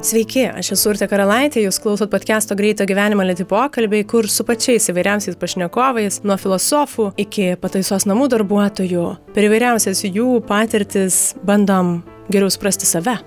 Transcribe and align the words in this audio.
Sveiki, 0.00 0.46
aš 0.56 0.70
esu 0.72 0.88
Urte 0.94 1.04
Karalaitė, 1.04 1.60
jūs 1.60 1.76
klausot 1.84 2.08
podcast'o 2.08 2.56
Greito 2.56 2.86
gyvenimo 2.88 3.20
lėti 3.20 3.44
pokalbiai, 3.44 4.06
kur 4.08 4.24
su 4.32 4.46
pačiais 4.48 4.88
įvairiausiais 4.88 5.36
pašnekovais, 5.36 6.22
nuo 6.24 6.38
filosofų 6.40 7.10
iki 7.20 7.50
pataisos 7.60 8.08
namų 8.08 8.30
darbuotojų, 8.32 9.04
per 9.36 9.48
įvairiausias 9.50 10.00
jų 10.08 10.38
patirtis 10.48 11.20
bandom 11.44 11.98
geriau 12.32 12.48
suprasti 12.48 12.88
save. 12.88 13.18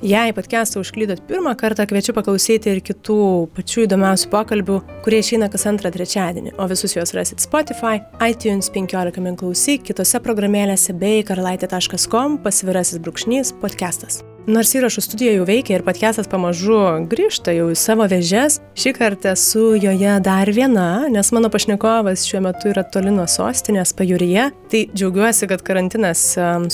Jei 0.00 0.32
podcast'ą 0.32 0.80
užklydot 0.80 1.20
pirmą 1.28 1.52
kartą, 1.60 1.84
kviečiu 1.92 2.16
paklausyti 2.16 2.72
ir 2.72 2.80
kitų 2.80 3.20
pačių 3.52 3.84
įdomiausių 3.84 4.32
pokalbių, 4.32 4.80
kurie 5.04 5.20
išeina 5.20 5.52
kas 5.52 5.68
antrą 5.68 5.92
trečiadienį, 5.92 6.56
o 6.56 6.72
visus 6.72 6.96
juos 6.96 7.12
rasit 7.12 7.44
Spotify, 7.44 8.00
iTunes 8.24 8.72
15 8.72 9.20
min 9.20 9.36
klausyk, 9.36 9.84
kitose 9.92 10.24
programėlėse 10.24 10.96
bei 10.96 11.20
karalaitė.com 11.28 12.40
pasvirasis 12.40 13.04
brūkšnys 13.04 13.58
podcastas. 13.60 14.24
Nors 14.42 14.72
įrašų 14.74 15.04
studija 15.04 15.32
jau 15.36 15.44
veikia 15.46 15.76
ir 15.76 15.84
podcastas 15.86 16.26
pamažu 16.26 16.74
grįžta 17.06 17.52
jau 17.54 17.68
į 17.70 17.76
savo 17.78 18.08
vėžes, 18.10 18.56
šį 18.74 18.90
kartą 18.96 19.36
esu 19.36 19.76
joje 19.78 20.16
dar 20.26 20.50
viena, 20.50 21.06
nes 21.14 21.28
mano 21.30 21.46
pašnekovas 21.52 22.24
šiuo 22.26 22.40
metu 22.48 22.72
yra 22.72 22.82
toli 22.82 23.12
nuo 23.14 23.28
sostinės 23.30 23.94
pajūryje. 23.94 24.48
Tai 24.72 24.80
džiaugiuosi, 24.90 25.46
kad 25.46 25.62
karantinas 25.62 26.24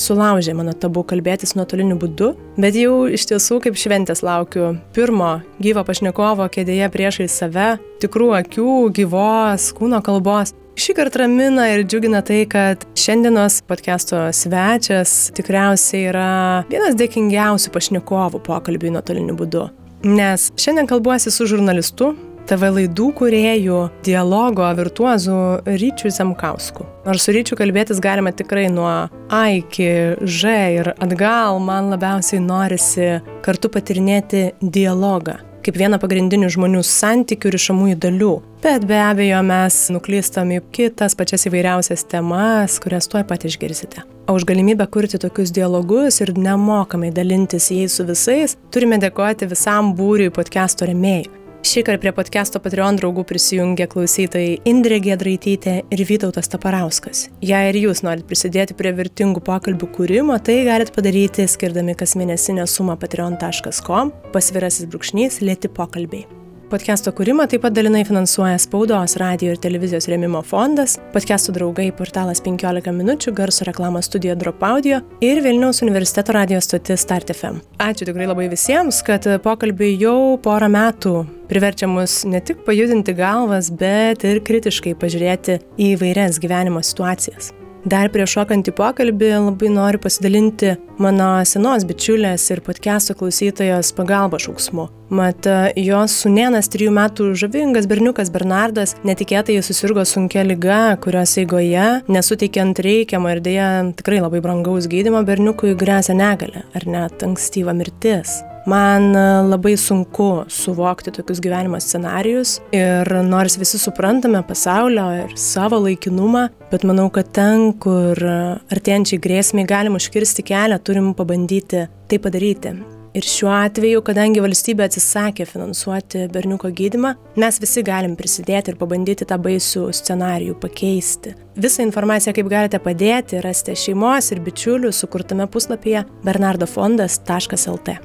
sulaužė 0.01 0.55
mano 0.57 0.73
tabu 0.73 1.03
kalbėtis 1.05 1.53
nuotoliniu 1.59 1.99
būdu, 2.01 2.31
bet 2.57 2.79
jau 2.81 3.03
iš 3.05 3.29
tiesų 3.35 3.61
kaip 3.67 3.77
šventės 3.77 4.25
laukiu 4.25 4.71
pirmo 4.97 5.35
gyvo 5.61 5.85
pašnekovo 5.85 6.49
kėdėje 6.55 6.89
priešai 6.95 7.29
save, 7.29 7.75
tikrų 8.01 8.31
akių, 8.41 8.79
gyvos, 8.97 9.69
kūno 9.77 10.01
kalbos. 10.09 10.57
Šį 10.79 10.95
kartą 10.95 11.25
ramina 11.25 11.65
ir 11.73 11.81
džiugina 11.83 12.21
tai, 12.23 12.45
kad 12.47 12.85
šiandienos 12.95 13.57
podcast'o 13.67 14.21
svečias 14.31 15.33
tikriausiai 15.35 16.05
yra 16.13 16.29
vienas 16.71 16.95
dėkingiausių 17.01 17.73
pašnekovų 17.75 18.39
pokalbiui 18.47 18.93
nuotoliniu 18.95 19.35
būdu. 19.41 19.65
Nes 20.07 20.53
šiandien 20.55 20.87
kalbuosi 20.87 21.33
su 21.35 21.49
žurnalistu, 21.51 22.13
TV 22.47 22.71
laidų 22.77 23.09
kuriejų, 23.19 23.81
dialogo 24.07 24.71
virtuozų 24.79 25.41
Ryčiu 25.67 26.15
Zemkausku. 26.15 26.87
Nors 27.09 27.27
su 27.27 27.35
Ryčiu 27.35 27.59
kalbėtis 27.59 27.99
galima 27.99 28.31
tikrai 28.31 28.69
nuo 28.71 28.95
A 29.35 29.43
iki 29.59 29.91
Ž 30.23 30.55
ir 30.79 30.95
atgal, 30.95 31.59
man 31.59 31.91
labiausiai 31.91 32.39
norisi 32.39 33.17
kartu 33.43 33.75
patirinėti 33.75 34.53
dialogą 34.63 35.41
kaip 35.69 35.77
vieną 35.77 35.99
pagrindinių 36.01 36.49
žmonių 36.55 36.81
santykių 36.87 37.53
rišamųjų 37.53 37.97
dalių. 38.01 38.31
Bet 38.65 38.87
be 38.89 38.97
abejo 39.05 39.43
mes 39.45 39.77
nuklystam 39.93 40.55
į 40.57 40.63
kitas 40.73 41.17
pačias 41.19 41.45
įvairiausias 41.51 42.07
temas, 42.09 42.79
kurias 42.81 43.11
tuoj 43.13 43.27
pat 43.29 43.45
išgirsite. 43.45 44.07
O 44.29 44.37
už 44.39 44.47
galimybę 44.49 44.89
kurti 44.89 45.21
tokius 45.21 45.53
dialogus 45.53 46.23
ir 46.25 46.33
nemokamai 46.37 47.13
dalintis 47.13 47.69
jais 47.73 47.97
su 47.97 48.09
visais, 48.09 48.57
turime 48.73 48.97
dėkoti 49.01 49.49
visam 49.53 49.93
būriui 49.97 50.33
podcast'o 50.33 50.89
remėjų. 50.89 51.48
Šįkart 51.69 52.01
prie 52.01 52.15
podcast'o 52.17 52.63
Patreon 52.65 52.97
draugų 52.97 53.27
prisijungė 53.29 53.85
klausytojai 53.93 54.55
Indrė 54.71 55.03
Gedraitytė 55.05 55.75
ir 55.93 56.03
Vytautas 56.09 56.49
Taparauskas. 56.49 57.27
Jei 57.45 57.69
ir 57.69 57.77
jūs 57.83 58.01
norit 58.07 58.25
prisidėti 58.31 58.77
prie 58.79 58.95
vertingų 58.97 59.43
pokalbių 59.45 59.91
kūrimo, 59.99 60.39
tai 60.41 60.63
galite 60.71 60.97
padaryti 60.97 61.45
skirdami 61.45 61.99
kasmėnesinę 61.99 62.65
sumą 62.65 62.97
patreon.com 63.05 64.17
pasvirasis 64.33 64.89
brūkšnys 64.89 65.43
lėti 65.45 65.69
pokalbiai. 65.69 66.38
Podcast'o 66.69 67.15
kūrimą 67.17 67.47
taip 67.49 67.63
pat 67.65 67.73
dalinai 67.73 68.03
finansuoja 68.05 68.59
Spaudos, 68.61 69.15
radio 69.17 69.55
ir 69.55 69.61
televizijos 69.65 70.05
rėmimo 70.11 70.43
fondas, 70.45 70.99
podcast'o 71.15 71.55
draugai 71.57 71.87
portalas 71.97 72.43
15 72.45 72.93
minučių, 72.93 73.33
garso 73.39 73.65
reklamos 73.65 74.05
studija 74.11 74.35
Drop 74.37 74.61
Audio 74.69 74.99
ir 75.25 75.41
Vilniaus 75.41 75.81
universiteto 75.81 76.35
radio 76.37 76.61
stotis 76.61 77.01
Start 77.07 77.33
FM. 77.33 77.63
Ačiū 77.81 78.11
tikrai 78.11 78.29
labai 78.29 78.51
visiems, 78.53 79.01
kad 79.07 79.25
pokalbiai 79.47 79.97
jau 79.97 80.37
porą 80.45 80.69
metų 80.75 81.15
priverčia 81.49 81.89
mus 81.89 82.21
ne 82.29 82.43
tik 82.45 82.61
pajudinti 82.69 83.17
galvas, 83.17 83.73
bet 83.73 84.29
ir 84.29 84.43
kritiškai 84.45 84.93
pažiūrėti 85.01 85.63
į 85.81 85.95
vairias 86.03 86.37
gyvenimo 86.37 86.85
situacijas. 86.85 87.55
Dar 87.87 88.11
prieš 88.11 88.35
šokant 88.39 88.67
į 88.67 88.73
pokalbį 88.75 89.29
labai 89.39 89.69
noriu 89.71 90.01
pasidalinti 90.03 90.73
mano 90.99 91.29
senos 91.47 91.85
bičiulės 91.87 92.49
ir 92.51 92.63
podcast'o 92.67 93.15
klausytojos 93.19 93.93
pagalba 93.95 94.41
šauksmu. 94.43 94.89
Mat, 95.15 95.47
jos 95.79 96.17
sunėnas 96.25 96.69
trijų 96.75 96.91
metų 96.99 97.31
žavingas 97.39 97.87
berniukas 97.89 98.33
Bernardas 98.35 98.97
netikėtai 99.09 99.61
susirgo 99.65 100.03
sunkia 100.05 100.43
lyga, 100.45 100.99
kurios 101.01 101.37
eigoje, 101.41 102.03
nesuteikiant 102.11 102.83
reikiamą 102.85 103.37
ir 103.37 103.45
dėja 103.47 103.71
tikrai 104.03 104.21
labai 104.25 104.43
brangaus 104.45 104.91
gydimo 104.91 105.23
berniukui 105.25 105.79
grėsia 105.79 106.19
negalė 106.19 106.67
ar 106.75 106.91
net 106.91 107.25
ankstyva 107.25 107.77
mirtis. 107.79 108.41
Man 108.69 109.15
e, 109.17 109.25
labai 109.49 109.77
sunku 109.81 110.29
suvokti 110.53 111.13
tokius 111.17 111.41
gyvenimo 111.45 111.81
scenarius 111.81 112.59
ir 112.77 113.09
nors 113.25 113.57
visi 113.61 113.81
suprantame 113.81 114.43
pasaulio 114.45 115.07
ir 115.23 115.33
savo 115.41 115.81
laikinumą, 115.87 116.49
bet 116.73 116.85
manau, 116.89 117.09
kad 117.15 117.33
ten, 117.33 117.73
kur 117.81 118.21
artėjančiai 118.21 119.23
grėsmiai 119.25 119.69
galim 119.69 119.97
užkirsti 119.97 120.45
kelią, 120.53 120.81
turim 120.85 121.15
pabandyti 121.17 121.87
tai 122.09 122.21
padaryti. 122.21 122.77
Ir 123.17 123.25
šiuo 123.25 123.49
atveju, 123.51 124.03
kadangi 124.05 124.43
valstybė 124.45 124.85
atsisakė 124.85 125.47
finansuoti 125.49 126.27
berniuko 126.33 126.69
gydimą, 126.77 127.15
mes 127.41 127.59
visi 127.63 127.83
galim 127.87 128.15
prisidėti 128.19 128.75
ir 128.75 128.79
pabandyti 128.79 129.27
tą 129.27 129.39
baisų 129.43 129.87
scenarijų 129.97 130.59
pakeisti. 130.61 131.33
Visą 131.59 131.87
informaciją, 131.89 132.37
kaip 132.37 132.53
galite 132.53 132.83
padėti, 132.85 133.41
rasite 133.43 133.75
šeimos 133.81 134.29
ir 134.35 134.45
bičiulių 134.45 134.93
sukurtame 134.95 135.49
puslapyje 135.51 136.05
bernardofondas.lt. 136.29 137.99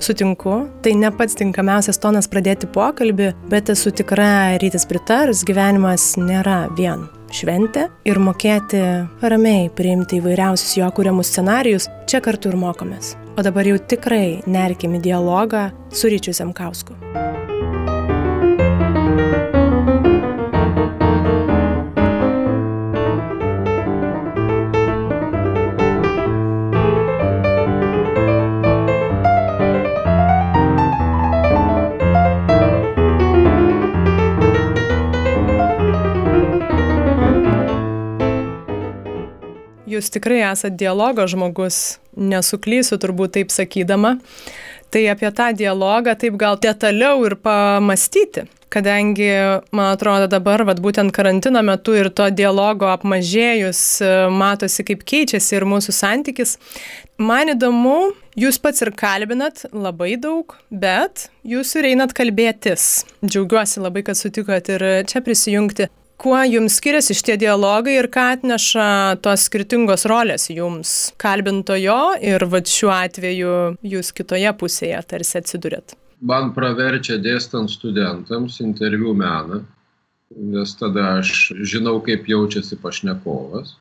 Sutinku, 0.00 0.64
tai 0.82 0.94
ne 0.98 1.10
pats 1.14 1.36
tinkamiausias 1.38 2.00
tonas 2.02 2.28
pradėti 2.30 2.68
pokalbį, 2.70 3.32
bet 3.50 3.70
esu 3.72 3.92
tikra, 3.94 4.56
rytis 4.62 4.88
pritars, 4.90 5.44
gyvenimas 5.46 6.14
nėra 6.20 6.64
vien 6.78 7.06
šventė 7.34 7.88
ir 8.06 8.20
mokėti 8.22 8.80
ramiai 9.22 9.66
priimti 9.74 10.20
įvairiausius 10.20 10.76
jo 10.78 10.90
kūriamus 10.94 11.32
scenarius, 11.32 11.88
čia 12.10 12.22
kartu 12.24 12.52
ir 12.52 12.58
mokomės. 12.60 13.14
O 13.34 13.42
dabar 13.42 13.66
jau 13.66 13.80
tikrai 13.90 14.44
nerkim 14.46 14.94
į 14.98 15.02
dialogą 15.08 15.66
su 15.90 16.12
Ryčiu 16.12 16.36
Zemkausku. 16.36 16.94
Jūs 39.94 40.10
tikrai 40.14 40.42
esate 40.50 40.76
dialogo 40.80 41.26
žmogus, 41.30 41.98
nesuklysiu 42.16 42.98
turbūt 43.02 43.38
taip 43.38 43.54
sakydama. 43.54 44.18
Tai 44.94 45.00
apie 45.10 45.30
tą 45.34 45.48
dialogą 45.58 46.12
taip 46.14 46.36
gal 46.38 46.58
detaliau 46.62 47.24
ir 47.26 47.34
pamastyti, 47.42 48.44
kadangi, 48.70 49.30
man 49.74 49.88
atrodo, 49.94 50.28
dabar, 50.30 50.62
vat, 50.68 50.78
būtent 50.82 51.10
karantino 51.14 51.62
metu 51.66 51.96
ir 51.98 52.12
to 52.14 52.28
dialogo 52.30 52.86
apmažėjus, 52.92 53.80
matosi, 54.34 54.86
kaip 54.86 55.02
keičiasi 55.02 55.58
ir 55.58 55.66
mūsų 55.70 55.94
santykis. 55.98 56.56
Man 57.18 57.50
įdomu, 57.54 58.12
jūs 58.38 58.60
pats 58.62 58.86
ir 58.86 58.92
kalbinat 58.98 59.64
labai 59.74 60.14
daug, 60.20 60.54
bet 60.70 61.28
jūs 61.42 61.74
ir 61.78 61.90
einat 61.90 62.14
kalbėtis. 62.14 63.04
Džiaugiuosi 63.26 63.82
labai, 63.82 64.06
kad 64.06 64.18
sutikot 64.18 64.70
ir 64.76 64.88
čia 65.10 65.22
prisijungti. 65.26 65.90
Kuo 66.16 66.38
jums 66.46 66.76
skiriasi 66.78 67.14
šitie 67.18 67.34
dialogai 67.42 67.96
ir 67.98 68.06
ką 68.12 68.24
atneša 68.36 68.86
tos 69.24 69.48
skirtingos 69.48 70.06
rolės 70.10 70.46
jums 70.52 70.92
kalbintojo 71.20 72.14
ir 72.22 72.44
va 72.52 72.60
šiuo 72.62 72.92
atveju 72.94 73.54
jūs 73.94 74.12
kitoje 74.14 74.52
pusėje 74.60 75.00
tarsi 75.10 75.40
atsidurėt? 75.40 75.96
Man 76.22 76.52
praverčia 76.56 77.18
dėstant 77.18 77.72
studentams 77.72 78.60
interviu 78.62 79.12
meną, 79.18 79.64
nes 80.54 80.76
tada 80.78 81.18
aš 81.18 81.50
žinau, 81.66 81.98
kaip 82.06 82.30
jaučiasi 82.30 82.78
pašnekovas, 82.80 83.74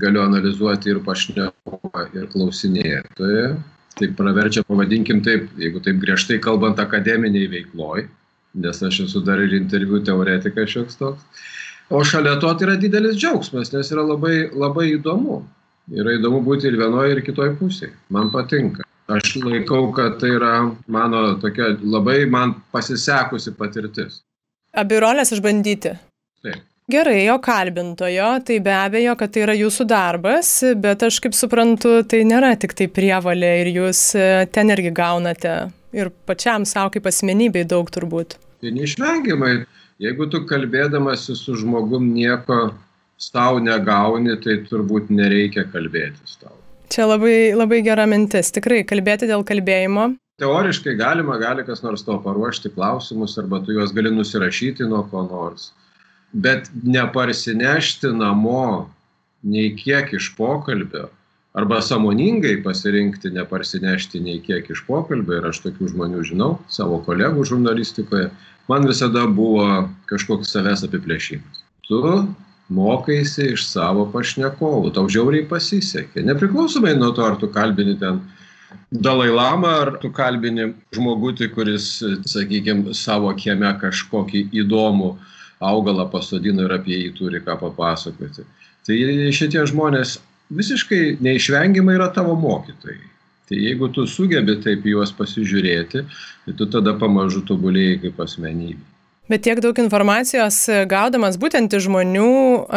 galiu 0.00 0.22
analizuoti 0.22 0.94
ir 0.94 1.02
pašnekovą, 1.04 2.06
ir 2.14 2.30
klausinėtoją. 2.30 3.52
Tai 3.98 4.08
praverčia, 4.16 4.62
pavadinkim 4.64 5.20
taip, 5.26 5.50
jeigu 5.58 5.82
taip 5.84 5.98
griežtai 6.00 6.38
kalbant, 6.40 6.78
akademiniai 6.80 7.50
veikloj, 7.50 8.06
nes 8.62 8.82
aš 8.86 9.02
esu 9.08 9.20
dar 9.26 9.42
ir 9.42 9.58
interviu 9.58 9.98
teoretikas 10.06 10.70
šioks 10.70 11.00
toks 11.02 11.48
o 11.90 12.02
šalia 12.04 12.38
to 12.40 12.52
tai 12.54 12.68
yra 12.68 12.76
didelis 12.80 13.18
džiaugsmas 13.18 13.72
nes 13.74 13.90
yra 13.94 14.04
labai 14.06 14.36
labai 14.54 14.92
įdomu. 14.96 15.42
Yra 15.90 16.14
įdomu 16.18 16.44
būti 16.46 16.70
ir 16.70 16.78
vienoj 16.78 17.16
ir 17.16 17.22
kitoj 17.26 17.56
pusėj. 17.58 17.90
Man 18.14 18.30
patinka. 18.30 18.86
Aš 19.10 19.40
laikau 19.42 19.88
kad 19.94 20.20
tai 20.22 20.36
yra 20.36 20.54
mano 20.86 21.34
tokia 21.42 21.72
labai 21.82 22.22
man 22.30 22.54
pasisekusi 22.70 23.56
patirtis. 23.58 24.20
Abi 24.78 25.00
roles 25.02 25.32
išbandyti? 25.34 25.96
Taip. 26.44 26.66
Gerai, 26.90 27.28
o 27.30 27.36
kalbintojo, 27.38 28.28
tai 28.46 28.56
be 28.58 28.72
abejo, 28.74 29.12
kad 29.18 29.30
tai 29.30 29.44
yra 29.44 29.54
jūsų 29.54 29.84
darbas, 29.86 30.48
bet 30.82 31.04
aš 31.06 31.20
kaip 31.22 31.36
suprantu, 31.38 32.00
tai 32.10 32.24
nėra 32.26 32.56
tik 32.58 32.74
tai 32.78 32.88
prievalė 32.90 33.50
ir 33.60 33.70
jūs 33.76 34.00
e, 34.18 34.24
ten 34.50 34.72
irgi 34.74 34.90
gaunate 34.96 35.52
ir 35.94 36.10
pačiam 36.26 36.66
savo 36.66 36.90
kaip 36.94 37.06
asmenybei 37.06 37.62
daug 37.68 37.90
turbūt. 37.94 38.34
Tai 38.62 38.72
neišvengiamai, 38.74 39.52
jeigu 40.00 40.28
tu 40.32 40.44
kalbėdamasi 40.48 41.36
su 41.36 41.56
žmogum 41.60 42.08
nieko 42.14 42.70
savo 43.20 43.60
negauni, 43.60 44.36
tai 44.40 44.62
turbūt 44.68 45.12
nereikia 45.12 45.66
kalbėtis 45.68 46.38
tau. 46.40 46.56
Čia 46.90 47.06
labai, 47.06 47.52
labai 47.54 47.82
gera 47.86 48.06
mintis, 48.10 48.50
tikrai 48.54 48.80
kalbėti 48.88 49.28
dėl 49.30 49.44
kalbėjimo. 49.46 50.14
Teoriškai 50.40 50.96
galima, 50.96 51.36
gali 51.38 51.62
kas 51.66 51.84
nors 51.84 52.02
to 52.06 52.16
paruošti 52.24 52.72
klausimus, 52.72 53.36
arba 53.38 53.60
tu 53.62 53.76
juos 53.76 53.92
gali 53.94 54.10
nusirašyti 54.14 54.88
nuo 54.88 55.04
ko 55.12 55.26
nors. 55.28 55.70
Bet 56.32 56.70
neparsinešti 56.72 58.14
namo 58.16 58.88
nei 59.44 59.74
kiek 59.76 60.14
iš 60.16 60.30
pokalbio, 60.38 61.10
arba 61.52 61.80
samoningai 61.82 62.60
pasirinkti 62.62 63.32
neparsinešti 63.34 64.20
nei 64.22 64.38
kiek 64.44 64.70
iš 64.70 64.84
pokalbio, 64.86 65.40
ir 65.40 65.48
aš 65.50 65.62
tokių 65.64 65.90
žmonių 65.94 66.22
žinau, 66.28 66.50
savo 66.70 67.00
kolegų 67.06 67.46
žurnalistikoje, 67.48 68.28
man 68.70 68.86
visada 68.86 69.26
buvo 69.26 69.88
kažkoks 70.10 70.52
savęs 70.54 70.84
apiplėšimas. 70.86 71.64
Tu 71.88 72.02
mokaisi 72.70 73.50
iš 73.56 73.66
savo 73.66 74.06
pašnekovų, 74.12 74.92
tau 74.94 75.08
žiauriai 75.10 75.48
pasisekė. 75.50 76.22
Nepriklausomai 76.28 76.94
nuo 76.98 77.10
to, 77.16 77.26
ar 77.26 77.40
tu 77.40 77.50
kalbini 77.50 77.96
ten 77.98 78.22
Dalai 78.90 79.30
Lama, 79.34 79.72
ar 79.82 79.96
tu 80.02 80.12
kalbini 80.14 80.68
žmogutį, 80.94 81.50
kuris, 81.54 81.90
sakykime, 82.30 82.94
savo 82.94 83.32
kieme 83.34 83.70
kažkokį 83.82 84.44
įdomų 84.62 85.16
augalą 85.66 86.06
pasodino 86.10 86.64
ir 86.66 86.74
apie 86.78 86.96
jį 86.96 87.12
turi 87.18 87.42
ką 87.42 87.58
papasakoti. 87.60 88.46
Tai 88.86 88.98
šitie 89.34 89.66
žmonės 89.68 90.20
visiškai 90.50 91.16
neišvengiamai 91.22 91.96
yra 91.98 92.10
tavo 92.14 92.34
mokytojai. 92.38 93.00
Tai 93.50 93.58
jeigu 93.58 93.88
tu 93.90 94.06
sugebi 94.06 94.60
taip 94.62 94.84
juos 94.86 95.10
pasižiūrėti, 95.18 96.04
tai 96.46 96.54
tu 96.54 96.66
tada 96.70 96.94
pamažu 96.98 97.42
tobulėjai 97.46 97.98
kaip 98.04 98.20
asmenybė. 98.22 98.84
Bet 99.30 99.44
tiek 99.46 99.60
daug 99.62 99.76
informacijos 99.78 100.64
gaudamas 100.90 101.36
būtent 101.38 101.70
iš 101.74 101.84
žmonių, 101.86 102.30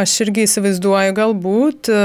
aš 0.04 0.12
irgi 0.26 0.44
įsivaizduoju, 0.46 1.16
galbūt 1.18 1.90
e, 1.90 2.02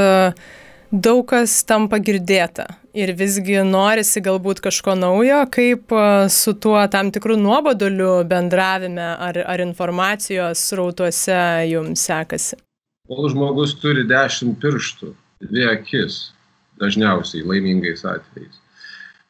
daug 0.88 1.20
kas 1.28 1.58
tampa 1.68 1.98
girdėta. 2.00 2.64
Ir 2.96 3.12
visgi 3.16 3.60
norisi 3.68 4.22
galbūt 4.24 4.62
kažko 4.64 4.96
naujo, 4.96 5.42
kaip 5.52 5.92
e, 5.92 6.04
su 6.32 6.56
tuo 6.56 6.80
tam 6.92 7.12
tikrų 7.12 7.36
nuoboduliu 7.40 8.22
bendravime 8.28 9.10
ar, 9.28 9.36
ar 9.44 9.64
informacijos 9.64 10.64
rautuose 10.80 11.40
jums 11.68 12.08
sekasi. 12.08 12.56
Kol 13.08 13.28
žmogus 13.32 13.76
turi 13.80 14.08
dešimt 14.08 14.56
pirštų, 14.64 15.12
dvi 15.44 15.66
akis, 15.70 16.32
dažniausiai 16.80 17.44
laimingais 17.46 18.04
atvejais. 18.06 18.56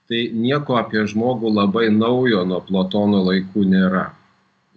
Tai 0.09 0.21
nieko 0.33 0.79
apie 0.81 1.03
žmogų 1.11 1.51
labai 1.53 1.89
naujo 1.93 2.45
nuo 2.49 2.63
Platono 2.65 3.21
laikų 3.27 3.67
nėra. 3.69 4.07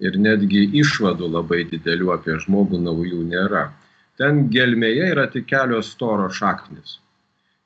Ir 0.02 0.18
netgi 0.20 0.66
išvadų 0.82 1.30
labai 1.32 1.62
didelių 1.70 2.12
apie 2.16 2.36
žmogų 2.42 2.82
naujų 2.82 3.22
nėra. 3.30 3.70
Ten 4.20 4.48
gelmėje 4.52 5.08
yra 5.14 5.28
tik 5.32 5.48
kelios 5.48 5.94
storo 5.96 6.28
šaknis. 6.30 6.98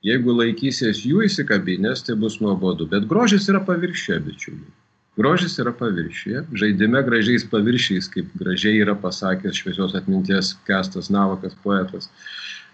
Jeigu 0.05 0.35
laikysies 0.37 1.01
jų 1.07 1.23
įsikabinės, 1.25 2.03
tai 2.05 2.13
bus 2.21 2.37
nuobodu. 2.43 2.85
Bet 2.91 3.07
grožis 3.09 3.49
yra 3.49 3.63
paviršė, 3.65 4.19
bičiuliai. 4.27 4.73
Grožis 5.15 5.53
yra 5.63 5.71
paviršyje, 5.71 6.41
žaidime 6.59 6.99
gražiais 7.07 7.45
paviršiais, 7.47 8.09
kaip 8.11 8.33
gražiai 8.35 8.81
yra 8.83 8.97
pasakęs 8.99 9.61
šviesios 9.61 9.95
atminties 9.95 10.55
Kestas 10.67 11.07
Navakas 11.09 11.55
poetas. 11.63 12.09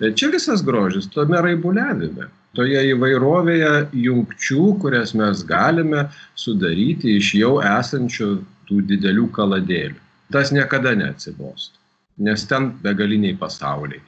Čia 0.02 0.32
visas 0.34 0.64
grožis 0.66 1.06
tome 1.14 1.38
raibuliavime, 1.46 2.26
toje 2.58 2.82
įvairovėje 2.90 3.74
jungčių, 3.94 4.64
kurias 4.82 5.14
mes 5.14 5.44
galime 5.46 6.08
sudaryti 6.34 7.20
iš 7.20 7.36
jau 7.38 7.60
esančių 7.62 8.32
tų 8.70 8.80
didelių 8.90 9.28
kaladėlių. 9.38 10.00
Tas 10.34 10.50
niekada 10.56 10.96
neatsibostų, 10.98 11.78
nes 12.26 12.48
ten 12.50 12.72
begaliniai 12.82 13.38
pasauliai. 13.38 14.02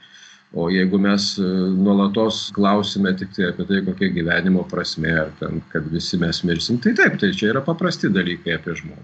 O 0.54 0.68
jeigu 0.70 1.00
mes 1.02 1.32
e, 1.42 1.48
nuolatos 1.74 2.44
klausime 2.54 3.10
tik 3.18 3.32
tai 3.34 3.48
apie 3.50 3.66
tai, 3.66 3.82
kokia 3.88 4.12
gyvenimo 4.14 4.62
prasme, 4.70 5.10
ar 5.24 5.34
ten, 5.40 5.58
kad 5.72 5.88
visi 5.90 6.20
mes 6.20 6.44
mirsim, 6.46 6.78
tai 6.78 6.94
taip, 6.94 7.18
tai 7.18 7.32
čia 7.34 7.50
yra 7.50 7.64
paprasti 7.64 8.12
dalykai 8.14 8.54
apie 8.60 8.78
žmogų 8.78 9.02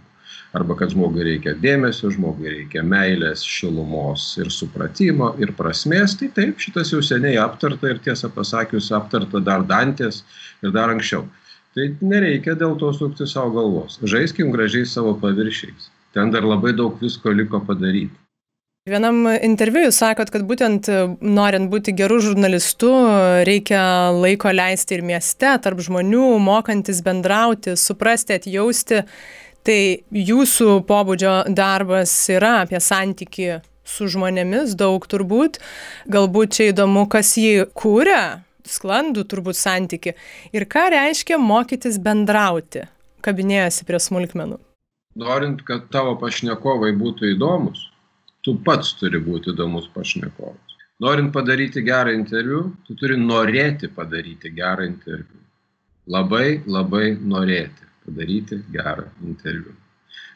arba 0.53 0.75
kad 0.79 0.91
žmogui 0.91 1.25
reikia 1.27 1.55
dėmesio, 1.63 2.11
žmogui 2.15 2.51
reikia 2.51 2.83
meilės, 2.87 3.45
šilumos 3.47 4.33
ir 4.41 4.51
supratimo 4.55 5.33
ir 5.43 5.53
prasmės, 5.59 6.17
tai 6.19 6.31
taip, 6.35 6.59
šitas 6.63 6.91
jau 6.95 7.03
seniai 7.05 7.37
aptarta 7.43 7.93
ir 7.93 8.01
tiesą 8.03 8.33
pasakius 8.35 8.91
aptarta 8.97 9.43
dar 9.47 9.63
Dantės 9.67 10.25
ir 10.65 10.75
dar 10.75 10.91
anksčiau. 10.95 11.29
Tai 11.77 11.87
nereikia 12.03 12.57
dėl 12.59 12.75
to 12.81 12.91
sukti 12.97 13.29
savo 13.31 13.53
galvos. 13.55 14.01
Žaiskim 14.03 14.51
gražiai 14.51 14.89
savo 14.91 15.15
paviršiais. 15.23 15.87
Ten 16.15 16.33
dar 16.35 16.43
labai 16.43 16.73
daug 16.75 16.99
visko 16.99 17.31
liko 17.31 17.63
padaryti. 17.63 18.17
Vienam 18.91 19.23
interviu 19.31 19.85
jūs 19.85 20.01
sakot, 20.03 20.33
kad 20.35 20.43
būtent 20.49 20.89
norint 21.23 21.71
būti 21.71 21.95
gerų 21.95 22.17
žurnalistų, 22.25 22.95
reikia 23.47 23.83
laiko 24.17 24.51
leisti 24.51 24.97
ir 24.97 25.05
mieste, 25.07 25.53
tarp 25.63 25.83
žmonių, 25.85 26.25
mokantis 26.43 26.99
bendrauti, 27.07 27.77
suprasti, 27.79 28.41
atjausti 28.41 29.05
tai 29.67 29.81
jūsų 30.15 30.81
pobūdžio 30.89 31.35
darbas 31.55 32.13
yra 32.33 32.61
apie 32.65 32.81
santykį 32.83 33.61
su 33.87 34.09
žmonėmis 34.11 34.77
daug 34.79 35.05
turbūt. 35.11 35.61
Galbūt 36.11 36.57
čia 36.57 36.71
įdomu, 36.71 37.07
kas 37.11 37.35
jį 37.41 37.69
kūrė, 37.77 38.41
sklandų 38.67 39.27
turbūt 39.31 39.59
santyki. 39.59 40.17
Ir 40.57 40.67
ką 40.71 40.89
reiškia 40.95 41.41
mokytis 41.43 42.01
bendrauti, 42.03 42.87
kabinėjasi 43.25 43.87
prie 43.89 44.01
smulkmenų. 44.03 44.61
Norint, 45.21 45.65
kad 45.67 45.89
tavo 45.91 46.15
pašnekovai 46.21 46.93
būtų 46.97 47.35
įdomus, 47.35 47.89
tu 48.45 48.57
pats 48.65 48.95
turi 49.01 49.21
būti 49.23 49.53
įdomus 49.55 49.89
pašnekovas. 49.95 50.79
Norint 51.01 51.33
padaryti 51.33 51.83
gerą 51.85 52.13
interviu, 52.13 52.65
tu 52.87 52.97
turi 53.01 53.17
norėti 53.21 53.89
padaryti 53.93 54.53
gerą 54.57 54.85
interviu. 54.89 55.39
Labai, 56.11 56.61
labai 56.67 57.15
norėti 57.17 57.89
padaryti 58.05 58.61
gerą 58.75 59.07
interviu. 59.25 59.73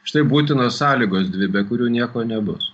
Štai 0.04 0.24
būtinos 0.28 0.78
sąlygos 0.80 1.30
dvi, 1.32 1.48
be 1.52 1.64
kurių 1.68 1.90
nieko 1.92 2.24
nebus. 2.28 2.70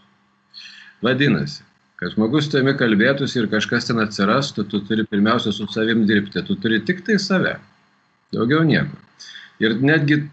Vadinasi, 1.02 1.62
kad 2.00 2.14
žmogus 2.14 2.50
tami 2.52 2.74
kalbėtųsi 2.78 3.42
ir 3.42 3.50
kažkas 3.52 3.88
ten 3.88 4.02
atsirastų, 4.02 4.66
tu 4.70 4.82
turi 4.86 5.06
pirmiausia 5.06 5.52
su 5.54 5.66
savim 5.70 6.04
dirbti, 6.08 6.42
tu 6.46 6.58
turi 6.58 6.82
tik 6.86 7.04
tai 7.06 7.18
save, 7.22 7.56
daugiau 8.34 8.66
nieko. 8.66 8.98
Ir 9.62 9.78
netgi 9.84 10.24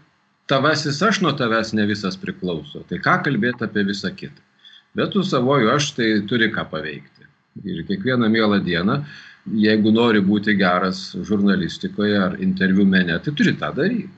tavasis 0.50 1.00
aš 1.04 1.22
nuo 1.24 1.34
tavęs 1.38 1.74
ne 1.76 1.86
visas 1.90 2.18
priklauso, 2.20 2.82
tai 2.88 3.00
ką 3.04 3.18
kalbėti 3.26 3.66
apie 3.66 3.86
visą 3.88 4.10
kitą. 4.16 4.47
Bet 4.96 5.12
tu 5.12 5.22
savoju 5.24 5.70
aš 5.74 5.92
tai 5.96 6.10
turi 6.28 6.50
ką 6.54 6.64
paveikti. 6.70 7.26
Ir 7.64 7.82
kiekvieną 7.88 8.28
mielą 8.30 8.60
dieną, 8.64 9.00
jeigu 9.58 9.92
nori 9.92 10.22
būti 10.24 10.54
geras 10.58 11.10
žurnalistikoje 11.26 12.18
ar 12.22 12.38
interviu 12.42 12.86
mene, 12.86 13.18
tai 13.18 13.34
turi 13.34 13.56
tą 13.58 13.72
daryti. 13.74 14.08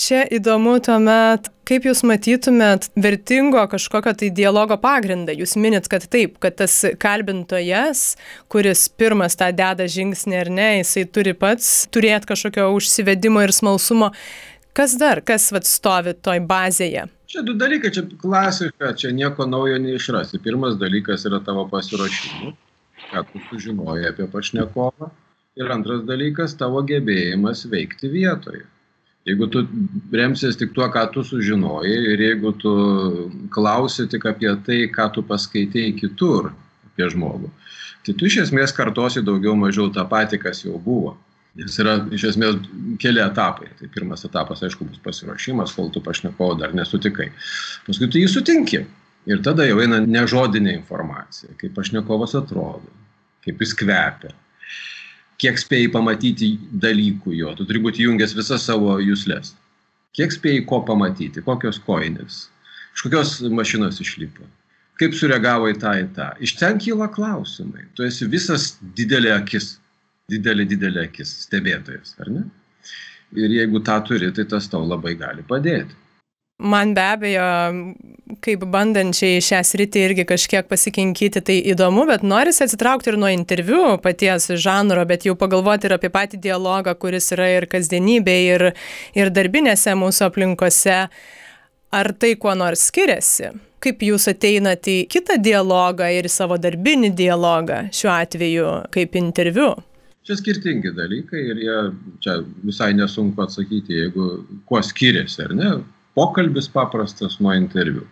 Čia 0.00 0.22
įdomu 0.32 0.76
tuomet, 0.80 1.50
kaip 1.68 1.84
Jūs 1.84 2.00
matytumėt 2.06 2.86
vertingo 2.96 3.60
kažkokio 3.68 4.14
tai 4.16 4.30
dialogo 4.32 4.78
pagrindą. 4.80 5.34
Jūs 5.36 5.56
minit, 5.60 5.90
kad 5.90 6.06
taip, 6.08 6.38
kad 6.40 6.56
tas 6.56 6.78
kalbintojas, 7.02 8.14
kuris 8.48 8.86
pirmas 8.88 9.36
tą 9.36 9.50
deda 9.52 9.88
žingsnį 9.90 10.38
ar 10.40 10.52
ne, 10.54 10.68
jisai 10.78 11.04
turi 11.10 11.34
pats 11.36 11.88
turėti 11.92 12.30
kažkokio 12.30 12.70
užsivedimo 12.78 13.42
ir 13.44 13.52
smalsumo. 13.52 14.12
Kas 14.72 14.94
dar, 14.96 15.20
kas 15.26 15.50
vat 15.52 15.66
stovi 15.68 16.14
toj 16.14 16.38
bazėje? 16.48 17.08
Čia 17.30 17.44
du 17.46 17.52
dalykai, 17.54 17.92
čia 17.94 18.02
klasika, 18.18 18.88
čia 18.98 19.12
nieko 19.14 19.44
naujo 19.46 19.76
neišrasi. 19.78 20.40
Pirmas 20.42 20.74
dalykas 20.80 21.22
yra 21.28 21.38
tavo 21.46 21.62
pasiruošimas, 21.70 22.56
ką 23.12 23.22
tu 23.28 23.42
sužinoji 23.44 24.08
apie 24.08 24.26
pašnekovą. 24.32 25.10
Ir 25.60 25.70
antras 25.70 26.02
dalykas- 26.08 26.56
tavo 26.62 26.82
gebėjimas 26.82 27.62
veikti 27.70 28.10
vietoje. 28.10 28.64
Jeigu 29.28 29.46
tu 29.46 29.62
remsies 30.10 30.58
tik 30.58 30.74
tuo, 30.74 30.88
ką 30.90 31.06
tu 31.12 31.22
sužinojai 31.22 31.98
ir 32.14 32.18
jeigu 32.18 32.52
tu 32.58 32.74
klausi 33.54 34.08
tik 34.10 34.26
apie 34.26 34.50
tai, 34.66 34.80
ką 34.90 35.12
tu 35.14 35.22
paskaitėjai 35.22 35.94
kitur 36.00 36.50
apie 36.90 37.10
žmogų, 37.14 37.50
tai 38.06 38.12
tu 38.12 38.26
iš 38.26 38.40
esmės 38.48 38.74
kartosi 38.74 39.22
daugiau 39.22 39.54
mažiau 39.54 39.86
tą 39.94 40.02
patį, 40.02 40.42
kas 40.42 40.64
jau 40.64 40.78
buvo. 40.78 41.16
Jis 41.58 41.80
yra 41.82 41.96
iš 42.14 42.28
esmės 42.28 42.60
keli 43.02 43.22
etapai. 43.24 43.72
Tai 43.78 43.88
pirmas 43.90 44.22
etapas, 44.28 44.62
aišku, 44.62 44.86
bus 44.86 45.02
pasiruošimas, 45.02 45.74
kol 45.74 45.90
tu 45.90 46.02
pašnekovo 46.04 46.54
dar 46.60 46.74
nesutikai. 46.76 47.30
Paskui 47.88 48.10
tu 48.10 48.22
jį 48.22 48.28
sutinki. 48.30 48.84
Ir 49.28 49.42
tada 49.44 49.66
jau 49.66 49.80
eina 49.82 49.98
nežodinė 50.00 50.72
informacija, 50.78 51.52
kaip 51.60 51.74
pašnekovas 51.76 52.32
atrodo, 52.38 52.88
kaip 53.44 53.60
jis 53.60 53.74
kvepia, 53.76 54.30
kiek 55.40 55.60
spėjai 55.60 55.90
pamatyti 55.92 56.54
dalykų 56.82 57.34
jo, 57.36 57.52
tu 57.58 57.66
turi 57.68 57.82
būti 57.84 58.06
jungęs 58.06 58.32
visas 58.36 58.64
savo 58.68 58.96
jūslės. 59.02 59.52
Kiek 60.16 60.32
spėjai 60.34 60.64
ko 60.68 60.80
pamatyti, 60.88 61.44
kokios 61.44 61.78
koinės, 61.84 62.46
iš 62.96 63.04
kokios 63.06 63.36
mašinos 63.52 64.00
išlipo, 64.02 64.48
kaip 65.00 65.14
sureagavo 65.16 65.68
į 65.70 65.76
tą 65.80 65.94
į 66.00 66.08
tą. 66.16 66.30
Iš 66.40 66.56
ten 66.58 66.80
kyla 66.82 67.10
klausimai. 67.12 67.86
Tu 67.94 68.08
esi 68.08 68.28
visas 68.28 68.72
didelė 68.96 69.36
akis, 69.36 69.74
didelė, 70.30 70.66
didelė 70.70 71.06
akis, 71.08 71.32
stebėtojas, 71.46 72.16
ar 72.22 72.30
ne? 72.34 72.44
Ir 73.38 73.52
jeigu 73.54 73.82
tą 73.86 74.00
turi, 74.06 74.32
tai 74.34 74.46
tas 74.50 74.66
tau 74.70 74.82
labai 74.86 75.14
gali 75.18 75.44
padėti. 75.46 75.96
Man 76.60 76.92
be 76.92 77.00
abejo, 77.00 77.44
kaip 78.44 78.66
bandančiai 78.68 79.40
šią 79.40 79.62
sritį 79.64 80.02
irgi 80.10 80.26
kažkiek 80.28 80.66
pasikinkyti, 80.68 81.40
tai 81.40 81.56
įdomu, 81.72 82.04
bet 82.10 82.26
norisi 82.26 82.66
atsitraukti 82.66 83.08
ir 83.08 83.16
nuo 83.22 83.30
interviu 83.32 83.94
paties 84.04 84.50
žanro, 84.60 85.06
bet 85.08 85.24
jau 85.24 85.32
pagalvoti 85.40 85.88
ir 85.88 85.96
apie 85.96 86.12
patį 86.12 86.42
dialogą, 86.50 86.92
kuris 87.00 87.32
yra 87.32 87.48
ir 87.54 87.68
kasdienybėje, 87.70 88.58
ir, 88.58 88.66
ir 89.16 89.32
darbinėse 89.32 89.96
mūsų 89.96 90.28
aplinkose. 90.28 91.00
Ar 91.96 92.12
tai 92.20 92.34
kuo 92.38 92.52
nors 92.54 92.84
skiriasi? 92.90 93.54
Kaip 93.80 94.04
jūs 94.04 94.28
ateinate 94.28 95.00
į 95.00 95.06
kitą 95.10 95.38
dialogą 95.40 96.10
ir 96.12 96.28
į 96.28 96.34
savo 96.34 96.60
darbinį 96.60 97.14
dialogą, 97.16 97.86
šiuo 97.96 98.12
atveju 98.12 98.74
kaip 98.92 99.16
interviu? 99.16 99.72
Čia 100.26 100.36
skirtingi 100.36 100.92
dalykai 100.96 101.40
ir 101.52 101.62
jie 101.64 101.78
čia 102.20 102.40
visai 102.66 102.92
nesunku 102.96 103.40
atsakyti, 103.42 103.96
jeigu 104.02 104.26
kuo 104.68 104.82
skiriasi, 104.84 105.46
ar 105.46 105.56
ne? 105.56 105.70
pokalbis 106.14 106.68
paprastas 106.68 107.38
nuo 107.40 107.54
interviu. 107.56 108.04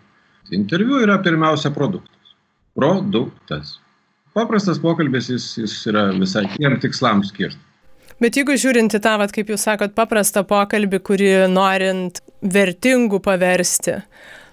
Interviu 0.55 1.03
yra 1.05 1.19
pirmiausia 1.21 1.71
produktas. 1.75 2.33
Produktas. 2.79 3.75
Paprastas 4.33 4.79
pokalbis 4.81 5.29
jis, 5.29 5.49
jis 5.59 5.75
yra 5.91 6.09
visai 6.15 6.47
tiem 6.55 6.79
tikslams 6.81 7.33
skirtas. 7.35 7.65
Bet 8.19 8.35
jeigu 8.35 8.57
žiūrint 8.59 8.97
į 8.97 8.99
tą, 9.03 9.15
vat, 9.21 9.31
kaip 9.35 9.51
jūs 9.53 9.63
sakot, 9.69 9.93
paprastą 9.95 10.43
pokalbį, 10.47 10.99
kurį 11.07 11.31
norint 11.53 12.19
vertingų 12.43 13.21
paversti, 13.23 14.01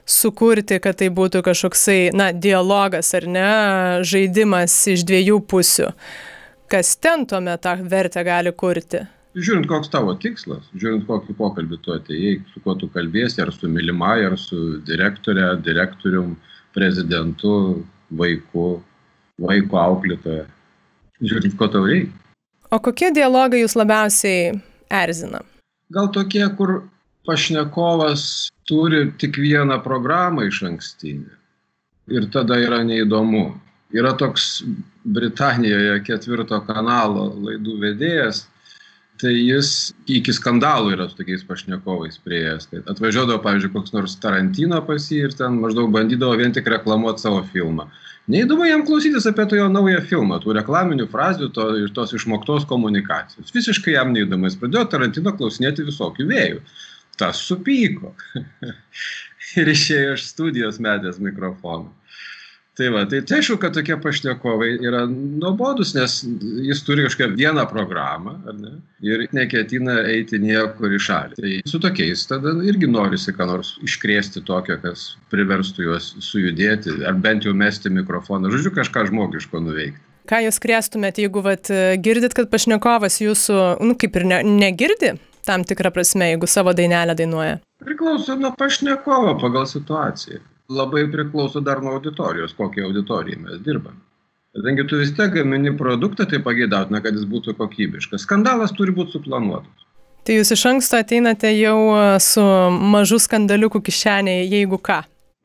sukurti, 0.05 0.77
kad 0.83 0.99
tai 0.99 1.09
būtų 1.13 1.41
kažkoksai, 1.45 1.99
na, 2.13 2.29
dialogas 2.29 3.09
ar 3.17 3.25
ne, 3.25 3.49
žaidimas 4.05 4.75
iš 4.93 5.05
dviejų 5.09 5.39
pusių, 5.49 5.89
kas 6.71 6.95
ten 6.97 7.27
tuomet 7.29 7.61
tą 7.61 7.75
vertę 7.89 8.23
gali 8.23 8.53
kurti? 8.53 9.05
žiūrint 9.35 9.67
koks 9.67 9.89
tavo 9.91 10.13
tikslas 10.15 10.63
žiūrint 10.79 11.03
kokį 11.09 11.35
pokalbį 11.35 11.79
tu 11.83 11.93
atėjai 11.95 12.35
su 12.53 12.61
kuo 12.63 12.75
tu 12.79 12.87
kalbiesi 12.93 13.41
ar 13.43 13.51
su 13.51 13.67
mylimąja 13.67 14.29
ar 14.31 14.37
su 14.39 14.79
direktore 14.87 15.49
direktorium 15.63 16.37
prezidentu 16.75 17.83
vaiku 18.11 18.67
vaiko 19.41 19.79
auklėtoja. 19.79 20.45
Žiūrint 21.23 21.55
ko 21.59 21.67
tau 21.71 21.83
reikia. 21.87 22.11
O 22.71 22.79
kokie 22.83 23.11
dialogai 23.15 23.61
jūs 23.61 23.75
labiausiai 23.77 24.55
erzina? 24.91 25.41
Gal 25.93 26.09
tokie 26.15 26.43
kur 26.57 26.77
pašnekovas 27.27 28.49
turi 28.69 29.05
tik 29.21 29.37
vieną 29.41 29.81
programą 29.83 30.45
iš 30.47 30.63
ankstinę. 30.69 31.31
Ir 32.11 32.27
tada 32.33 32.57
yra 32.61 32.83
neįdomu 32.85 33.47
yra 33.95 34.15
toks 34.19 34.63
Britanijoje 35.05 35.99
ketvirto 36.07 36.59
kanalo 36.67 37.29
laidų 37.47 37.79
vedėjas 37.83 38.45
tai 39.21 39.31
jis 39.31 39.69
iki 40.11 40.33
skandalų 40.35 40.95
yra 40.95 41.07
su 41.09 41.17
tokiais 41.19 41.45
pašnekovais 41.47 42.17
priėjęs. 42.25 42.67
Kad 42.71 42.89
atvažiuodavo 42.91 43.39
pavyzdžiui 43.45 43.71
koks 43.75 43.93
nors 43.95 44.17
tarantino 44.21 44.81
pas 44.87 45.07
jį 45.11 45.21
ir 45.29 45.35
ten 45.37 45.59
maždaug 45.61 45.91
bandydavo 45.93 46.35
vien 46.39 46.55
tik 46.55 46.67
reklamuot 46.71 47.21
savo 47.23 47.43
filmą. 47.53 47.87
Neįdomu 48.31 48.65
jam 48.65 48.81
klausytis 48.87 49.27
apie 49.29 49.45
tą 49.45 49.59
jo 49.59 49.67
naują 49.69 50.01
filmą 50.09 50.39
tų 50.43 50.55
reklaminių 50.57 51.05
frazių 51.11 51.51
to 51.55 51.67
ir 51.83 51.93
tos 51.95 52.15
išmoktos 52.17 52.65
komunikacijos. 52.69 53.53
Visiškai 53.53 53.93
jam 53.95 54.15
neįdomu. 54.15 54.49
Jis 54.49 54.57
pradėjo 54.59 54.87
tarantino 54.91 55.35
klausinėti 55.37 55.85
visokių 55.85 56.27
vėjų. 56.31 56.63
Tas 57.21 57.43
supyko. 57.45 58.15
Ir 59.61 59.69
išėjo 59.71 60.15
iš 60.17 60.25
studijos 60.33 60.81
metęs 60.83 61.21
mikrofoną 61.21 61.93
tai 62.77 62.89
va 62.91 63.05
tai 63.09 63.21
tai 63.23 63.39
aišku 63.39 63.57
kad 63.61 63.75
tokie 63.75 63.95
pašnekovai 64.01 64.69
yra 64.83 65.05
nuobodūs 65.09 65.93
nes 65.95 66.17
jis 66.67 66.81
turi 66.87 67.05
kažkokią 67.05 67.35
vieną 67.39 67.65
programą 67.71 68.35
ar 68.49 68.57
ne 68.59 68.73
ir 69.05 69.25
neketina 69.35 70.01
eiti 70.11 70.39
niekur 70.43 70.95
į 70.95 71.01
šalį. 71.07 71.37
Tai 71.39 71.53
su 71.71 71.79
tokiais 71.83 72.25
tada 72.29 72.55
irgi 72.67 72.89
norisi 72.91 73.33
ką 73.35 73.47
nors 73.51 73.75
iškrėsti 73.85 74.43
tokio 74.47 74.77
kas 74.83 75.13
priverstų 75.31 75.87
juos 75.87 76.11
sujudėti 76.23 76.97
ar 77.07 77.15
bent 77.27 77.47
jau 77.47 77.53
mesti 77.55 77.91
mikrofoną 77.93 78.51
žodžiu 78.53 78.73
kažką 78.79 79.07
žmogiško 79.11 79.63
nuveikti. 79.63 80.03
Ką 80.25 80.41
jūs 80.47 80.57
krėstumėt 80.59 81.21
jeigu 81.21 81.43
vat 81.45 81.69
girdit 82.01 82.33
kad 82.35 82.49
pašnekovas 82.51 83.21
jūsų 83.21 83.61
nu 83.85 83.95
kaip 83.99 84.19
ir 84.19 84.27
ne 84.31 84.41
negirdi 84.43 85.13
tam 85.45 85.63
tikra 85.63 85.93
prasme 85.93 86.31
jeigu 86.33 86.49
savo 86.49 86.73
dainelę 86.73 87.15
dainuoja? 87.15 87.61
Priklauso 87.85 88.35
nuo 88.39 88.51
pašnekovo 88.57 89.37
pagal 89.39 89.69
situaciją 89.69 90.41
labai 90.69 91.05
priklauso 91.11 91.61
dar 91.61 91.81
nuo 91.83 91.95
auditorijos, 91.97 92.53
kokiai 92.57 92.85
auditorijai 92.87 93.41
mes 93.41 93.63
dirbame. 93.65 94.01
Kadangi 94.55 94.85
tu 94.87 94.97
vis 94.97 95.11
tiek 95.11 95.33
gamini 95.33 95.73
produktą, 95.77 96.25
tai 96.31 96.39
pageidautina, 96.39 97.01
kad 97.03 97.17
jis 97.17 97.25
būtų 97.27 97.57
kokybiškas. 97.59 98.23
Skandalas 98.23 98.71
turi 98.77 98.93
būti 98.95 99.17
suplanuotas. 99.17 99.83
Tai 100.25 100.37
jūs 100.39 100.53
iš 100.55 100.63
anksto 100.69 100.97
ateinate 100.97 101.51
jau 101.53 101.75
e, 101.91 102.05
su 102.23 102.43
mažu 102.93 103.19
skandaliuku 103.21 103.81
kišenėje, 103.85 104.47
jeigu 104.55 104.79
ką? 104.81 105.01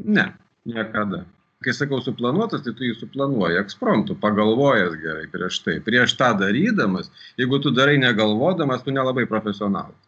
Ne, 0.06 0.30
niekada. 0.64 1.24
Kai 1.60 1.74
sakau 1.76 1.98
suplanuotas, 2.00 2.62
tai 2.64 2.72
tu 2.72 2.86
jį 2.86 2.94
suplanuoji 2.96 3.58
ekspromptu, 3.60 4.14
pagalvojęs 4.22 4.94
gerai 5.02 5.26
prieš 5.28 5.58
tai. 5.66 5.74
Prieš 5.84 6.14
tą 6.16 6.30
darydamas, 6.40 7.10
jeigu 7.36 7.58
tu 7.60 7.74
darai 7.76 7.98
negalvodamas, 8.00 8.86
tu 8.86 8.94
nelabai 8.94 9.26
profesionalas. 9.28 9.98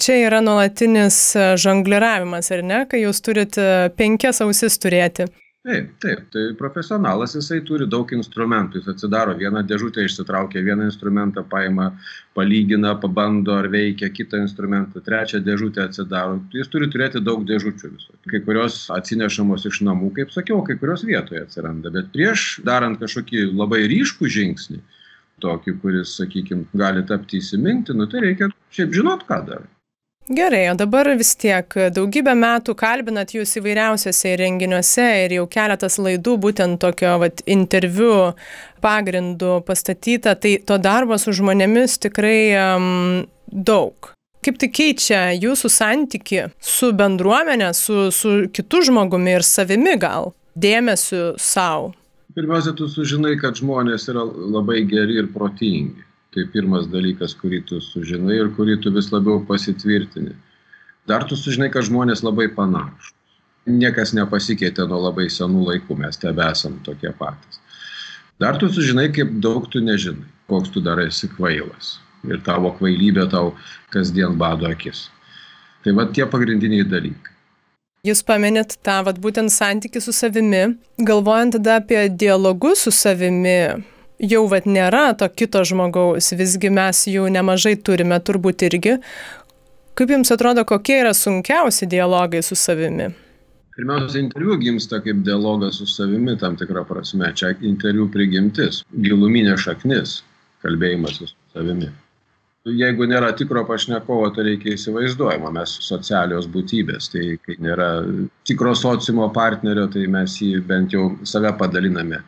Čia 0.00 0.16
yra 0.24 0.40
nuolatinis 0.40 1.16
e, 1.36 1.44
žongliravimas, 1.60 2.48
ar 2.54 2.64
ne, 2.64 2.80
kai 2.88 3.02
jūs 3.02 3.20
turite 3.20 3.64
penkias 3.98 4.40
ausis 4.40 4.78
turėti. 4.80 5.26
Taip, 5.60 5.88
taip, 6.00 6.20
tai 6.32 6.42
profesionalas 6.56 7.34
jisai 7.36 7.58
turi 7.68 7.84
daug 7.84 8.08
instrumentų, 8.16 8.80
jis 8.80 8.86
atsidaro 8.94 9.34
vieną 9.36 9.60
dėžutę, 9.68 10.06
išsitraukia 10.08 10.62
vieną 10.64 10.86
instrumentą, 10.88 11.42
paima, 11.50 11.90
palygina, 12.38 12.94
pabando 13.02 13.58
ar 13.60 13.68
veikia 13.68 14.08
kitą 14.08 14.40
instrumentą, 14.40 15.02
trečią 15.04 15.42
dėžutę 15.44 15.82
atsidaro. 15.84 16.38
Jis 16.56 16.72
turi 16.72 16.88
turėti 16.94 17.20
daug 17.20 17.44
dėžučių 17.50 17.90
visų. 17.90 18.16
Kai 18.32 18.40
kurios 18.46 18.78
atsinešamos 18.96 19.68
iš 19.68 19.82
namų, 19.84 20.08
kaip 20.16 20.32
sakiau, 20.32 20.62
kai 20.64 20.78
kurios 20.80 21.04
vietoje 21.04 21.42
atsiranda. 21.44 21.92
Bet 21.92 22.08
prieš 22.14 22.46
darant 22.64 22.96
kažkokį 23.02 23.50
labai 23.50 23.82
ryškų 23.92 24.30
žingsnį, 24.38 24.80
tokį, 25.44 25.76
kuris, 25.84 26.16
sakykime, 26.22 26.64
gali 26.72 27.04
tapti 27.12 27.36
įsimintinu, 27.44 28.08
tai 28.08 28.24
reikia 28.24 28.48
šiaip 28.72 28.96
žinot, 28.96 29.28
ką 29.28 29.42
darai. 29.52 29.68
Gerai, 30.28 30.70
o 30.70 30.74
dabar 30.78 31.08
vis 31.18 31.32
tiek 31.34 31.74
daugybę 31.90 32.36
metų 32.38 32.76
kalbinat 32.78 33.32
jūs 33.34 33.56
įvairiausiose 33.58 34.36
renginiuose 34.38 35.06
ir 35.24 35.32
jau 35.34 35.46
keletas 35.50 35.96
laidų 35.98 36.36
būtent 36.44 36.78
tokio 36.78 37.16
vat, 37.18 37.40
interviu 37.50 38.36
pagrindu 38.84 39.56
pastatyta, 39.66 40.36
tai 40.38 40.60
to 40.62 40.76
darbo 40.78 41.18
su 41.18 41.34
žmonėmis 41.34 41.98
tikrai 42.04 42.38
um, 42.60 43.24
daug. 43.50 44.12
Kaip 44.46 44.60
tai 44.62 44.68
keičia 44.70 45.24
jūsų 45.34 45.70
santyki 45.74 46.44
su 46.62 46.92
bendruomenė, 46.94 47.72
su, 47.74 48.12
su 48.14 48.36
kitu 48.54 48.84
žmogumi 48.86 49.34
ir 49.34 49.42
savimi 49.42 49.96
gal, 49.98 50.30
dėmesiu 50.54 51.32
savo? 51.42 51.90
Pirmiausia, 52.38 52.76
tu 52.78 52.86
sužinai, 52.86 53.34
kad 53.42 53.58
žmonės 53.58 54.06
yra 54.14 54.22
labai 54.22 54.84
geri 54.86 55.18
ir 55.24 55.32
protingi 55.34 56.06
tai 56.34 56.46
pirmas 56.52 56.88
dalykas 56.90 57.34
kurį 57.38 57.62
tu 57.68 57.80
sužinai 57.84 58.38
ir 58.38 58.50
kurį 58.56 58.80
tu 58.82 58.92
vis 58.94 59.10
labiau 59.12 59.40
pasitvirtini. 59.46 60.34
Dar 61.08 61.24
tu 61.28 61.36
sužinai 61.36 61.70
kad 61.74 61.88
žmonės 61.88 62.24
labai 62.26 62.48
panašūs. 62.54 63.14
Niekas 63.70 64.14
nepasikeitė 64.16 64.86
nuo 64.88 65.00
labai 65.08 65.28
senų 65.30 65.66
laikų 65.66 65.96
mes 66.00 66.18
tebesam 66.20 66.78
tokie 66.86 67.12
patys. 67.18 67.60
Dar 68.40 68.56
tu 68.58 68.70
sužinai 68.72 69.10
kaip 69.12 69.34
daug 69.44 69.66
tu 69.70 69.82
nežinai 69.84 70.28
koks 70.50 70.70
tu 70.74 70.80
dar 70.80 70.98
esi 70.98 71.30
kvailas. 71.30 71.98
Ir 72.26 72.42
tavo 72.44 72.72
kvailybė 72.76 73.28
tau 73.32 73.54
kasdien 73.94 74.34
bado 74.40 74.68
akis. 74.68 75.06
Tai 75.84 75.94
va 75.96 76.08
tie 76.16 76.26
pagrindiniai 76.28 76.84
dalykai. 76.84 77.36
Jūs 78.08 78.22
paminėt 78.24 78.78
tą 78.84 78.98
vat, 79.04 79.18
būtent 79.20 79.52
santykių 79.52 80.00
su 80.00 80.12
savimi, 80.16 80.62
galvojant 81.08 81.58
tada 81.58 81.78
apie 81.80 82.06
dialogus 82.22 82.86
su 82.86 82.92
savimi, 82.96 83.84
jau 84.20 84.44
vat 84.50 84.66
nėra 84.68 85.10
to 85.18 85.28
kito 85.32 85.62
žmogaus, 85.66 86.32
visgi 86.36 86.70
mes 86.72 87.04
jų 87.08 87.28
nemažai 87.32 87.76
turime 87.80 88.18
turbūt 88.20 88.66
irgi. 88.68 88.98
Kaip 89.98 90.12
Jums 90.14 90.32
atrodo, 90.32 90.64
kokie 90.64 91.00
yra 91.00 91.12
sunkiausi 91.16 91.88
dialogai 91.90 92.42
su 92.44 92.56
savimi? 92.56 93.10
Pirmiausia, 93.76 94.20
interviu 94.20 94.58
gimsta 94.60 95.00
kaip 95.04 95.22
dialogas 95.24 95.80
su 95.80 95.86
savimi 95.88 96.36
tam 96.40 96.56
tikrą 96.60 96.84
prasme. 96.88 97.32
Čia 97.36 97.54
interviu 97.64 98.08
prigimtis, 98.12 98.82
giluminė 99.06 99.56
šaknis, 99.60 100.20
kalbėjimas 100.64 101.20
su 101.20 101.28
savimi. 101.54 101.90
Jeigu 102.68 103.06
nėra 103.08 103.30
tikro 103.32 103.62
pašnekovo, 103.64 104.26
tai 104.36 104.44
reikia 104.50 104.74
įsivaizduojama, 104.76 105.48
mes 105.56 105.78
socialios 105.80 106.44
būtybės, 106.52 107.08
tai 107.08 107.38
kai 107.40 107.56
nėra 107.64 107.88
tikro 108.44 108.74
sociumo 108.76 109.30
partnerio, 109.32 109.86
tai 109.88 110.04
mes 110.12 110.34
jį 110.44 110.60
bent 110.68 110.92
jau 110.92 111.06
save 111.24 111.54
padaliname 111.56 112.20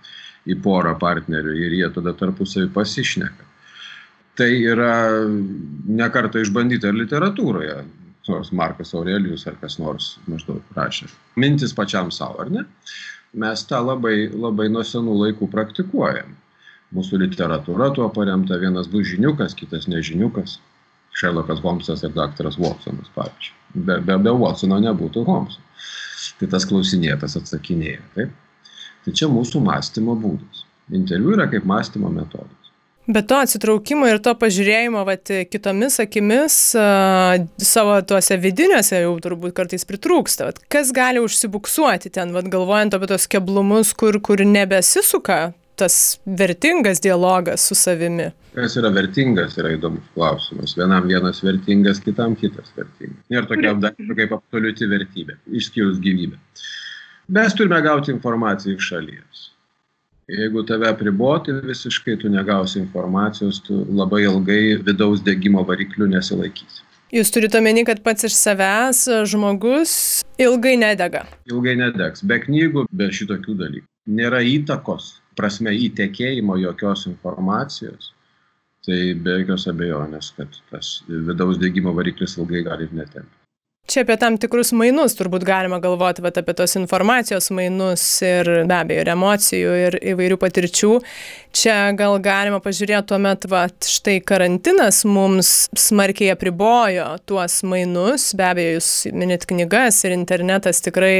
į 0.49 0.59
porą 0.65 0.95
partnerių 0.99 1.55
ir 1.59 1.79
jie 1.79 1.89
tada 1.95 2.15
tarpusavį 2.19 2.71
pasišneka. 2.75 3.49
Tai 4.39 4.49
yra 4.49 4.95
nekarta 5.93 6.41
išbandyta 6.41 6.89
ir 6.89 7.03
literatūroje, 7.03 7.77
nors 8.29 8.53
Markas 8.57 8.95
Aurelijus 8.97 9.45
ar 9.51 9.59
kas 9.61 9.77
nors 9.79 10.15
maždaug 10.31 10.63
rašė. 10.77 11.11
Mintis 11.37 11.75
pačiam 11.77 12.11
savo, 12.15 12.41
ar 12.45 12.53
ne? 12.53 12.65
Mes 13.33 13.65
tą 13.69 13.81
labai, 13.85 14.31
labai 14.33 14.69
nuo 14.73 14.85
senų 14.85 15.19
laikų 15.27 15.49
praktikuojam. 15.53 16.35
Mūsų 16.93 17.23
literatūra 17.23 17.89
tuo 17.97 18.09
paremta 18.13 18.59
vienas 18.61 18.89
bus 18.93 19.07
žiniukas, 19.09 19.57
kitas 19.57 19.89
nežiniukas. 19.89 20.59
Šerlokas 21.17 21.61
Holmsas 21.65 22.05
ir 22.05 22.13
daktaras 22.17 22.59
Watsonas, 22.61 23.09
pavyzdžiui. 23.17 23.85
Be, 23.89 23.99
be, 24.05 24.17
be 24.21 24.33
Watsono 24.37 24.79
nebūtų 24.81 25.25
Holmso. 25.29 25.61
Tai 26.41 26.49
tas 26.53 26.65
klausinėtas 26.69 27.37
atsakinėja. 27.41 28.05
Taip? 28.17 28.33
Tai 29.03 29.15
čia 29.19 29.29
mūsų 29.31 29.63
mąstymo 29.67 30.17
būdas. 30.19 30.67
Interviu 30.95 31.37
yra 31.37 31.49
kaip 31.51 31.65
mąstymo 31.69 32.11
metodas. 32.13 32.59
Bet 33.07 33.27
to 33.27 33.41
atsitraukimo 33.43 34.07
ir 34.07 34.21
to 34.23 34.31
pažiūrėjimo 34.39 35.01
vat, 35.09 35.31
kitomis 35.51 35.99
akimis 36.05 36.57
uh, 36.79 37.35
savo 37.59 37.97
tuose 38.07 38.37
vidiniuose 38.39 39.01
jau 39.03 39.17
turbūt 39.25 39.57
kartais 39.57 39.83
pritrūksta. 39.89 40.47
Vat, 40.47 40.61
kas 40.71 40.93
gali 40.95 41.19
užsibuksuoti 41.19 42.13
ten, 42.15 42.31
vat, 42.37 42.47
galvojant 42.53 42.95
apie 42.95 43.09
tos 43.11 43.27
keblumus, 43.31 43.91
kur, 43.99 44.21
kur 44.23 44.45
nebesisuka 44.47 45.41
tas 45.83 45.97
vertingas 46.39 47.03
dialogas 47.03 47.67
su 47.67 47.75
savimi? 47.75 48.29
Kas 48.55 48.77
yra 48.79 48.93
vertingas, 48.95 49.57
yra 49.59 49.73
įdomus 49.75 50.07
klausimas. 50.15 50.77
Vienam 50.79 51.09
vienas 51.11 51.43
vertingas, 51.43 51.99
kitam 52.05 52.37
kitas 52.39 52.71
vertingas. 52.77 53.19
Nėra 53.33 53.51
tokia 53.51 53.75
daiktų 53.83 54.19
kaip 54.21 54.37
absoliuti 54.39 54.87
vertybė, 54.93 55.41
išskyrus 55.59 55.99
gyvybę. 56.05 56.39
Mes 57.29 57.55
turime 57.55 57.81
gauti 57.83 58.11
informaciją 58.13 58.77
iš 58.77 58.89
šalies 58.93 59.49
Jeigu 60.33 60.63
tave 60.63 60.89
apriboti 60.89 61.53
visiškai, 61.53 62.17
tu 62.19 62.29
negausi 62.31 62.79
informacijos, 62.79 63.59
tu 63.67 63.83
labai 63.91 64.23
ilgai 64.23 64.79
vidaus 64.87 65.21
degimo 65.27 65.65
variklių 65.67 66.09
nesilaikysi. 66.15 66.85
Jūs 67.13 67.33
turite 67.35 67.59
omeny, 67.59 67.83
kad 67.85 68.01
pats 68.07 68.25
iš 68.25 68.37
savęs 68.39 69.03
žmogus 69.29 69.95
ilgai 70.41 70.79
nedega. 70.81 71.27
Ilgai 71.51 71.75
nedegs. 71.77 72.23
Be 72.25 72.39
knygų, 72.47 72.87
be 72.89 73.11
šitokių 73.13 73.59
dalykų. 73.59 73.87
Nėra 74.17 74.41
įtakos, 74.47 75.11
prasme 75.37 75.75
įtekėjimo 75.91 76.57
jokios 76.63 77.05
informacijos. 77.11 78.15
Tai 78.87 78.99
be 79.27 79.37
jokios 79.43 79.69
abejonės, 79.71 80.33
kad 80.39 80.57
tas 80.71 80.95
vidaus 81.11 81.61
degimo 81.61 81.93
variklis 81.99 82.39
ilgai 82.39 82.65
gali 82.71 82.89
ir 82.89 82.97
netempti. 83.03 83.42
Čia 83.91 84.05
apie 84.07 84.15
tam 84.17 84.37
tikrus 84.41 84.71
mainus 84.73 85.17
turbūt 85.19 85.43
galima 85.45 85.77
galvoti, 85.83 86.23
bet 86.25 86.39
apie 86.41 86.55
tos 86.57 86.77
informacijos 86.79 87.51
mainus 87.53 88.05
ir 88.25 88.49
be 88.71 88.77
abejo 88.79 89.03
ir 89.03 89.11
emocijų 89.13 89.73
ir 89.81 89.97
įvairių 90.15 90.39
patirčių. 90.41 90.93
Čia 91.53 91.75
gal 91.99 92.15
galima 92.25 92.63
pažiūrėti 92.63 93.11
tuomet, 93.11 93.49
va, 93.53 93.67
štai 93.69 94.21
karantinas 94.25 95.03
mums 95.05 95.51
smarkiai 95.75 96.31
apribojo 96.33 97.09
tuos 97.29 97.59
mainus, 97.69 98.31
be 98.39 98.47
abejo, 98.49 98.79
jūs 98.79 98.95
minit 99.13 99.45
knygas 99.51 100.01
ir 100.07 100.17
internetas 100.17 100.81
tikrai 100.87 101.19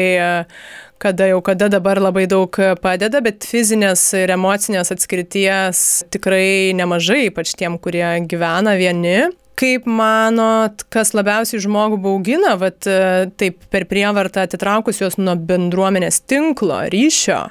kada 1.03 1.29
jau 1.29 1.43
kada 1.43 1.67
dabar 1.67 1.99
labai 1.99 2.29
daug 2.31 2.57
padeda, 2.81 3.21
bet 3.27 3.43
fizinės 3.43 4.07
ir 4.23 4.33
emocinės 4.39 4.95
atskirties 4.95 5.85
tikrai 6.15 6.73
nemažai, 6.79 7.27
ypač 7.27 7.57
tiem, 7.59 7.77
kurie 7.83 8.07
gyvena 8.31 8.79
vieni 8.79 9.33
kaip 9.63 9.87
manot 9.87 10.83
kas 10.93 11.15
labiausiai 11.15 11.63
žmogų 11.63 12.01
baugina 12.03 12.57
vat 12.59 12.89
e, 12.91 13.31
taip 13.39 13.63
per 13.71 13.87
prievartą 13.91 14.47
atitraukus 14.49 14.99
juos 15.03 15.19
nuo 15.21 15.37
bendruomenės 15.39 16.25
tinklo 16.27 16.83
ryšio 16.93 17.45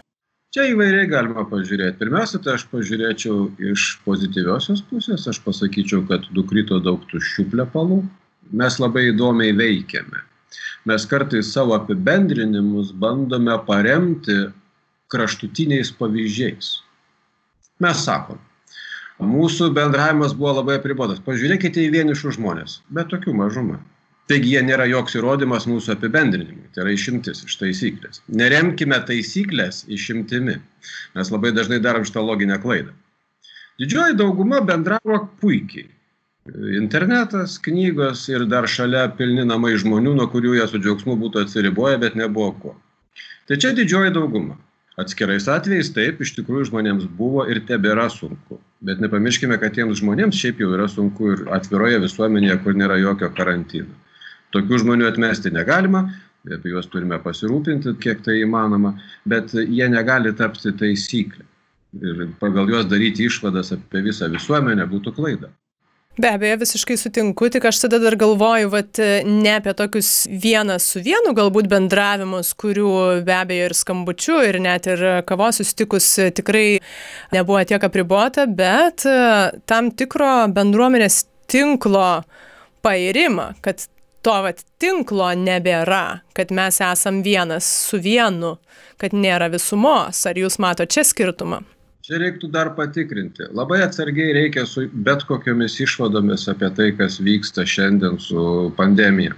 Čia 0.52 0.66
įvairiai 0.68 1.08
galima 1.08 1.46
pažiūrėti. 1.48 1.96
Pirmiausia, 1.96 2.42
tai 2.44 2.58
aš 2.58 2.66
pažiūrėčiau 2.74 3.36
iš 3.72 3.86
pozityviosios 4.04 4.82
pusės, 4.90 5.24
aš 5.32 5.38
pasakyčiau, 5.46 6.02
kad 6.10 6.26
nukrito 6.36 6.82
daug 6.84 7.06
tuščių 7.08 7.46
plepalų. 7.54 8.02
Mes 8.60 8.76
labai 8.84 9.06
įdomiai 9.14 9.54
veikiame. 9.56 10.26
Mes 10.92 11.06
kartais 11.08 11.54
savo 11.56 11.78
apibendrinimus 11.78 12.92
bandome 12.92 13.56
paremti 13.64 14.36
kraštutiniais 15.16 15.94
pavyzdžiais. 15.96 16.74
Mes 17.80 18.04
sakom, 18.04 18.44
mūsų 19.22 19.72
bendravimas 19.78 20.34
buvo 20.38 20.58
labai 20.60 20.80
apribotas. 20.80 21.22
Pažiūrėkite 21.26 21.84
į 21.86 21.92
vienišus 21.96 22.38
žmonės, 22.40 22.80
bet 22.90 23.12
tokių 23.14 23.36
mažuma. 23.38 23.80
Taigi 24.32 24.54
jie 24.54 24.62
nėra 24.64 24.86
joks 24.88 25.18
įrodymas 25.18 25.66
mūsų 25.68 25.96
apibendrinimui, 25.96 26.70
tai 26.72 26.86
yra 26.86 26.94
išimtis 26.96 27.42
iš 27.48 27.58
taisyklės. 27.60 28.22
Neremkime 28.32 29.00
taisyklės 29.08 29.84
išimtimi. 29.92 30.60
Mes 31.18 31.32
labai 31.34 31.52
dažnai 31.58 31.82
darom 31.84 32.06
šitą 32.08 32.24
loginę 32.24 32.60
klaidą. 32.64 32.94
Didžioji 33.82 34.16
dauguma 34.20 34.62
bendravo 34.64 35.18
puikiai. 35.42 35.90
Internetas, 36.78 37.58
knygos 37.62 38.24
ir 38.32 38.48
dar 38.50 38.66
šalia 38.70 39.04
pilni 39.18 39.44
namai 39.46 39.76
žmonių, 39.82 40.16
nuo 40.18 40.26
kurių 40.32 40.56
jie 40.58 40.68
su 40.70 40.80
džiaugsmu 40.82 41.18
būtų 41.22 41.46
atsiriboję, 41.46 42.00
bet 42.02 42.18
nebuvo 42.18 42.52
ko. 42.64 42.74
Tai 43.50 43.58
čia 43.62 43.74
didžioji 43.78 44.14
dauguma. 44.16 44.56
Atskirais 45.00 45.48
atvejais 45.48 45.90
taip, 45.96 46.20
iš 46.20 46.34
tikrųjų 46.36 46.68
žmonėms 46.68 47.06
buvo 47.16 47.46
ir 47.48 47.62
tebėra 47.68 48.10
sunku. 48.12 48.60
Bet 48.84 49.00
nepamirškime, 49.00 49.56
kad 49.62 49.76
tiems 49.78 50.02
žmonėms 50.02 50.36
šiaip 50.36 50.60
jau 50.60 50.74
yra 50.76 50.88
sunku 50.92 51.32
ir 51.32 51.46
atviroje 51.56 52.02
visuomenėje, 52.04 52.58
kur 52.66 52.76
nėra 52.76 52.98
jokio 53.00 53.30
karantino. 53.38 53.96
Tokių 54.52 54.82
žmonių 54.84 55.08
atmesti 55.08 55.54
negalima, 55.56 56.04
apie 56.44 56.74
juos 56.74 56.90
turime 56.92 57.22
pasirūpinti, 57.24 57.96
kiek 58.04 58.20
tai 58.26 58.42
įmanoma, 58.42 58.98
bet 59.24 59.56
jie 59.56 59.88
negali 59.88 60.34
tapti 60.36 60.74
taisyklę. 60.76 61.48
Ir 62.02 62.28
pagal 62.40 62.68
juos 62.72 62.88
daryti 62.92 63.28
išvadas 63.28 63.72
apie 63.76 64.04
visą 64.04 64.28
visuomenę 64.32 64.88
būtų 64.92 65.16
klaida. 65.16 65.52
Be 66.22 66.30
abejo, 66.30 66.58
visiškai 66.62 66.98
sutinku, 66.98 67.48
tik 67.50 67.64
aš 67.66 67.80
tada 67.82 67.98
dar 68.00 68.14
galvoju, 68.20 68.70
vat, 68.70 69.00
ne 69.26 69.54
apie 69.58 69.72
tokius 69.74 70.28
vienas 70.44 70.86
su 70.92 71.02
vienu 71.02 71.32
galbūt 71.34 71.70
bendravimus, 71.72 72.52
kurių 72.62 72.92
be 73.26 73.34
abejo 73.34 73.70
ir 73.70 73.76
skambučių, 73.80 74.36
ir 74.50 74.60
net 74.62 74.90
ir 74.92 75.02
kavos 75.26 75.58
susitikus 75.62 76.12
tikrai 76.38 76.66
nebuvo 77.34 77.64
tiek 77.66 77.82
apribota, 77.88 78.46
bet 78.46 79.08
e, 79.10 79.16
tam 79.66 79.90
tikro 79.98 80.30
bendruomenės 80.54 81.24
tinklo 81.50 82.22
pairimą, 82.86 83.56
kad 83.66 83.88
to 84.22 84.38
vat, 84.46 84.62
tinklo 84.84 85.34
nebėra, 85.42 86.22
kad 86.38 86.54
mes 86.54 86.84
esam 86.86 87.24
vienas 87.26 87.66
su 87.90 87.98
vienu, 88.04 88.60
kad 89.02 89.18
nėra 89.18 89.50
visumos. 89.50 90.22
Ar 90.30 90.38
jūs 90.38 90.62
matote 90.62 91.00
čia 91.00 91.08
skirtumą? 91.08 91.64
Čia 92.02 92.18
reiktų 92.18 92.50
dar 92.50 92.72
patikrinti. 92.74 93.46
Labai 93.54 93.84
atsargiai 93.86 94.34
reikia 94.34 94.66
su 94.66 94.88
bet 95.06 95.22
kokiomis 95.30 95.78
išvadomis 95.86 96.48
apie 96.50 96.72
tai, 96.78 96.90
kas 96.98 97.20
vyksta 97.22 97.66
šiandien 97.68 98.18
su 98.22 98.72
pandemija. 98.78 99.36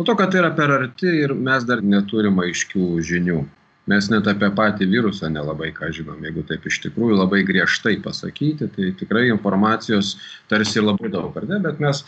O 0.00 0.04
to, 0.08 0.14
kad 0.16 0.32
tai 0.32 0.40
yra 0.40 0.50
per 0.56 0.72
arti 0.72 1.10
ir 1.26 1.34
mes 1.36 1.66
dar 1.68 1.82
neturim 1.84 2.40
aiškių 2.40 2.86
žinių. 3.04 3.42
Mes 3.90 4.08
net 4.12 4.28
apie 4.32 4.48
patį 4.56 4.88
virusą 4.88 5.28
nelabai 5.32 5.74
ką 5.76 5.90
žinom. 5.92 6.24
Jeigu 6.24 6.44
taip 6.48 6.64
iš 6.70 6.78
tikrųjų 6.86 7.18
labai 7.18 7.42
griežtai 7.44 7.98
pasakyti, 8.00 8.70
tai 8.72 8.92
tikrai 8.96 9.26
informacijos 9.28 10.14
tarsi 10.48 10.80
labai 10.80 11.12
daug, 11.12 11.36
ar 11.36 11.48
ne? 11.50 11.60
Bet 11.64 11.82
mes, 11.84 12.04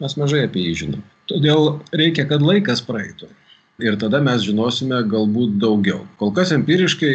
mes 0.00 0.16
mažai 0.20 0.44
apie 0.48 0.64
jį 0.70 0.74
žinom. 0.84 1.06
Todėl 1.28 1.74
reikia, 1.92 2.24
kad 2.30 2.44
laikas 2.44 2.84
praeitų. 2.86 3.28
Ir 3.82 3.96
tada 3.98 4.20
mes 4.22 4.44
žinosime 4.46 5.00
galbūt 5.10 5.56
daugiau. 5.62 6.04
Kol 6.20 6.30
kas 6.36 6.52
empiriškai 6.54 7.14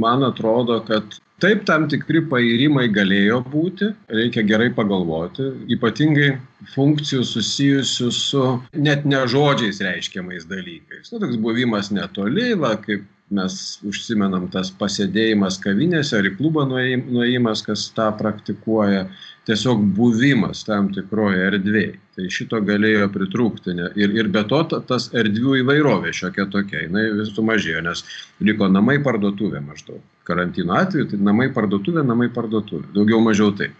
man 0.00 0.26
atrodo, 0.26 0.82
kad 0.84 1.16
Taip, 1.42 1.64
tam 1.66 1.88
tikri 1.90 2.20
pairimai 2.30 2.86
galėjo 2.94 3.40
būti, 3.50 3.88
reikia 4.16 4.44
gerai 4.46 4.68
pagalvoti, 4.72 5.48
ypatingai 5.74 6.28
funkcijų 6.72 7.24
susijusių 7.26 8.10
su 8.14 8.44
net 8.86 9.02
ne 9.04 9.18
žodžiais 9.28 9.82
reiškiamais 9.82 10.46
dalykais. 10.48 11.10
Nu, 11.10 11.18
toks 11.18 11.40
buvimas 11.42 11.90
netoli, 11.92 12.52
va, 12.54 12.76
kaip 12.80 13.02
mes 13.34 13.58
užsimenam 13.84 14.46
tas 14.52 14.70
pasėdėjimas 14.78 15.58
kavinėse 15.64 16.16
ar 16.20 16.30
į 16.30 16.36
klubą 16.38 16.68
nuėjimas, 16.70 17.64
kas 17.66 17.88
tą 17.96 18.12
praktikuoja, 18.20 19.08
tiesiog 19.48 19.82
buvimas 19.96 20.64
tam 20.64 20.88
tikroje 20.94 21.44
erdvėje. 21.50 21.98
Tai 22.14 22.26
šito 22.30 22.60
galėjo 22.64 23.08
pritrūkti. 23.12 23.74
Ne? 23.76 23.90
Ir, 23.98 24.14
ir 24.16 24.30
be 24.32 24.44
to 24.48 24.60
tas 24.88 25.08
erdvių 25.16 25.58
įvairovė 25.62 26.14
šiokia 26.14 26.46
tokia, 26.52 26.84
jinai 26.86 27.08
vis 27.18 27.32
sumažėjo, 27.34 27.82
nes 27.84 28.04
liko 28.46 28.70
namai 28.70 29.00
parduotuvė 29.04 29.62
maždaug. 29.64 30.02
Karantino 30.24 30.78
atveju 30.78 31.10
tai 31.12 31.20
namai 31.20 31.50
parduotuvė, 31.52 32.06
namai 32.06 32.30
parduotuvė. 32.32 32.92
Daugiau 32.94 33.20
mažiau 33.24 33.52
taip. 33.58 33.74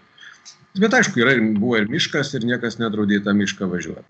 Bet 0.75 0.93
aišku, 0.93 1.21
yra, 1.23 1.37
buvo 1.55 1.79
ir 1.79 1.87
miškas 1.87 2.33
ir 2.35 2.45
niekas 2.45 2.75
nedraudė 2.81 3.21
tą 3.23 3.33
mišką 3.37 3.69
važiuoti 3.71 4.05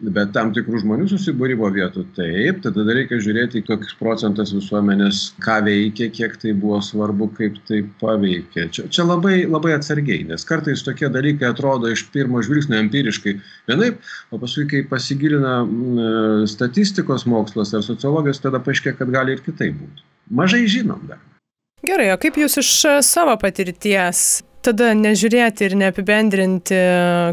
bet 0.00 0.32
tam 0.32 0.52
tikrų 0.56 0.80
žmonių 0.82 1.06
susibūrimo 1.10 1.68
vietų 1.74 2.04
taip, 2.16 2.62
tada 2.64 2.84
reikia 2.96 3.18
žiūrėti, 3.20 3.62
koks 3.66 3.92
procentas 4.00 4.54
visuomenės 4.56 5.22
ką 5.44 5.58
veikia, 5.66 6.08
kiek 6.14 6.36
tai 6.40 6.54
buvo 6.56 6.80
svarbu, 6.84 7.30
kaip 7.36 7.58
tai 7.68 7.82
paveikė. 8.00 8.66
Čia, 8.72 8.86
čia 8.92 9.06
labai, 9.06 9.42
labai 9.44 9.74
atsargiai, 9.76 10.24
nes 10.28 10.46
kartais 10.48 10.84
tokie 10.86 11.10
dalykai 11.12 11.50
atrodo 11.50 11.92
iš 11.92 12.06
pirmo 12.14 12.42
žvilgsnio 12.44 12.80
empiriškai 12.80 13.36
vienaip, 13.68 14.00
o 14.32 14.40
paskui, 14.40 14.66
kai 14.70 14.84
pasigilina 14.90 15.60
m, 15.66 16.04
statistikos 16.50 17.26
mokslas 17.28 17.74
ar 17.76 17.84
sociologijos, 17.86 18.42
tada 18.42 18.62
paaiškė, 18.64 18.96
kad 19.00 19.12
gali 19.12 19.36
ir 19.36 19.44
kitaip 19.44 19.76
būti. 19.80 20.06
Mažai 20.30 20.64
žinom 20.70 21.04
dar. 21.10 21.20
Gerai, 21.84 22.10
o 22.12 22.20
kaip 22.20 22.36
jūs 22.36 22.58
iš 22.60 22.70
savo 23.06 23.36
patirties 23.40 24.42
tada 24.66 24.92
nežiūrėti 24.96 25.68
ir 25.68 25.76
neapibendrinti, 25.80 26.80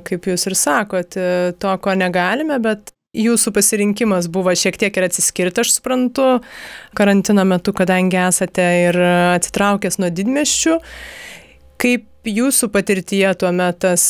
kaip 0.08 0.30
jūs 0.30 0.48
ir 0.50 0.56
sakot, 0.58 1.18
to, 1.60 1.74
ko 1.84 1.96
negalime, 1.98 2.60
bet 2.63 2.94
jūsų 3.18 3.54
pasirinkimas 3.56 4.30
buvo 4.32 4.54
šiek 4.58 4.78
tiek 4.80 4.98
ir 4.98 5.08
atsiskirti, 5.08 5.63
aš 5.63 5.78
suprantu, 5.78 6.28
karantino 6.98 7.46
metu, 7.48 7.74
kadangi 7.76 8.20
esate 8.28 8.68
ir 8.88 9.00
atsitraukęs 9.38 10.00
nuo 10.02 10.12
didmeščių. 10.13 10.78
Kaip 11.82 12.08
jūsų 12.28 12.72
patirtyje 12.74 13.34
tuo 13.42 13.52
metas 13.56 14.08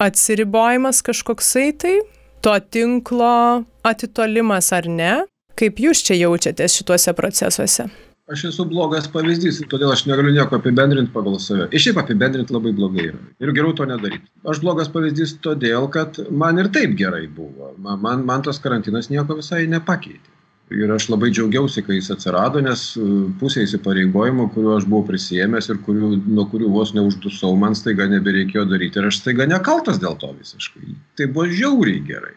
atsiribojimas 0.00 1.02
kažkoksai 1.06 1.70
tai, 1.80 1.96
to 2.40 2.54
tinklo 2.72 3.64
atitolimas 3.86 4.72
ar 4.76 4.88
ne? 4.88 5.16
Kaip 5.60 5.82
jūs 5.82 6.00
čia 6.06 6.16
jaučiatės 6.16 6.78
šituose 6.80 7.12
procesuose? 7.16 7.90
Aš 8.30 8.44
esu 8.46 8.64
blogas 8.70 9.08
pavyzdys, 9.10 9.56
todėl 9.70 9.90
aš 9.90 10.04
negaliu 10.06 10.30
nieko 10.30 10.60
apibendrinti 10.60 11.10
pagal 11.10 11.40
save. 11.42 11.66
Iš 11.74 11.88
šiaip 11.88 11.96
apibendrinti 12.04 12.54
labai 12.54 12.70
blogai 12.76 13.08
yra. 13.08 13.22
Ir 13.42 13.50
geriau 13.56 13.74
to 13.74 13.86
nedaryti. 13.90 14.28
Aš 14.46 14.60
blogas 14.62 14.90
pavyzdys 14.94 15.32
todėl, 15.42 15.88
kad 15.90 16.20
man 16.30 16.62
ir 16.62 16.70
taip 16.70 16.94
gerai 17.00 17.24
buvo. 17.26 17.72
Man, 17.82 18.22
man 18.28 18.46
tas 18.46 18.62
karantinas 18.62 19.10
nieko 19.10 19.40
visai 19.40 19.64
nepakeitė. 19.72 20.30
Ir 20.70 20.92
aš 20.94 21.08
labai 21.10 21.32
džiaugiausi, 21.34 21.82
kai 21.82 21.96
jis 21.96 22.12
atsirado, 22.14 22.60
nes 22.62 22.84
e, 22.94 23.04
pusė 23.40 23.64
įsipareigojimų, 23.66 24.44
kuriuo 24.54 24.76
aš 24.78 24.86
buvau 24.86 25.08
prisėmęs 25.08 25.66
ir 25.72 25.80
kurių, 25.82 26.12
nuo 26.30 26.44
kurių 26.52 26.68
vos 26.70 26.92
neuždusau, 26.94 27.56
man 27.58 27.74
staiga 27.74 28.06
nebereikėjo 28.12 28.68
daryti. 28.70 29.02
Ir 29.02 29.08
aš 29.10 29.18
staiga 29.24 29.48
nekaltas 29.50 29.98
dėl 29.98 30.14
to 30.22 30.30
visiškai. 30.36 30.94
Tai 31.18 31.26
buvo 31.34 31.48
žiauriai 31.50 32.04
gerai. 32.06 32.36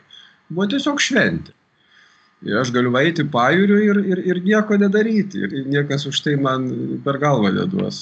Buvo 0.49 0.65
tiesiog 0.73 1.05
šventė. 1.05 1.53
Ir 2.43 2.57
aš 2.59 2.73
galiu 2.75 2.91
eiti 2.99 3.23
pajūriu 3.31 3.77
ir, 3.79 3.99
ir, 4.03 4.21
ir 4.27 4.39
nieko 4.43 4.75
nedaryti. 4.79 5.45
Ir 5.45 5.67
niekas 5.71 6.03
už 6.09 6.19
tai 6.25 6.33
man 6.35 6.65
per 7.05 7.15
galvą 7.21 7.53
neduos. 7.55 8.01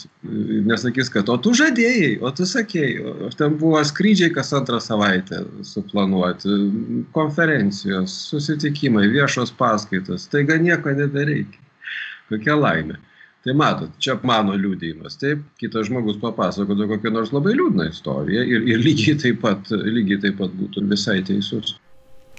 Nesakys, 0.66 1.12
kad 1.14 1.30
o 1.30 1.36
tu 1.38 1.54
žadėjai, 1.58 2.16
o 2.26 2.32
tu 2.34 2.48
sakėjai. 2.50 3.14
O 3.28 3.30
ten 3.38 3.60
buvo 3.62 3.84
skrydžiai 3.86 4.34
kas 4.34 4.50
antrą 4.58 4.80
savaitę 4.82 5.44
suplanuoti, 5.68 6.58
konferencijos, 7.14 8.16
susitikimai, 8.32 9.06
viešos 9.14 9.54
paskaitos. 9.60 10.26
Taiga 10.34 10.58
nieko 10.62 10.96
nebereikia. 10.98 11.62
Kokia 12.32 12.58
laimė. 12.58 12.98
Tai 13.46 13.56
matot, 13.58 13.94
čia 14.02 14.18
mano 14.26 14.58
liūdėjimas. 14.58 15.22
Taip, 15.22 15.46
kitas 15.62 15.88
žmogus 15.90 16.18
papasakotų 16.22 16.90
kokią 16.96 17.14
nors 17.14 17.32
labai 17.34 17.56
liūdną 17.58 17.88
istoriją 17.90 18.44
ir, 18.46 18.68
ir 18.74 18.82
lygiai, 18.82 19.18
taip 19.22 19.42
pat, 19.46 19.70
lygiai 19.70 20.22
taip 20.26 20.38
pat 20.42 20.54
būtų 20.58 20.86
visai 20.90 21.20
teisus. 21.26 21.74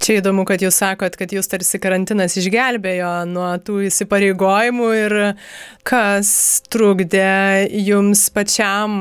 Čia 0.02 0.16
įdomu, 0.18 0.42
kad 0.42 0.58
jūs 0.58 0.80
sakot, 0.80 1.14
kad 1.14 1.30
jūs 1.30 1.46
tarsi 1.46 1.78
karantinas 1.78 2.34
išgelbėjo 2.40 3.10
nuo 3.30 3.52
tų 3.62 3.84
įsipareigojimų 3.86 4.88
ir 4.98 5.14
kas 5.86 6.32
trukdė 6.74 7.68
jums 7.86 8.24
pačiam 8.34 8.96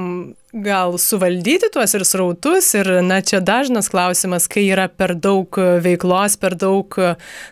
gal 0.53 0.99
suvaldyti 1.01 1.71
tuos 1.73 1.95
ir 1.97 2.05
srautus 2.05 2.69
ir, 2.77 2.91
na, 3.07 3.17
čia 3.25 3.39
dažnas 3.41 3.89
klausimas, 3.89 4.45
kai 4.51 4.67
yra 4.67 4.85
per 4.93 5.15
daug 5.17 5.57
veiklos, 5.81 6.37
per 6.37 6.53
daug 6.59 6.97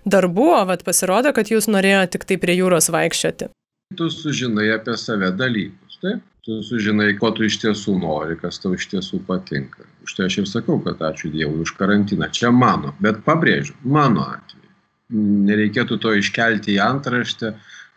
darbų, 0.06 0.50
o 0.60 0.64
vat 0.70 0.86
pasirodo, 0.86 1.34
kad 1.34 1.50
jūs 1.50 1.72
norėjote 1.74 2.20
tik 2.20 2.30
tai 2.30 2.38
prie 2.44 2.60
jūros 2.60 2.92
vaikščioti. 2.94 3.50
Tu 3.98 4.12
sužinai 4.14 4.70
apie 4.76 4.94
save 5.02 5.32
dalykus, 5.34 5.98
taip? 6.04 6.22
Tu 6.50 6.64
sužinai, 6.66 7.12
ko 7.22 7.30
tu 7.38 7.46
iš 7.46 7.60
tiesų 7.62 8.00
nori, 8.02 8.36
kas 8.42 8.58
tau 8.62 8.72
iš 8.74 8.88
tiesų 8.90 9.20
patinka. 9.28 9.84
Už 10.06 10.16
tai 10.18 10.26
aš 10.26 10.40
ir 10.42 10.48
sakau, 10.50 10.80
kad 10.82 11.02
ačiū 11.06 11.30
Dievui 11.30 11.62
už 11.62 11.76
karantiną. 11.78 12.30
Čia 12.34 12.50
mano, 12.50 12.96
bet 13.06 13.20
pabrėžiu, 13.28 13.76
mano 13.86 14.24
atveju. 14.34 14.72
Nereikėtų 15.50 16.00
to 16.02 16.16
iškelti 16.18 16.74
į 16.74 16.80
antraštę, 16.88 17.52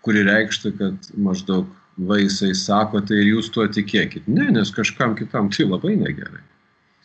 kuri 0.04 0.24
reikštų, 0.28 0.72
kad 0.80 1.08
maždaug 1.16 1.70
vaisai 2.10 2.52
sako, 2.58 3.00
tai 3.08 3.22
ir 3.22 3.30
jūs 3.30 3.48
tuo 3.54 3.64
tikėkit. 3.72 4.28
Ne, 4.28 4.50
nes 4.52 4.74
kažkam 4.76 5.16
kitam 5.16 5.48
tai 5.52 5.68
labai 5.70 5.96
negerai. 6.02 6.44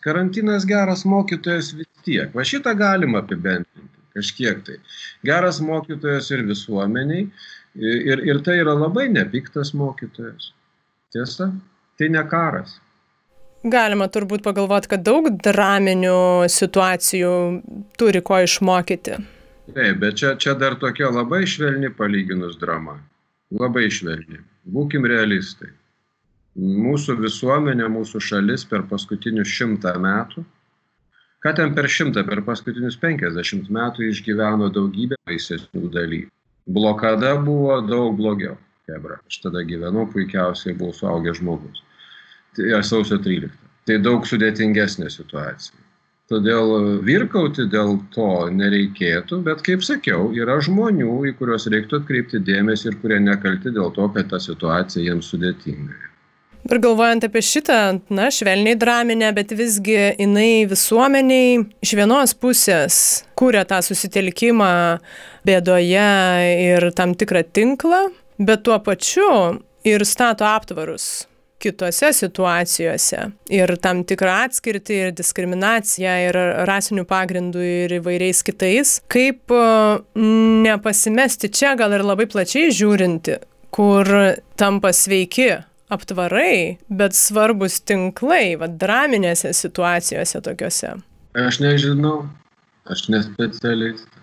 Karantinas 0.03 0.67
geras 0.67 1.05
mokytojas 1.07 1.71
vis 1.79 2.03
tiek. 2.03 2.36
Va 2.36 2.43
šitą 2.47 2.75
galima 2.75 3.23
apibendrinti 3.23 4.19
kažkiek 4.19 4.60
tai. 4.67 4.81
Geras 5.23 5.63
mokytojas 5.63 6.27
ir 6.36 6.43
visuomeniai. 6.51 7.29
Ir, 7.77 8.23
ir 8.25 8.43
tai 8.43 8.60
yra 8.65 8.75
labai 8.75 9.07
nepiktas 9.13 9.71
mokytojas. 9.77 10.51
Tiesa, 11.17 11.51
tai 11.97 12.10
ne 12.13 12.21
karas. 12.30 12.75
Galima 13.65 14.06
turbūt 14.13 14.43
pagalvoti, 14.45 14.91
kad 14.91 15.01
daug 15.01 15.32
draminių 15.41 16.45
situacijų 16.53 17.32
turi 17.97 18.21
ko 18.21 18.38
išmokyti. 18.45 19.17
Taip, 19.73 19.97
bet 20.03 20.19
čia, 20.21 20.36
čia 20.38 20.53
dar 20.53 20.75
tokia 20.77 21.10
labai 21.10 21.41
švelni 21.49 21.89
palyginus 21.89 22.60
drama. 22.62 22.99
Labai 23.49 23.88
švelni. 23.89 24.43
Būkim 24.69 25.10
realistai. 25.10 25.71
Mūsų 26.58 27.17
visuomenė, 27.23 27.89
mūsų 27.97 28.21
šalis 28.27 28.67
per 28.69 28.86
paskutinius 28.91 29.49
šimtą 29.58 29.95
metų, 30.03 30.45
ką 31.41 31.56
ten 31.58 31.73
per 31.73 31.89
šimtą, 31.89 32.27
per 32.30 32.43
paskutinius 32.45 32.99
penkiasdešimt 33.01 33.73
metų 33.73 34.12
išgyveno 34.12 34.69
daugybę 34.77 35.17
baisesnių 35.25 35.89
dalykų. 35.97 36.32
Blokada 36.77 37.34
buvo 37.41 37.82
daug 37.89 38.13
blogiau 38.21 38.60
chebra. 38.88 39.19
Aš 39.28 39.41
tada 39.43 39.63
gyvenau 39.67 40.08
puikiausiai, 40.12 40.76
buvau 40.78 40.95
suaugęs 40.95 41.41
žmogus. 41.41 41.84
Tai 42.56 42.80
sausio 42.84 43.19
13. 43.21 43.52
Tai 43.88 44.00
daug 44.04 44.26
sudėtingesnė 44.28 45.12
situacija. 45.12 45.84
Todėl 46.28 47.00
virkauti 47.08 47.63
dėl 47.71 47.93
to 48.12 48.50
nereikėtų, 48.52 49.39
bet 49.45 49.62
kaip 49.63 49.84
sakiau, 49.88 50.26
yra 50.36 50.58
žmonių, 50.63 51.13
į 51.30 51.32
kuriuos 51.39 51.69
reiktų 51.71 52.02
atkreipti 52.02 52.41
dėmesį 52.43 52.89
ir 52.89 52.97
kurie 53.00 53.21
nekalti 53.23 53.71
dėl 53.71 53.93
to, 53.95 54.10
kad 54.12 54.28
ta 54.34 54.39
situacija 54.43 55.06
jiems 55.06 55.32
sudėtinga. 55.32 55.95
Ir 56.67 56.82
galvojant 56.84 57.23
apie 57.23 57.39
šitą, 57.47 57.80
na, 58.12 58.28
švelniai 58.34 58.76
draminę, 58.76 59.30
bet 59.38 59.54
visgi 59.56 59.95
jinai 60.17 60.67
visuomeniai 60.67 61.62
iš 61.86 61.95
vienos 61.95 62.36
pusės 62.36 62.97
kūrė 63.39 63.63
tą 63.69 63.80
susitelkimą 63.88 64.71
bėdoje 65.47 66.10
ir 66.67 66.89
tam 66.97 67.15
tikrą 67.15 67.45
tinklą, 67.56 68.10
bet 68.38 68.63
tuo 68.67 68.78
pačiu 68.84 69.32
ir 69.88 70.06
stato 70.06 70.45
aptvarus 70.45 71.28
kitose 71.60 72.12
situacijose 72.13 73.23
ir 73.54 73.73
tam 73.82 74.04
tikrą 74.08 74.36
atskirtį 74.45 74.97
ir 75.08 75.13
diskriminaciją 75.17 76.15
ir 76.28 76.39
rasinių 76.69 77.06
pagrindų 77.10 77.63
ir 77.65 77.95
įvairiais 77.97 78.43
kitais, 78.45 78.97
kaip 79.12 79.54
e, 79.54 79.62
nepasimesti 80.67 81.50
čia 81.50 81.73
gal 81.80 81.95
ir 81.97 82.06
labai 82.06 82.28
plačiai 82.30 82.69
žiūrinti, 82.76 83.39
kur 83.73 84.12
tampa 84.60 84.93
sveiki 84.93 85.50
aptvarai, 85.93 86.78
bet 86.89 87.15
svarbus 87.17 87.80
tinklai, 87.88 88.58
vad 88.60 88.78
draminėse 88.82 89.54
situacijose 89.56 90.43
tokiuose. 90.45 90.97
Aš 91.38 91.62
nežinau, 91.63 92.28
aš 92.91 93.08
nespecialistas. 93.13 94.13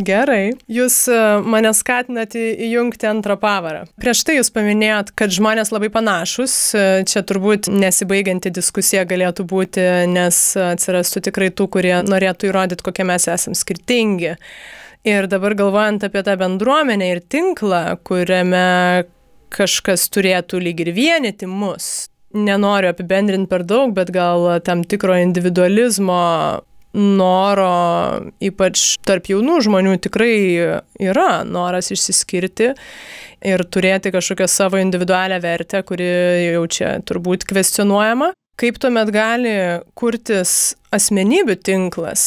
Gerai, 0.00 0.54
jūs 0.72 0.94
e, 1.12 1.16
mane 1.44 1.70
skatinat 1.76 2.32
įjungti 2.38 3.06
antrą 3.10 3.36
pavarą. 3.40 3.82
Prieš 4.00 4.22
tai 4.24 4.38
jūs 4.38 4.48
paminėjot, 4.54 5.12
kad 5.18 5.34
žmonės 5.34 5.68
labai 5.74 5.90
panašus, 5.92 6.54
e, 6.72 6.84
čia 7.08 7.20
turbūt 7.28 7.68
nesibaigianti 7.68 8.54
diskusija 8.56 9.04
galėtų 9.08 9.44
būti, 9.50 9.84
nes 10.08 10.38
atsirastų 10.56 11.26
tikrai 11.28 11.50
tų, 11.52 11.68
kurie 11.76 11.98
norėtų 12.08 12.48
įrodyti, 12.48 12.86
kokie 12.88 13.04
mes 13.08 13.28
esame 13.28 13.58
skirtingi. 13.58 14.38
Ir 15.04 15.28
dabar 15.28 15.58
galvojant 15.58 16.08
apie 16.08 16.24
tą 16.24 16.38
bendruomenę 16.40 17.12
ir 17.12 17.20
tinklą, 17.20 17.98
kuriame 18.06 19.04
kažkas 19.52 20.08
turėtų 20.14 20.62
lyg 20.62 20.80
ir 20.86 20.92
vienyti 20.96 21.46
mus, 21.50 22.08
nenoriu 22.32 22.94
apibendrinti 22.94 23.50
per 23.50 23.66
daug, 23.68 23.92
bet 23.92 24.12
gal 24.14 24.48
tam 24.64 24.86
tikro 24.88 25.18
individualizmo 25.20 26.22
noro, 26.92 28.30
ypač 28.42 28.98
tarp 29.06 29.30
jaunų 29.30 29.60
žmonių, 29.66 29.96
tikrai 30.04 30.34
yra 31.00 31.42
noras 31.48 31.90
išsiskirti 31.94 32.72
ir 33.48 33.64
turėti 33.72 34.12
kažkokią 34.14 34.48
savo 34.50 34.80
individualią 34.82 35.40
vertę, 35.42 35.82
kuri 35.88 36.08
jau 36.52 36.64
čia 36.70 36.94
turbūt 37.08 37.46
kvestionuojama. 37.48 38.32
Kaip 38.60 38.76
tuomet 38.78 39.08
gali 39.14 39.54
kurtis 39.98 40.74
asmenybių 40.92 41.56
tinklas? 41.64 42.24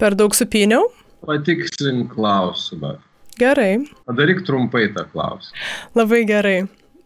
Per 0.00 0.16
daug 0.18 0.34
supyniau? 0.34 0.88
Patikslink 1.22 2.14
klausimą. 2.16 2.96
Gerai. 3.38 3.84
Padaryk 4.08 4.42
trumpai 4.48 4.88
tą 4.96 5.04
klausimą. 5.12 5.60
Labai 5.94 6.24
gerai. 6.28 6.56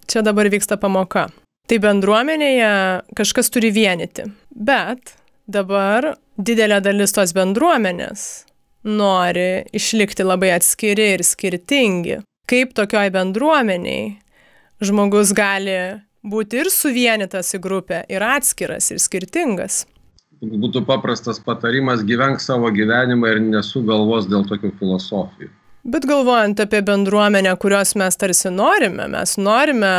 Čia 0.06 0.22
dabar 0.22 0.48
vyksta 0.50 0.78
pamoka. 0.78 1.26
Tai 1.66 1.78
bendruomenėje 1.82 2.70
kažkas 3.18 3.50
turi 3.50 3.72
vienyti, 3.74 4.28
bet 4.54 5.16
dabar 5.46 6.14
didelė 6.36 6.80
dalis 6.84 7.14
tos 7.16 7.32
bendruomenės 7.36 8.46
nori 8.86 9.66
išlikti 9.74 10.24
labai 10.26 10.52
atskiri 10.56 11.12
ir 11.16 11.24
skirtingi. 11.26 12.20
Kaip 12.46 12.76
tokioj 12.78 13.10
bendruomeniai 13.14 14.14
žmogus 14.86 15.32
gali 15.34 15.98
būti 16.26 16.62
ir 16.62 16.70
suvienytas 16.70 17.54
į 17.56 17.60
grupę, 17.62 18.04
ir 18.10 18.22
atskiras, 18.22 18.92
ir 18.94 19.02
skirtingas. 19.02 19.84
Būtų 20.36 20.84
paprastas 20.86 21.40
patarimas 21.42 22.04
gyvenk 22.06 22.42
savo 22.44 22.70
gyvenimą 22.70 23.32
ir 23.32 23.40
nesugalvos 23.42 24.28
dėl 24.30 24.44
tokių 24.46 24.74
filosofijų. 24.78 25.50
Bet 25.86 26.06
galvojant 26.06 26.58
apie 26.60 26.80
bendruomenę, 26.82 27.52
kurios 27.62 27.94
mes 27.98 28.18
tarsi 28.18 28.50
norime, 28.50 29.06
mes 29.10 29.36
norime 29.38 29.90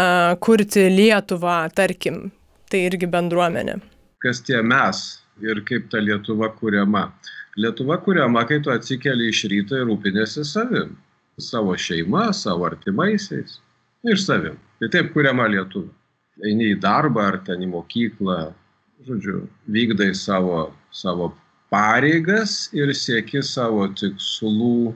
kurti 0.43 0.89
Lietuvą, 0.91 1.61
tarkim, 1.75 2.27
tai 2.67 2.83
irgi 2.89 3.07
bendruomenė. 3.07 3.79
Kas 4.23 4.43
tie 4.43 4.59
mes? 4.61 5.05
Ir 5.41 5.61
kaip 5.65 5.89
ta 5.91 6.01
Lietuva 6.01 6.49
kuriama. 6.55 7.11
Lietuva 7.57 7.97
kuriama, 8.03 8.45
kai 8.47 8.59
tu 8.61 8.71
atsikeli 8.71 9.29
iš 9.31 9.43
ryto 9.51 9.77
ir 9.77 9.87
rūpinėsi 9.89 10.45
savim, 10.45 10.95
savo 11.41 11.75
šeima, 11.77 12.29
savo 12.33 12.67
artimaisiais 12.69 13.59
ir 14.05 14.21
savim. 14.21 14.57
Tai 14.79 14.91
taip 14.93 15.13
kuriama 15.13 15.47
Lietuva. 15.51 15.89
Eini 16.45 16.71
į 16.75 16.79
darbą 16.81 17.23
ar 17.31 17.39
ten 17.45 17.63
į 17.65 17.71
mokyklą, 17.71 18.51
žodžiu, 19.07 19.47
vykdai 19.73 20.11
savo, 20.15 20.67
savo 20.93 21.31
pareigas 21.73 22.67
ir 22.77 22.93
sieki 22.93 23.41
savo 23.41 23.87
tikslų 23.97 24.93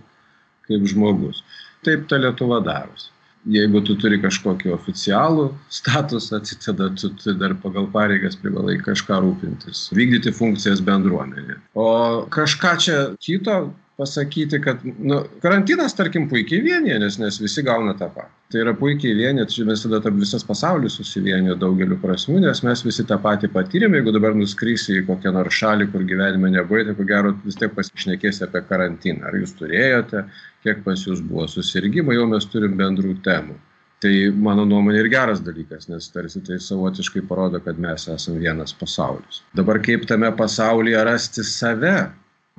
kaip 0.68 0.86
žmogus. 0.94 1.42
Taip 1.86 2.06
ta 2.10 2.22
Lietuva 2.22 2.62
darosi. 2.64 3.10
Jeigu 3.50 3.82
tu 3.82 3.96
turi 3.98 4.20
kažkokį 4.22 4.70
oficialų 4.76 5.48
statusą, 5.74 6.42
tai 6.46 6.58
tada 6.62 6.90
tu, 6.94 7.10
tu 7.18 7.34
dar 7.40 7.56
pagal 7.64 7.88
pareigas 7.94 8.38
privalai 8.38 8.76
kažką 8.84 9.18
rūpintis, 9.24 9.88
vykdyti 9.98 10.34
funkcijas 10.38 10.84
bendruomenė. 10.86 11.58
O 11.74 11.88
kažką 12.30 12.76
čia 12.86 13.00
kito 13.18 13.72
pasakyti, 14.02 14.62
kad 14.62 14.78
nu, 14.84 15.24
karantinas, 15.42 15.94
tarkim, 15.98 16.28
puikiai 16.30 16.62
vienyje, 16.66 17.00
nes, 17.04 17.18
nes 17.22 17.38
visi 17.42 17.64
gauna 17.66 17.94
tą 17.98 18.08
patį. 18.14 18.32
Tai 18.52 18.62
yra 18.64 18.74
puikiai 18.78 19.14
vienyje, 19.16 19.46
čia 19.54 19.66
mes 19.68 19.84
tada 19.86 20.00
tarp 20.04 20.18
visas 20.20 20.46
pasaulis 20.48 20.96
susivienio 20.98 21.54
daugeliu 21.60 22.00
prasmų, 22.02 22.40
nes 22.46 22.64
mes 22.66 22.82
visi 22.88 23.06
tą 23.08 23.20
patį 23.22 23.52
patyrėme, 23.54 24.00
jeigu 24.00 24.14
dabar 24.16 24.38
nuskrysi 24.38 24.98
į 25.00 25.06
kokią 25.10 25.36
nors 25.36 25.60
šalį, 25.60 25.92
kur 25.94 26.06
gyvenime 26.10 26.50
nebuvote, 26.56 26.90
tai 26.90 26.98
ko 26.98 27.08
gero 27.14 27.36
vis 27.46 27.60
tiek 27.62 27.74
pasišnekėsi 27.78 28.48
apie 28.48 28.64
karantiną. 28.70 29.28
Ar 29.30 29.38
jūs 29.38 29.54
turėjote, 29.60 30.26
kiek 30.65 30.84
pas 30.86 31.02
jūs 31.08 31.21
buvo 31.26 31.47
susirgymų, 31.50 32.15
jau 32.17 32.30
mes 32.30 32.47
turim 32.52 32.78
bendrų 32.80 33.17
temų. 33.26 33.58
Tai 34.02 34.12
mano 34.34 34.63
nuomonė 34.65 35.04
ir 35.04 35.12
geras 35.13 35.43
dalykas, 35.45 35.86
nes 35.91 36.08
tarsi 36.10 36.41
tai 36.45 36.58
savotiškai 36.58 37.21
parodo, 37.30 37.60
kad 37.62 37.78
mes 37.78 38.08
esame 38.10 38.41
vienas 38.41 38.74
pasaulis. 38.74 39.43
Dabar 39.58 39.78
kaip 39.86 40.08
tame 40.10 40.32
pasaulyje 40.38 41.04
rasti 41.06 41.45
save, 41.45 42.10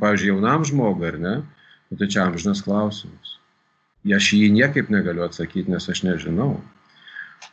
pavyzdžiui, 0.02 0.30
jaunam 0.36 0.66
žmogui, 0.68 1.08
ar 1.10 1.18
ne, 1.18 1.34
nu, 1.90 1.98
tai 1.98 2.06
čia 2.06 2.28
amžinas 2.28 2.62
klausimas. 2.62 3.34
Aš 4.06 4.32
jį 4.38 4.52
niekaip 4.54 4.90
negaliu 4.90 5.26
atsakyti, 5.26 5.70
nes 5.70 5.88
aš 5.90 6.04
nežinau. 6.06 6.60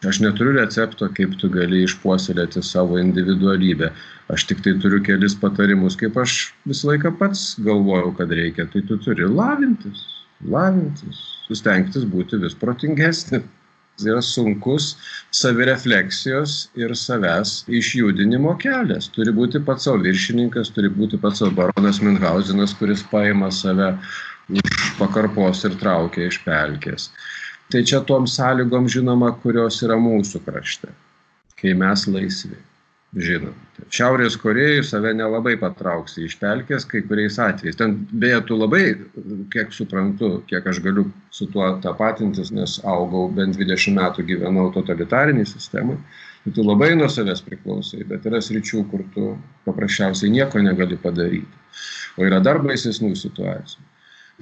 Aš 0.06 0.22
neturiu 0.22 0.54
recepto, 0.56 1.10
kaip 1.18 1.34
tu 1.42 1.50
gali 1.52 1.82
išpuoselėti 1.84 2.62
savo 2.64 3.02
individualybę. 3.02 3.90
Aš 4.30 4.46
tik 4.52 4.62
tai 4.66 4.76
turiu 4.82 5.02
kelis 5.04 5.34
patarimus, 5.42 5.98
kaip 6.00 6.18
aš 6.22 6.38
visą 6.70 6.92
laiką 6.92 7.16
pats 7.20 7.56
galvojau, 7.66 8.14
kad 8.22 8.32
reikia. 8.38 8.70
Tai 8.70 8.86
tu 8.86 9.00
turi 9.02 9.28
lavintis, 9.28 10.06
lavintis, 10.48 11.20
sustengtis 11.48 12.06
būti 12.08 12.40
vis 12.40 12.56
protingesnis 12.56 13.44
yra 14.00 14.22
sunkus 14.24 14.94
savirefleksijos 15.36 16.70
ir 16.80 16.94
savęs 16.96 17.66
išjudinimo 17.68 18.54
kelias. 18.62 19.10
Turi 19.12 19.34
būti 19.36 19.60
pats 19.66 19.88
savo 19.88 20.00
viršininkas, 20.06 20.72
turi 20.76 20.92
būti 20.94 21.20
pats 21.20 21.44
savo 21.44 21.52
baronas 21.58 22.00
Minhausenas, 22.00 22.76
kuris 22.80 23.04
paima 23.12 23.52
save 23.52 23.92
už 24.50 24.96
pakarpos 25.02 25.66
ir 25.68 25.76
traukia 25.82 26.30
iš 26.30 26.40
pelkės. 26.46 27.10
Tai 27.70 27.84
čia 27.84 28.00
tom 28.08 28.26
sąlygom 28.26 28.88
žinoma, 28.90 29.34
kurios 29.44 29.84
yra 29.86 30.00
mūsų 30.00 30.42
krašte, 30.48 30.90
kai 31.60 31.76
mes 31.78 32.08
laisvi 32.08 32.58
žinom. 33.18 33.56
Šiaurės 33.90 34.36
Korėjai 34.38 34.84
save 34.86 35.16
nelabai 35.18 35.56
patrauksi 35.60 36.28
iš 36.28 36.36
pelkės 36.42 36.86
kai 36.90 37.02
kuriais 37.08 37.40
atvejais. 37.42 37.78
Ten 37.80 37.96
beje, 38.12 38.42
tu 38.46 38.58
labai, 38.60 38.84
kiek 39.54 39.74
suprantu, 39.74 40.44
kiek 40.50 40.68
aš 40.70 40.82
galiu 40.86 41.08
su 41.34 41.48
tuo 41.54 41.72
tapatintis, 41.84 42.52
nes 42.54 42.78
augau 42.84 43.30
bent 43.34 43.58
20 43.58 43.98
metų 43.98 44.28
gyvenau 44.30 44.70
totalitariniai 44.76 45.48
sistemai, 45.50 45.98
tai 46.44 46.54
tu 46.56 46.66
labai 46.68 46.92
nuo 47.00 47.10
savęs 47.10 47.42
priklausai, 47.48 48.06
bet 48.10 48.30
yra 48.30 48.44
sričių, 48.44 48.86
kur 48.92 49.06
tu 49.16 49.34
paprasčiausiai 49.66 50.34
nieko 50.36 50.62
negali 50.62 51.00
padaryti. 51.02 51.66
O 52.20 52.28
yra 52.28 52.42
dar 52.44 52.62
baisesnių 52.62 53.16
situacijų. 53.18 53.86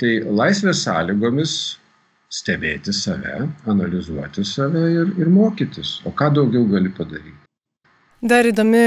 Tai 0.01 0.13
laisvės 0.43 0.83
sąlygomis 0.85 1.57
stebėti 2.33 2.93
save, 2.93 3.47
analizuoti 3.71 4.43
save 4.45 4.87
ir, 4.91 5.11
ir 5.21 5.31
mokytis. 5.31 6.01
O 6.05 6.11
ką 6.13 6.33
daugiau 6.35 6.67
gali 6.69 6.91
padaryti? 6.93 7.46
Dar 8.17 8.47
įdomi 8.49 8.79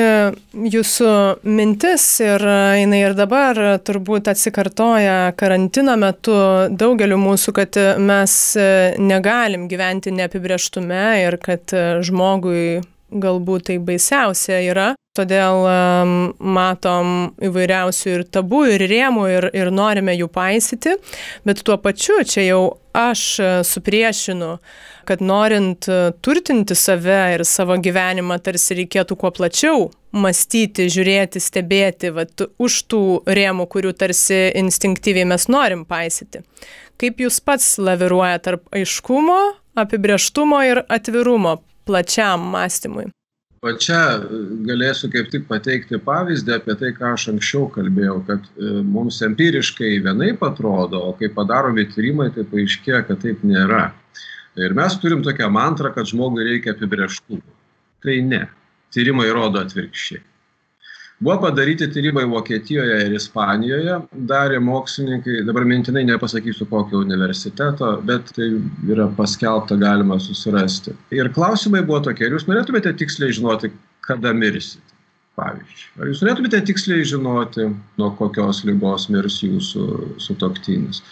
jūsų 0.74 1.10
mintis 1.46 2.04
ir 2.18 2.42
jinai 2.80 2.98
ir 3.04 3.14
dabar 3.14 3.60
turbūt 3.86 4.26
atsikartoja 4.32 5.30
karantino 5.38 5.94
metu 5.94 6.34
daugeliu 6.74 7.14
mūsų, 7.22 7.54
kad 7.54 7.78
mes 8.02 8.34
negalim 8.98 9.68
gyventi 9.70 10.10
neapibrieštume 10.10 11.04
ir 11.28 11.38
kad 11.46 11.76
žmogui 12.02 12.80
galbūt 13.10 13.70
tai 13.70 13.78
baisiausia 13.78 14.64
yra. 14.66 14.88
Todėl 15.14 15.62
matom 16.38 17.32
įvairiausių 17.42 18.12
ir 18.16 18.26
tabų, 18.34 18.64
ir 18.74 18.84
rėmų, 18.90 19.24
ir, 19.30 19.48
ir 19.58 19.70
norime 19.74 20.14
jų 20.14 20.26
paisyti, 20.30 20.96
bet 21.46 21.62
tuo 21.66 21.78
pačiu 21.82 22.20
čia 22.26 22.48
jau 22.48 22.62
aš 22.98 23.24
supriešinu 23.66 24.56
kad 25.10 25.22
norint 25.22 25.88
e, 25.90 26.12
turtinti 26.22 26.74
save 26.78 27.18
ir 27.34 27.42
savo 27.48 27.74
gyvenimą 27.82 28.36
tarsi 28.46 28.76
reikėtų 28.78 29.16
kuo 29.18 29.32
plačiau 29.34 29.88
mąstyti, 30.14 30.86
žiūrėti, 30.94 31.42
stebėti 31.42 32.12
vat, 32.14 32.44
už 32.62 32.76
tų 32.90 33.02
rėmų, 33.26 33.66
kurių 33.72 33.90
tarsi 33.98 34.38
instinktyviai 34.60 35.26
mes 35.32 35.48
norim 35.50 35.82
paisyti. 35.88 36.44
Kaip 37.00 37.22
jūs 37.24 37.40
pats 37.42 37.72
laviruoja 37.82 38.38
tarp 38.44 38.68
aiškumo, 38.76 39.40
apibrieštumo 39.82 40.62
ir 40.68 40.84
atvirumo 40.86 41.58
plačiam 41.88 42.46
mąstymui? 42.54 43.08
O 43.66 43.74
čia 43.76 43.98
galėsiu 44.64 45.10
kaip 45.12 45.26
tik 45.32 45.42
pateikti 45.50 45.98
pavyzdį 46.00 46.54
apie 46.54 46.76
tai, 46.80 46.94
ką 46.96 47.16
aš 47.16 47.26
anksčiau 47.34 47.66
kalbėjau, 47.74 48.20
kad 48.30 48.46
e, 48.54 48.70
mums 48.94 49.18
empiriškai 49.26 49.98
vienaip 50.06 50.46
atrodo, 50.46 51.02
o 51.10 51.16
kai 51.18 51.28
padaromi 51.34 51.84
tyrimai, 51.90 52.30
tai 52.36 52.46
paaiškėja, 52.48 53.02
kad 53.10 53.20
taip 53.26 53.42
nėra. 53.44 53.88
Ir 54.58 54.74
mes 54.74 54.96
turim 55.02 55.22
tokią 55.22 55.50
mantrą, 55.52 55.92
kad 55.94 56.08
žmogui 56.10 56.46
reikia 56.46 56.74
apibrieštumo. 56.74 57.44
Tai 58.02 58.16
ne. 58.26 58.46
Tyrimai 58.90 59.28
rodo 59.30 59.60
atvirkščiai. 59.62 60.24
Buvo 61.20 61.36
padaryti 61.42 61.84
tyrimai 61.92 62.24
Vokietijoje 62.24 62.94
ir 63.04 63.12
Ispanijoje, 63.12 63.98
darė 64.28 64.56
mokslininkai, 64.64 65.42
dabar 65.44 65.66
mintinai 65.68 66.06
nepasakysiu 66.08 66.64
kokio 66.70 67.02
universiteto, 67.04 67.90
bet 68.08 68.32
tai 68.38 68.46
yra 68.88 69.04
paskelbta, 69.18 69.76
galima 69.76 70.16
susirasti. 70.16 70.94
Ir 71.12 71.28
klausimai 71.36 71.82
buvo 71.84 72.00
tokie, 72.08 72.24
ar 72.24 72.38
jūs 72.38 72.48
norėtumėte 72.48 72.94
tiksliai 73.02 73.36
žinoti, 73.36 73.68
kada 74.08 74.32
mirsite? 74.32 74.96
Pavyzdžiui, 75.36 75.92
ar 76.00 76.08
jūs 76.08 76.24
norėtumėte 76.24 76.62
tiksliai 76.72 77.04
žinoti, 77.12 77.68
nuo 78.00 78.08
kokios 78.16 78.64
lygos 78.64 79.10
mirs 79.12 79.42
jūsų 79.44 79.84
sutoktinis? 80.24 81.04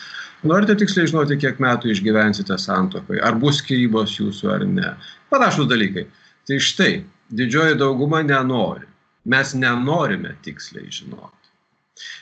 Norite 0.46 0.76
tiksliai 0.78 1.08
žinoti, 1.10 1.38
kiek 1.42 1.58
metų 1.62 1.90
išgyvensite 1.90 2.58
santokoje, 2.62 3.22
ar 3.24 3.38
bus 3.42 3.58
skirybos 3.62 4.14
jūsų 4.20 4.52
ar 4.54 4.66
ne. 4.68 4.92
Panašus 5.32 5.66
dalykai. 5.70 6.06
Tai 6.48 6.60
štai, 6.62 6.92
didžioji 7.34 7.78
dauguma 7.80 8.22
nenori. 8.22 8.86
Mes 9.28 9.50
nenorime 9.58 10.36
tiksliai 10.44 10.86
žinoti. 10.94 11.34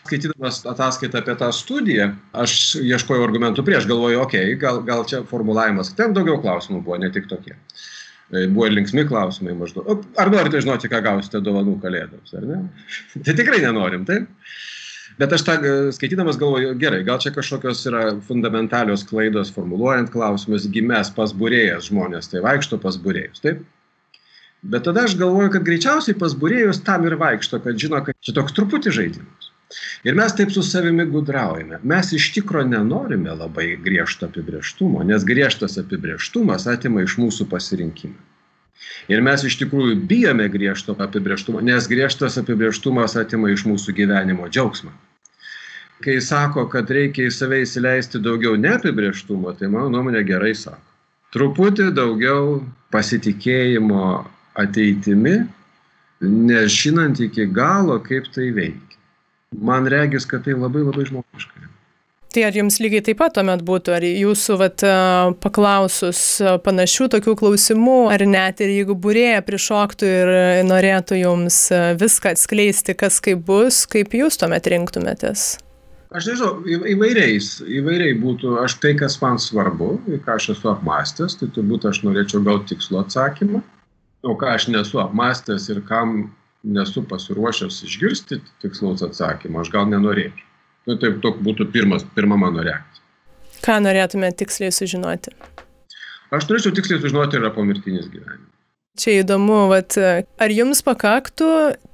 Skaitydamas 0.06 0.62
ataskaitą 0.70 1.20
apie 1.20 1.34
tą 1.36 1.50
studiją, 1.52 2.08
aš 2.40 2.54
ieškojau 2.80 3.26
argumentų 3.26 3.64
prieš, 3.66 3.88
galvoju, 3.90 4.22
okei, 4.22 4.54
okay, 4.54 4.60
gal, 4.62 4.80
gal 4.86 5.04
čia 5.08 5.20
formulavimas, 5.28 5.92
ten 5.98 6.16
daugiau 6.16 6.38
klausimų 6.40 6.80
buvo, 6.86 6.96
ne 7.02 7.10
tik 7.12 7.28
tokie. 7.28 7.52
E, 8.32 8.46
buvo 8.46 8.66
ir 8.66 8.74
linksmi 8.78 9.04
klausimai 9.10 9.54
maždaug. 9.58 10.06
Ar 10.18 10.32
norite 10.32 10.62
žinoti, 10.64 10.88
ką 10.90 11.02
gausite 11.04 11.42
dovanų 11.44 11.76
kalėdoms, 11.84 12.32
ar 12.38 12.48
ne? 12.48 12.62
tai 13.26 13.36
tikrai 13.36 13.60
nenorim, 13.62 14.08
taip? 14.08 14.30
Bet 15.16 15.32
aš 15.32 15.46
tą 15.46 15.54
e, 15.56 15.70
skaitydamas 15.96 16.36
galvoju, 16.36 16.74
gerai, 16.76 17.00
gal 17.04 17.16
čia 17.22 17.32
kažkokios 17.32 17.80
yra 17.88 18.02
fundamentalios 18.26 19.04
klaidos 19.08 19.48
formuluojant 19.54 20.10
klausimus, 20.12 20.66
gimęs 20.72 21.14
pas 21.16 21.32
būrėjas 21.32 21.88
žmonės, 21.88 22.28
tai 22.32 22.42
vaikšto 22.44 22.76
pas 22.82 22.98
būrėjus, 23.00 23.40
taip? 23.44 23.62
Bet 24.66 24.84
tada 24.84 25.06
aš 25.06 25.14
galvoju, 25.16 25.54
kad 25.54 25.64
greičiausiai 25.64 26.18
pas 26.20 26.36
būrėjus 26.36 26.82
tam 26.84 27.08
ir 27.08 27.16
vaikšto, 27.20 27.62
kad 27.64 27.80
žino, 27.80 28.02
kad 28.04 28.18
čia 28.20 28.36
toks 28.36 28.56
truputį 28.56 28.92
žaidimas. 28.98 29.50
Ir 30.06 30.14
mes 30.18 30.36
taip 30.36 30.52
su 30.52 30.62
savimi 30.62 31.08
gudraujame. 31.10 31.80
Mes 31.82 32.12
iš 32.14 32.28
tikro 32.36 32.62
nenorime 32.66 33.32
labai 33.40 33.72
griežto 33.82 34.28
apibrieštumo, 34.28 35.02
nes 35.08 35.24
griežtas 35.26 35.80
apibrieštumas 35.80 36.68
atima 36.70 37.02
iš 37.06 37.16
mūsų 37.22 37.48
pasirinkimą. 37.50 38.20
Ir 39.08 39.24
mes 39.24 39.42
iš 39.48 39.56
tikrųjų 39.62 39.96
bijome 40.10 40.46
griežto 40.52 40.94
apibrieštumo, 41.00 41.64
nes 41.64 41.88
griežtas 41.88 42.36
apibrieštumas 42.42 43.16
atima 43.16 43.50
iš 43.54 43.64
mūsų 43.66 43.96
gyvenimo 43.96 44.50
džiaugsmą 44.52 44.92
kai 46.04 46.18
sako, 46.20 46.66
kad 46.72 46.90
reikia 46.92 47.28
į 47.28 47.34
save 47.34 47.62
įsileisti 47.64 48.20
daugiau 48.22 48.56
neapibrieštumo, 48.60 49.54
tai 49.58 49.70
mano 49.72 49.90
nuomonė 49.94 50.24
gerai 50.28 50.54
sako. 50.56 50.82
Truputį 51.34 51.90
daugiau 51.96 52.60
pasitikėjimo 52.94 54.02
ateitimi, 54.56 55.38
nežinant 56.24 57.20
iki 57.20 57.48
galo, 57.52 57.98
kaip 58.04 58.28
tai 58.34 58.50
veikia. 58.56 58.82
Man 59.56 59.88
regis, 59.90 60.26
kad 60.28 60.44
tai 60.46 60.56
labai 60.56 60.84
labai 60.84 61.06
žmogiška. 61.08 61.66
Tai 62.36 62.42
ar 62.44 62.56
jums 62.58 62.76
lygiai 62.82 63.00
taip 63.00 63.16
pat 63.16 63.32
tuomet 63.38 63.62
būtų, 63.64 63.92
ar 63.96 64.04
jūsų 64.04 64.56
vat, 64.60 64.82
paklausus 65.40 66.20
panašių 66.66 67.06
tokių 67.14 67.36
klausimų, 67.40 68.00
ar 68.12 68.24
net 68.28 68.60
ir 68.60 68.74
jeigu 68.74 68.96
būrėja 69.00 69.44
prišoktų 69.46 70.10
ir 70.18 70.32
norėtų 70.68 71.22
jums 71.22 71.62
viską 72.00 72.34
atskleisti, 72.36 72.96
kas 72.98 73.22
kaip 73.24 73.40
bus, 73.46 73.86
kaip 73.88 74.12
jūs 74.18 74.36
tuomet 74.42 74.68
rinktumėtės? 74.68 75.54
Aš 76.14 76.28
nežinau, 76.30 76.60
įvairiais, 76.92 77.48
įvairiai 77.66 78.14
būtų, 78.22 78.52
aš 78.62 78.76
tai, 78.82 78.92
kas 78.98 79.16
man 79.18 79.40
svarbu, 79.42 79.96
ką 80.22 80.36
aš 80.38 80.52
esu 80.54 80.70
apmastęs, 80.70 81.34
tai 81.40 81.48
turbūt 81.54 81.88
aš 81.90 82.04
norėčiau 82.06 82.44
gauti 82.46 82.74
tikslo 82.74 83.00
atsakymą, 83.02 83.62
o 84.22 84.36
ką 84.38 84.52
aš 84.54 84.68
nesu 84.70 85.00
apmastęs 85.02 85.66
ir 85.74 85.82
kam 85.88 86.30
nesu 86.62 87.02
pasiruošęs 87.10 87.82
išgirsti 87.88 88.38
tikslaus 88.62 89.02
atsakymo, 89.06 89.62
aš 89.62 89.72
gal 89.74 89.90
nenorėčiau. 89.90 90.46
Nu, 90.86 90.94
taip, 91.02 91.18
tok 91.24 91.40
būtų 91.42 91.66
pirmas, 91.74 92.06
pirma 92.14 92.38
mano 92.38 92.62
reakcija. 92.62 93.02
Ką 93.66 93.80
norėtume 93.82 94.30
tiksliai 94.38 94.70
sužinoti? 94.74 95.34
Aš 96.30 96.46
norėčiau 96.46 96.74
tiksliai 96.76 97.02
sužinoti, 97.02 97.40
yra 97.40 97.50
pomirtinis 97.54 98.06
gyvenimas. 98.12 98.55
Čia 98.96 99.20
įdomu, 99.20 99.66
vat, 99.68 99.96
ar 100.40 100.52
jums 100.52 100.80
pakaktų 100.84 101.48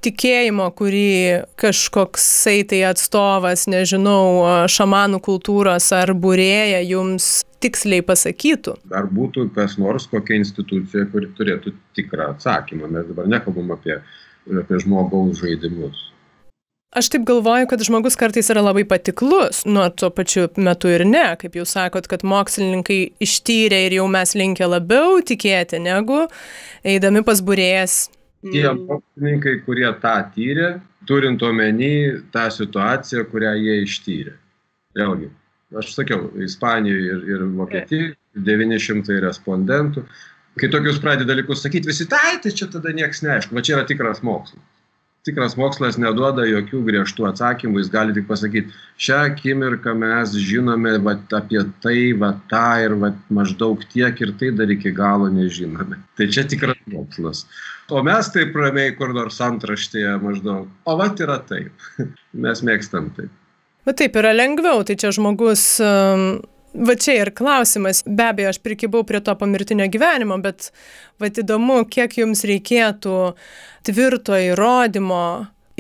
tikėjimo, 0.07 0.69
kurį 0.79 1.43
kažkoksai 1.59 2.61
tai 2.71 2.85
atstovas, 2.87 3.67
nežinau, 3.71 4.67
šamanų 4.71 5.19
kultūros 5.25 5.89
ar 5.97 6.15
būrėja 6.15 6.79
jums 6.87 7.43
tiksliai 7.63 8.05
pasakytų? 8.07 8.77
Ar 8.95 9.09
būtų 9.11 9.49
kas 9.57 9.77
nors, 9.83 10.07
kokia 10.11 10.39
institucija, 10.41 11.09
kuri 11.11 11.31
turėtų 11.39 11.75
tikrą 11.99 12.33
atsakymą. 12.37 12.91
Mes 12.91 13.11
dabar 13.11 13.31
nekalbam 13.31 13.75
apie, 13.75 13.99
apie 14.47 14.81
žmogaus 14.83 15.43
žaidimus. 15.43 16.09
Aš 16.93 17.09
taip 17.09 17.23
galvoju, 17.25 17.67
kad 17.71 17.81
žmogus 17.81 18.19
kartais 18.21 18.51
yra 18.53 18.61
labai 18.61 18.83
patiklus, 18.85 19.63
nuo 19.65 19.87
tuo 19.97 20.11
pačiu 20.13 20.51
metu 20.61 20.91
ir 20.93 21.07
ne, 21.09 21.23
kaip 21.41 21.55
jūs 21.57 21.71
sakot, 21.73 22.05
kad 22.05 22.21
mokslininkai 22.29 22.99
ištyrė 23.25 23.79
ir 23.87 23.95
jau 23.97 24.05
mes 24.13 24.35
linkę 24.37 24.69
labiau 24.69 25.23
tikėti, 25.25 25.81
negu 25.81 26.27
eidami 26.85 27.23
pas 27.25 27.41
būrėjas. 27.49 27.95
Tie 28.45 28.67
mokslininkai, 28.77 29.55
kurie 29.65 29.87
tą 30.03 30.19
tyrė, 30.35 30.69
turint 31.09 31.41
omeny 31.49 31.89
tą 32.35 32.45
situaciją, 32.59 33.25
kurią 33.31 33.55
jie 33.63 33.79
ištyrė. 33.87 34.37
Vėlgi, 35.01 35.31
aš 35.81 35.95
sakiau, 35.95 36.29
Ispanijoje 36.45 37.09
ir, 37.15 37.25
ir 37.31 37.47
Vokietijoje 37.57 38.13
900 38.51 39.17
respondentų. 39.25 40.05
Kai 40.61 40.69
tokius 40.69 41.01
pradeda 41.01 41.33
dalykus 41.33 41.65
sakyti, 41.65 41.89
visi 41.89 42.05
tai, 42.13 42.37
tai 42.45 42.53
čia 42.53 42.69
tada 42.69 42.93
niekas 42.93 43.25
neaišku, 43.25 43.57
va 43.57 43.65
čia 43.65 43.79
yra 43.79 43.89
tikras 43.89 44.21
mokslas 44.21 44.61
tikras 45.27 45.55
mokslas 45.59 45.99
neduoda 46.01 46.45
jokių 46.49 46.81
griežtų 46.87 47.27
atsakymų, 47.31 47.83
jis 47.83 47.91
gali 47.93 48.15
tik 48.17 48.27
pasakyti, 48.29 48.75
šią 49.03 49.19
akimirką 49.31 49.95
mes 49.99 50.35
žinome 50.35 50.97
va, 51.05 51.15
apie 51.39 51.63
tai, 51.85 51.99
va 52.19 52.33
tą 52.51 52.65
ir 52.85 52.97
va, 53.03 53.13
maždaug 53.35 53.85
tiek 53.93 54.19
ir 54.25 54.35
tai 54.41 54.51
dar 54.59 54.73
iki 54.75 54.95
galo 54.97 55.31
nežinome. 55.33 56.01
Tai 56.19 56.29
čia 56.33 56.47
tikras 56.51 56.81
mokslas. 56.91 57.45
O 57.93 58.03
mes 58.07 58.31
taip 58.35 58.57
ramiai 58.57 58.95
kur 58.99 59.15
nors 59.15 59.39
antraštėje 59.45 60.17
maždaug, 60.23 60.67
o 60.87 60.97
va 60.99 61.11
yra 61.13 61.39
taip. 61.47 61.87
mes 62.47 62.65
mėgstam 62.67 63.13
taip. 63.19 63.31
Bet 63.87 63.99
taip 63.99 64.17
yra 64.19 64.31
lengviau, 64.35 64.83
tai 64.87 64.95
čia 64.99 65.11
žmogus 65.15 65.65
um, 65.83 66.27
Va 66.73 66.95
čia 66.97 67.19
ir 67.21 67.31
klausimas. 67.37 68.01
Be 68.07 68.31
abejo, 68.31 68.49
aš 68.53 68.59
prikibau 68.65 69.05
prie 69.05 69.21
to 69.21 69.35
pamirtinio 69.37 69.85
gyvenimo, 69.93 70.39
bet 70.41 70.71
va 71.21 71.29
įdomu, 71.29 71.83
kiek 71.85 72.17
jums 72.23 72.47
reikėtų 72.49 73.17
tvirto 73.85 74.39
įrodymo 74.41 75.25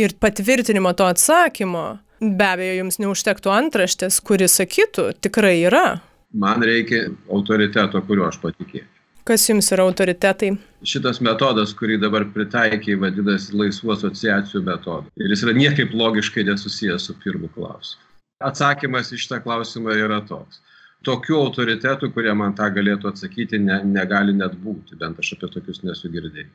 ir 0.00 0.16
patvirtinimo 0.20 0.92
to 0.96 1.08
atsakymo. 1.08 1.86
Be 2.20 2.48
abejo, 2.48 2.74
jums 2.82 3.00
neužtektų 3.02 3.50
antraštės, 3.50 4.20
kuris 4.20 4.58
sakytų, 4.60 5.08
tikrai 5.24 5.62
yra. 5.64 6.02
Man 6.32 6.64
reikia 6.64 7.06
autoriteto, 7.32 8.02
kuriuo 8.04 8.28
aš 8.28 8.38
patikėčiau. 8.42 8.88
Kas 9.24 9.44
jums 9.46 9.68
yra 9.72 9.84
autoritetai? 9.86 10.50
Šitas 10.86 11.20
metodas, 11.22 11.72
kurį 11.78 12.00
dabar 12.02 12.24
pritaikė, 12.34 12.96
vadinasi 12.98 13.54
laisvų 13.54 13.92
asociacijų 13.94 14.64
metodu. 14.66 15.12
Ir 15.22 15.30
jis 15.30 15.44
yra 15.46 15.54
niekaip 15.56 15.94
logiškai 15.94 16.44
nesusijęs 16.48 17.06
su 17.06 17.14
pirmu 17.22 17.48
klausimu. 17.54 18.02
Atsakymas 18.42 19.12
į 19.14 19.20
šitą 19.22 19.38
klausimą 19.44 19.94
yra 19.94 20.18
toks 20.26 20.58
tokių 21.06 21.38
autoritetų, 21.46 22.12
kurie 22.14 22.34
man 22.38 22.54
tą 22.58 22.68
galėtų 22.74 23.12
atsakyti, 23.12 23.60
ne, 23.62 23.80
negali 23.86 24.34
net 24.36 24.54
būti, 24.58 24.98
bent 25.00 25.18
aš 25.22 25.34
apie 25.36 25.50
tokius 25.54 25.82
nesu 25.86 26.10
girdėjęs. 26.12 26.52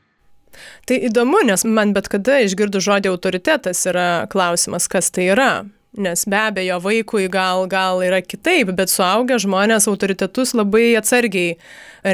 Tai 0.87 0.97
įdomu, 1.09 1.41
nes 1.45 1.65
man 1.67 1.91
bet 1.93 2.07
kada 2.09 2.39
išgirdus 2.45 2.85
žodį 2.87 3.11
autoritetas 3.11 3.83
yra 3.89 4.07
klausimas, 4.31 4.87
kas 4.89 5.11
tai 5.13 5.29
yra. 5.33 5.51
Nes 5.97 6.25
be 6.29 6.37
abejo, 6.37 6.77
vaikui 6.83 7.25
gal, 7.31 7.65
gal 7.71 8.03
yra 8.05 8.19
kitaip, 8.21 8.69
bet 8.77 8.91
suaugę 8.91 9.39
žmonės 9.41 9.87
autoritetus 9.89 10.53
labai 10.57 10.91
atsargiai 10.99 11.55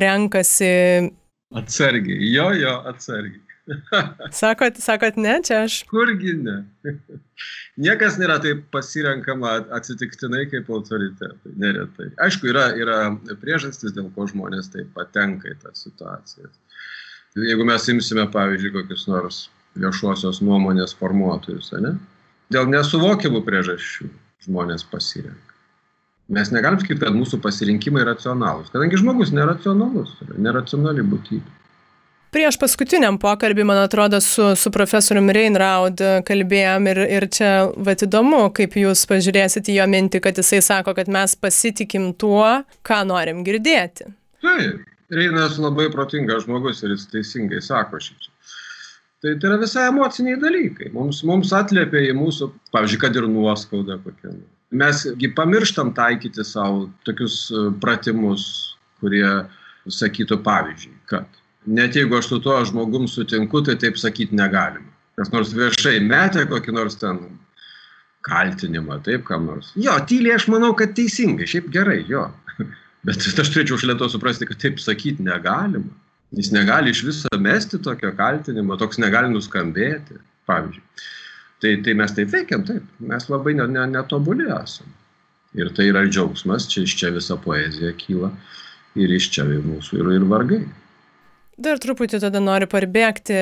renkasi. 0.03 0.73
Atsargiai, 1.53 2.29
jo, 2.31 2.49
jo, 2.57 2.75
atsargiai. 2.89 3.41
sakot, 4.41 4.77
sakot, 4.83 5.17
ne, 5.17 5.37
čia 5.45 5.63
aš. 5.67 5.79
Kurgi 5.89 6.35
ne. 6.39 6.57
Niekas 7.83 8.17
nėra 8.19 8.37
taip 8.43 8.65
pasirenkama 8.75 9.55
atsitiktinai 9.77 10.45
kaip 10.51 10.69
autoritetai, 10.73 11.53
neretai. 11.59 12.09
Aišku, 12.25 12.49
yra, 12.51 12.67
yra 12.79 12.99
priežastis, 13.41 13.95
dėl 13.95 14.11
ko 14.15 14.27
žmonės 14.29 14.71
taip 14.73 14.91
patenka 14.97 15.53
į 15.53 15.57
tą 15.63 15.73
situaciją. 15.77 16.51
Jeigu 17.39 17.65
mes 17.65 17.87
imsime, 17.89 18.27
pavyzdžiui, 18.33 18.73
kokius 18.75 19.07
nors 19.09 19.39
viešuosios 19.79 20.43
nuomonės 20.45 20.93
formuotojus, 20.99 21.71
ne? 21.81 21.95
dėl 22.53 22.67
nesuvokiamų 22.69 23.41
priežasčių 23.47 24.11
žmonės 24.45 24.85
pasirenka. 24.91 25.53
Mes 26.33 26.51
negalim 26.53 26.79
sakyti, 26.79 27.01
kad 27.01 27.15
mūsų 27.15 27.39
pasirinkimai 27.43 28.05
racionalūs, 28.07 28.69
kadangi 28.73 28.99
žmogus 29.01 29.33
neracionalus, 29.35 30.13
neracionali 30.37 31.03
būtybė. 31.07 31.62
Prieš 32.33 32.57
paskutiniam 32.57 33.19
pokalbį, 33.21 33.65
man 33.69 33.77
atrodo, 33.83 34.17
su, 34.23 34.55
su 34.57 34.71
profesoriumi 34.73 35.35
Reinraud 35.37 36.01
kalbėjom 36.25 36.87
ir, 36.89 37.01
ir 37.19 37.27
čia 37.29 37.51
vat 37.77 38.01
įdomu, 38.07 38.47
kaip 38.57 38.73
jūs 38.79 39.03
pažiūrėsite 39.09 39.69
į 39.69 39.75
jo 39.77 39.85
mintį, 39.91 40.21
kad 40.23 40.41
jisai 40.41 40.63
sako, 40.65 40.95
kad 40.97 41.11
mes 41.13 41.35
pasitikim 41.37 42.09
tuo, 42.17 42.63
ką 42.81 43.03
norim 43.05 43.43
girdėti. 43.45 44.09
Taip, 44.41 44.81
Reinas 45.13 45.59
labai 45.61 45.91
protingas 45.93 46.47
žmogus 46.47 46.81
ir 46.81 46.95
jis 46.95 47.05
teisingai 47.11 47.61
sako 47.61 48.01
šitą. 48.01 48.31
Tai, 49.23 49.35
tai 49.37 49.51
yra 49.51 49.59
visai 49.61 49.85
emociniai 49.91 50.39
dalykai. 50.41 50.89
Mums, 50.95 51.21
mums 51.27 51.53
atliepia 51.55 52.01
į 52.09 52.17
mūsų, 52.17 52.49
pavyzdžiui, 52.73 53.01
kad 53.05 53.21
ir 53.21 53.29
nuoskauda 53.29 53.99
kokia. 54.03 54.33
Mesgi 54.73 55.29
pamirštam 55.37 55.93
taikyti 55.95 56.43
savo 56.49 56.87
tokius 57.05 57.45
e, 57.53 57.69
pratimus, 57.79 58.47
kurie 58.99 59.27
sakytų 59.85 60.41
pavyzdžiui, 60.43 60.97
kad 61.13 61.42
net 61.65 61.95
jeigu 61.95 62.17
aš 62.17 62.29
su 62.31 62.39
tuo 62.43 62.57
žmogum 62.65 63.07
sutinku, 63.07 63.61
tai 63.65 63.75
taip 63.79 63.97
sakyti 63.99 64.35
negalima. 64.35 64.89
Kas 65.19 65.29
nors 65.33 65.53
viešai 65.53 65.99
metė 66.03 66.45
kokį 66.49 66.73
nors 66.73 66.97
ten 67.01 67.19
kaltinimą, 68.25 69.01
taip 69.05 69.25
kam 69.27 69.45
nors. 69.49 69.73
Jo, 69.79 69.97
tyliai 70.09 70.37
aš 70.39 70.47
manau, 70.51 70.71
kad 70.77 70.95
teisingai, 70.97 71.47
šiaip 71.49 71.69
gerai, 71.73 72.01
jo. 72.09 72.25
Bet 73.07 73.19
aš 73.19 73.51
turėčiau 73.51 73.77
šalia 73.81 73.97
to 73.99 74.07
suprasti, 74.09 74.47
kad 74.49 74.61
taip 74.63 74.79
sakyti 74.81 75.25
negalima. 75.25 75.91
Jis 76.33 76.49
negali 76.55 76.89
iš 76.89 77.03
viso 77.05 77.29
mesti 77.37 77.77
tokio 77.83 78.09
kaltinimo, 78.17 78.77
toks 78.81 78.97
negali 78.97 79.29
nuskambėti, 79.29 80.17
pavyzdžiui. 80.49 81.03
Tai, 81.61 81.73
tai 81.85 81.93
mes 81.99 82.15
taip 82.15 82.31
veikiam, 82.33 82.63
taip. 82.67 82.87
Mes 82.99 83.29
labai 83.29 83.53
netobuli 83.59 84.47
ne, 84.47 84.49
ne 84.49 84.63
esame. 84.63 84.95
Ir 85.53 85.69
tai 85.77 85.91
yra 85.91 86.01
džiaugsmas, 86.07 86.65
čia 86.71 86.87
iš 86.87 86.95
čia 86.97 87.11
visa 87.13 87.37
poezija 87.37 87.91
kyla 87.99 88.31
ir 88.97 89.13
iš 89.13 89.29
čia 89.35 89.45
mūsų 89.45 89.99
ir, 89.99 90.09
ir 90.17 90.25
vargai. 90.31 90.63
Dar 91.61 91.77
truputį 91.77 92.17
tada 92.23 92.39
noriu 92.41 92.65
parbėgti 92.69 93.35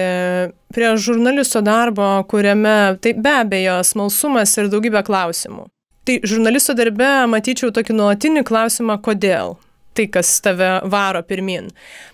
prie 0.76 0.90
žurnalisto 1.00 1.62
darbo, 1.64 2.08
kuriame 2.28 2.98
tai 3.00 3.14
be 3.16 3.36
abejo 3.46 3.78
smalsumas 3.88 4.58
ir 4.60 4.68
daugybė 4.72 5.06
klausimų. 5.08 5.70
Tai 6.04 6.18
žurnalisto 6.28 6.76
darbe 6.76 7.08
matyčiau 7.32 7.72
tokį 7.72 7.96
nuolatinį 7.96 8.44
klausimą, 8.48 8.98
kodėl 9.06 9.56
tai, 9.96 10.08
kas 10.12 10.30
tave 10.44 10.70
varo 10.92 11.22
pirmin. 11.28 11.70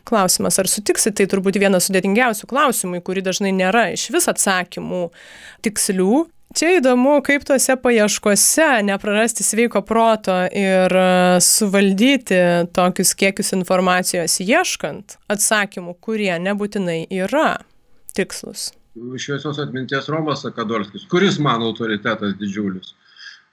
Klausimas, 0.08 0.58
ar 0.60 0.70
sutiksi, 0.70 1.12
tai 1.14 1.28
turbūt 1.30 1.60
vienas 1.62 1.90
sudėtingiausių 1.90 2.50
klausimų, 2.50 3.00
į 3.00 3.06
kurį 3.06 3.24
dažnai 3.28 3.54
nėra 3.56 3.88
iš 3.94 4.08
vis 4.14 4.30
atsakymų 4.32 5.04
tikslių, 5.66 6.26
Čia 6.58 6.80
įdomu, 6.80 7.20
kaip 7.22 7.44
tuose 7.46 7.76
paieškose 7.78 8.80
neprarasti 8.88 9.44
sveiko 9.46 9.84
proto 9.86 10.40
ir 10.50 10.90
e, 10.90 11.04
suvaldyti 11.46 12.40
tokius 12.74 13.12
kiekius 13.20 13.54
informacijos 13.54 14.40
ieškant 14.42 15.20
atsakymų, 15.30 15.94
kurie 16.02 16.32
nebūtinai 16.42 17.04
yra 17.14 17.60
tikslus. 18.18 18.72
Šviesios 18.98 19.62
atminties 19.62 20.10
Romas 20.10 20.48
Akadolskis, 20.50 21.06
kuris 21.14 21.38
mano 21.38 21.70
autoritetas 21.70 22.34
didžiulis. 22.42 22.96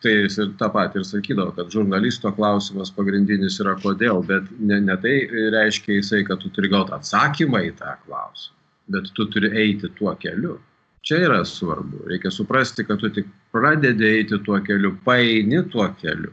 Tai 0.00 0.16
jis 0.22 0.40
ir 0.40 0.56
tą 0.56 0.72
patį 0.72 1.02
ir 1.02 1.08
sakydavo, 1.12 1.52
kad 1.58 1.76
žurnalisto 1.76 2.32
klausimas 2.32 2.88
pagrindinis 2.96 3.60
yra 3.60 3.76
kodėl, 3.84 4.24
bet 4.24 4.48
ne, 4.56 4.80
ne 4.80 4.96
tai 5.04 5.18
reiškia 5.52 6.00
jisai, 6.00 6.24
kad 6.24 6.40
tu 6.40 6.48
turi 6.56 6.72
gauti 6.72 6.96
atsakymą 6.96 7.66
į 7.68 7.74
tą 7.84 7.98
klausimą, 8.06 8.62
bet 8.96 9.12
tu 9.12 9.28
turi 9.28 9.52
eiti 9.60 9.92
tuo 10.00 10.16
keliu 10.16 10.56
čia 11.04 11.20
yra 11.26 11.44
svarbu. 11.44 12.06
Reikia 12.08 12.30
suprasti 12.30 12.84
kad 12.84 13.00
tu 13.00 13.10
tik 13.12 13.28
pradedi 13.52 14.06
eiti 14.08 14.38
tuo 14.44 14.60
keliu 14.64 14.96
paeini 15.04 15.62
tuo 15.70 15.88
keliu 16.00 16.32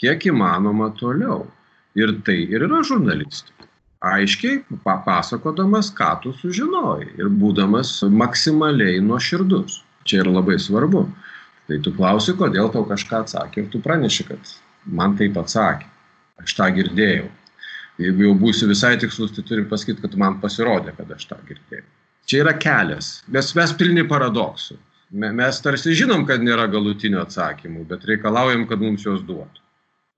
kiek 0.00 0.26
įmanoma 0.32 0.90
toliau. 0.98 1.44
Ir 1.98 2.14
tai 2.24 2.38
ir 2.46 2.64
yra 2.68 2.82
žurnalistika. 2.86 3.66
Aiškiai 4.00 4.62
papasakodamas 4.84 5.90
ką 5.96 6.10
tu 6.22 6.32
sužinojai 6.32 7.10
ir 7.20 7.28
būdamas 7.42 7.98
maksimaliai 8.22 9.02
nuoširdus. 9.04 9.82
Čia 10.08 10.22
yra 10.22 10.38
labai 10.38 10.56
svarbu. 10.62 11.04
Tai 11.68 11.78
tu 11.84 11.92
klausi 11.94 12.34
kodėl 12.38 12.70
tau 12.72 12.86
kažką 12.88 13.24
atsakė 13.26 13.64
ir 13.64 13.68
tu 13.74 13.82
praneši 13.84 14.26
kad 14.30 14.54
man 14.86 15.18
taip 15.20 15.36
atsakė. 15.42 15.86
Aš 16.40 16.56
tą 16.56 16.70
girdėjau. 16.78 17.28
Jeigu 18.00 18.30
jau 18.30 18.36
būsi 18.46 18.70
visai 18.70 18.94
tikslus 18.98 19.34
tai 19.36 19.44
turi 19.44 19.68
pasakyt 19.68 20.00
kad 20.00 20.16
man 20.16 20.40
pasirodė 20.40 20.96
kad 20.96 21.10
aš 21.18 21.28
tą 21.28 21.42
girdėjau 21.50 21.84
Čia 22.28 22.44
yra 22.44 22.54
kelias. 22.58 23.20
Mes, 23.32 23.52
mes 23.56 23.72
pilni 23.78 24.04
paradoksų. 24.08 24.76
Mes 25.10 25.58
tarsi 25.64 25.94
žinom, 25.98 26.22
kad 26.26 26.42
nėra 26.44 26.68
galutinio 26.70 27.24
atsakymų, 27.24 27.82
bet 27.90 28.04
reikalaujam, 28.06 28.66
kad 28.70 28.82
mums 28.82 29.06
juos 29.06 29.24
duotų. 29.26 29.64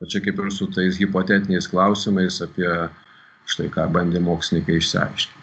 O 0.02 0.08
čia 0.10 0.20
kaip 0.20 0.40
ir 0.42 0.50
su 0.52 0.66
tais 0.74 0.98
hipotetiniais 1.00 1.68
klausimais 1.70 2.40
apie 2.44 2.68
štai 3.48 3.70
ką 3.72 3.86
bandė 3.94 4.20
mokslininkai 4.22 4.80
išsiaiškinti. 4.80 5.40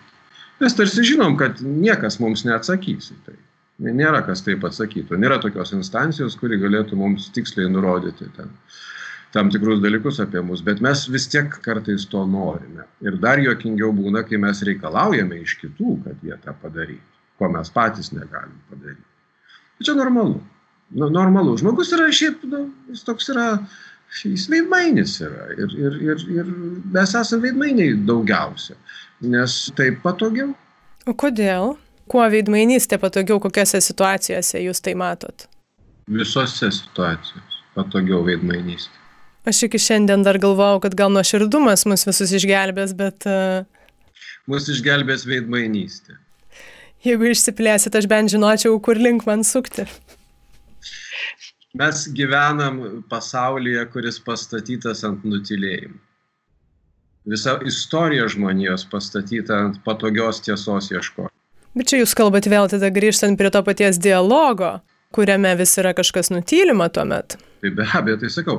Mes 0.60 0.76
tarsi 0.76 1.06
žinom, 1.08 1.38
kad 1.40 1.62
niekas 1.64 2.20
mums 2.20 2.44
neatsakys 2.46 3.14
į 3.16 3.18
tai. 3.26 3.38
Nėra 3.80 4.20
kas 4.28 4.44
taip 4.44 4.66
atsakytų. 4.68 5.16
Nėra 5.18 5.38
tokios 5.40 5.72
instancijos, 5.76 6.36
kuri 6.40 6.60
galėtų 6.60 7.00
mums 7.00 7.30
tiksliai 7.36 7.72
nurodyti 7.72 8.28
ten 8.36 8.52
tam 9.34 9.50
tikrus 9.54 9.82
dalykus 9.84 10.20
apie 10.24 10.42
mus, 10.42 10.62
bet 10.66 10.82
mes 10.82 11.06
vis 11.14 11.28
tiek 11.30 11.54
kartais 11.66 12.06
to 12.10 12.24
norime. 12.26 12.86
Ir 13.06 13.20
dar 13.22 13.42
juokingiau 13.42 13.92
būna, 13.96 14.24
kai 14.28 14.40
mes 14.42 14.64
reikalaujame 14.66 15.42
iš 15.44 15.58
kitų, 15.62 15.98
kad 16.06 16.24
jie 16.26 16.38
tą 16.46 16.56
padarytų, 16.64 17.20
ko 17.40 17.52
mes 17.54 17.70
patys 17.74 18.12
negalim 18.16 18.58
padaryti. 18.72 19.06
Čia 19.86 19.96
normalu. 19.96 20.42
Nu, 20.90 21.10
normalu. 21.14 21.54
Žmogus 21.62 21.94
yra 21.96 22.10
šiaip, 22.12 22.42
nu, 22.50 22.64
jis 22.90 23.06
toks 23.06 23.30
yra, 23.32 23.46
jis 24.24 24.48
veidmainis 24.50 25.20
yra. 25.22 25.52
Ir, 25.54 25.76
ir, 25.78 26.00
ir, 26.08 26.26
ir 26.40 26.50
mes 26.96 27.14
esame 27.14 27.46
veidmainiai 27.46 27.94
daugiausia, 28.10 28.76
nes 29.22 29.60
taip 29.78 30.02
patogiau. 30.06 30.56
O 31.08 31.14
kodėl? 31.14 31.78
Kuo 32.10 32.26
veidmainystė 32.34 32.98
patogiau, 32.98 33.38
kokiose 33.38 33.78
situacijose 33.86 34.64
jūs 34.64 34.82
tai 34.82 34.96
matot? 34.98 35.46
Visose 36.10 36.72
situacijose 36.74 37.60
patogiau 37.76 38.24
veidmainystė. 38.26 38.99
Aš 39.50 39.64
iki 39.66 39.80
šiandien 39.82 40.22
dar 40.22 40.38
galvojau, 40.38 40.78
kad 40.84 40.94
gal 40.98 41.10
nuoširdumas 41.10 41.88
mus 41.90 42.06
visus 42.06 42.34
išgelbės, 42.38 42.94
bet... 42.98 43.26
Uh... 43.26 43.66
Mus 44.50 44.68
išgelbės 44.70 45.26
veidmainystė. 45.26 46.20
Jeigu 47.06 47.32
išsiplėsit, 47.32 47.96
aš 47.96 48.06
bent 48.12 48.30
žinočiau, 48.30 48.76
kur 48.84 49.00
link 49.00 49.26
man 49.26 49.46
sukti. 49.48 49.88
Mes 51.80 52.04
gyvenam 52.18 52.80
pasaulyje, 53.10 53.88
kuris 53.94 54.20
pastatytas 54.26 55.02
ant 55.08 55.26
nutilėjimų. 55.26 55.98
Visa 57.30 57.56
istorija 57.66 58.28
žmonijos 58.32 58.86
pastatyta 58.90 59.58
ant 59.66 59.82
patogios 59.86 60.42
tiesos 60.46 60.90
ieškojimo. 60.94 61.34
Bet 61.78 61.90
čia 61.92 62.00
jūs 62.02 62.16
kalbat 62.18 62.50
vėl 62.50 62.70
tada 62.72 62.90
grįžtant 62.94 63.38
prie 63.38 63.52
to 63.54 63.62
paties 63.66 64.00
dialogo, 64.02 64.80
kuriame 65.16 65.56
vis 65.56 65.78
yra 65.82 65.94
kažkas 65.98 66.30
nutylima 66.34 66.90
tuomet. 66.94 67.38
Tai 67.62 67.72
be 67.76 67.86
abejo, 67.98 68.20
tai 68.22 68.30
sakau, 68.32 68.58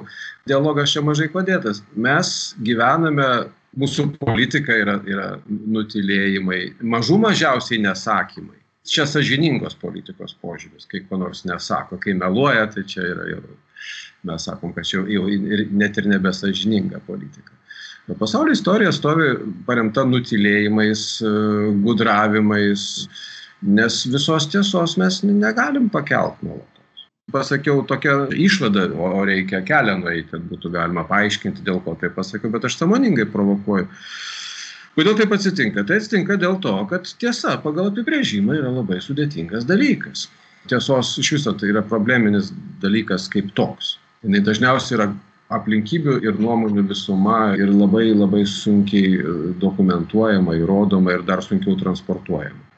dialogas 0.50 0.92
čia 0.92 1.02
mažai 1.04 1.30
padėtas. 1.32 1.82
Mes 1.96 2.32
gyvename, 2.66 3.28
mūsų 3.80 4.06
politika 4.18 4.74
yra, 4.76 4.98
yra 5.08 5.28
nutilėjimai, 5.46 6.62
mažų 6.82 7.20
mažiausiai 7.22 7.80
nesakymai. 7.84 8.58
Čia 8.90 9.06
sažiningos 9.06 9.76
politikos 9.78 10.34
požiūris, 10.42 10.88
kai 10.90 11.04
ko 11.06 11.20
nors 11.20 11.44
nesako, 11.46 12.00
kai 12.02 12.16
meluoja, 12.18 12.66
tai 12.72 12.82
čia 12.88 13.04
yra 13.12 13.28
jau, 13.28 13.40
mes 14.26 14.46
sakom, 14.48 14.74
kad 14.74 14.88
čia 14.88 15.04
jau 15.04 15.26
ir, 15.30 15.66
net 15.70 16.00
ir 16.00 16.08
nebesažininga 16.10 17.02
politika. 17.06 17.54
O 18.10 18.16
pasaulio 18.18 18.56
istorija 18.56 18.90
stovi 18.92 19.28
paremta 19.68 20.02
nutilėjimais, 20.08 21.04
gudravimais, 21.84 22.86
nes 23.62 24.02
visos 24.08 24.48
tiesos 24.48 24.96
mes 25.00 25.20
negalim 25.22 25.88
pakelt 25.92 26.40
nuolatos. 26.42 27.06
Pasakiau 27.30 27.84
tokią 27.86 28.32
išvadą, 28.34 28.88
o 28.98 29.22
reikia 29.26 29.60
kelią 29.62 30.00
nueiti, 30.00 30.28
kad 30.32 30.42
būtų 30.50 30.72
galima 30.74 31.04
paaiškinti, 31.06 31.62
dėl 31.66 31.78
ko 31.84 31.94
tai 32.00 32.10
pasakiau, 32.14 32.50
bet 32.50 32.66
aš 32.66 32.80
samoningai 32.80 33.28
provokuoju. 33.30 33.86
Kodėl 34.96 35.14
taip 35.16 35.32
atsitinka? 35.36 35.84
Tai 35.86 36.00
atsitinka 36.00 36.36
dėl 36.40 36.58
to, 36.64 36.74
kad 36.90 37.06
tiesa 37.22 37.54
pagal 37.62 37.92
apibrėžimą 37.92 38.56
yra 38.58 38.72
labai 38.74 38.98
sudėtingas 39.04 39.68
dalykas. 39.68 40.26
Tiesos 40.68 41.14
iš 41.22 41.36
viso 41.36 41.54
tai 41.56 41.70
yra 41.70 41.84
probleminis 41.86 42.50
dalykas 42.82 43.28
kaip 43.32 43.54
toks. 43.56 43.94
Jis 44.26 44.42
dažniausiai 44.44 44.98
yra 44.98 45.06
aplinkybių 45.54 46.18
ir 46.26 46.42
nuomonių 46.42 46.84
visuma 46.90 47.54
ir 47.58 47.70
labai 47.70 48.10
labai 48.10 48.42
sunkiai 48.46 49.14
e, 49.18 49.36
dokumentuojama, 49.62 50.58
įrodoma 50.58 51.14
ir 51.16 51.24
dar 51.26 51.42
sunkiau 51.42 51.78
transportuojama. 51.80 52.69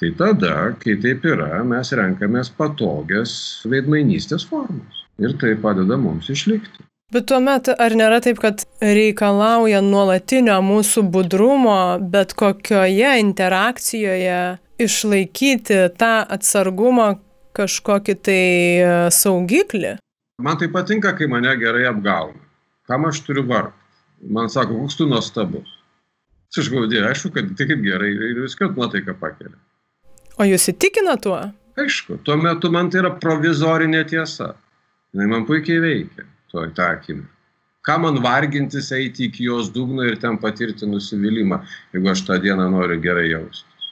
Tai 0.00 0.10
tada, 0.18 0.54
kai 0.82 0.96
taip 1.02 1.26
yra, 1.28 1.60
mes 1.66 1.92
renkamės 1.94 2.50
patogias 2.56 3.34
veidmainystės 3.70 4.46
formas. 4.48 5.04
Ir 5.22 5.36
tai 5.38 5.52
padeda 5.60 5.98
mums 6.00 6.30
išlikti. 6.32 6.86
Bet 7.12 7.26
tuomet 7.28 7.68
ar 7.68 7.92
nėra 7.92 8.22
taip, 8.24 8.38
kad 8.40 8.64
reikalauja 8.80 9.82
nuolatinio 9.84 10.56
mūsų 10.64 11.04
budrumo, 11.12 11.98
bet 12.00 12.32
kokioje 12.40 13.10
interakcijoje 13.20 14.38
išlaikyti 14.80 15.82
tą 16.00 16.14
atsargumą 16.36 17.10
kažkokį 17.52 18.14
tai 18.16 18.40
e, 18.40 18.88
saugiklį? 19.12 19.98
Man 20.42 20.56
tai 20.58 20.70
patinka, 20.72 21.12
kai 21.18 21.28
mane 21.28 21.52
gerai 21.60 21.84
apgauna. 21.90 22.40
Kam 22.88 23.04
aš 23.10 23.20
turiu 23.26 23.44
vargti? 23.50 23.76
Man 24.32 24.48
sako, 24.48 24.80
koks 24.80 24.96
tu 24.96 25.06
nuostabus. 25.10 25.68
Aš 26.52 26.68
gaudėjau, 26.72 27.10
aišku, 27.10 27.32
kad 27.36 27.52
tai 27.58 27.68
kaip 27.68 27.84
gerai 27.84 28.10
ir 28.12 28.40
viską 28.40 28.72
nuotaiką 28.72 29.14
pakelia. 29.20 29.58
O 30.42 30.46
jūs 30.48 30.64
įtikina 30.72 31.14
tuo? 31.22 31.38
Aišku, 31.78 32.18
tuo 32.26 32.34
metu 32.40 32.70
man 32.74 32.88
tai 32.90 33.02
yra 33.04 33.12
provizorinė 33.22 34.02
tiesa. 34.10 34.52
Jis 35.14 35.28
man 35.30 35.44
puikiai 35.46 35.78
veikia, 35.84 36.26
tuo 36.50 36.64
akimirką. 36.66 37.28
Ką 37.86 37.96
man 37.98 38.20
vargintis 38.22 38.92
eiti 38.94 39.26
iki 39.28 39.48
jos 39.48 39.70
dugno 39.74 40.04
ir 40.06 40.16
ten 40.22 40.36
patirti 40.42 40.86
nusivylimą, 40.86 41.58
jeigu 41.94 42.10
aš 42.12 42.22
tą 42.28 42.38
dieną 42.42 42.68
noriu 42.70 42.98
gerai 43.02 43.28
jaustis. 43.32 43.88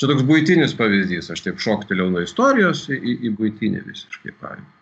Čia 0.00 0.08
toks 0.08 0.24
būtinis 0.28 0.72
pavyzdys, 0.78 1.28
aš 1.32 1.44
taip 1.44 1.60
šoktelėjau 1.60 2.08
nuo 2.14 2.24
istorijos 2.24 2.86
į, 2.88 2.96
į, 2.96 3.16
į 3.28 3.34
būtinį 3.36 3.82
visiškai 3.84 4.36
pavyzdį. 4.40 4.79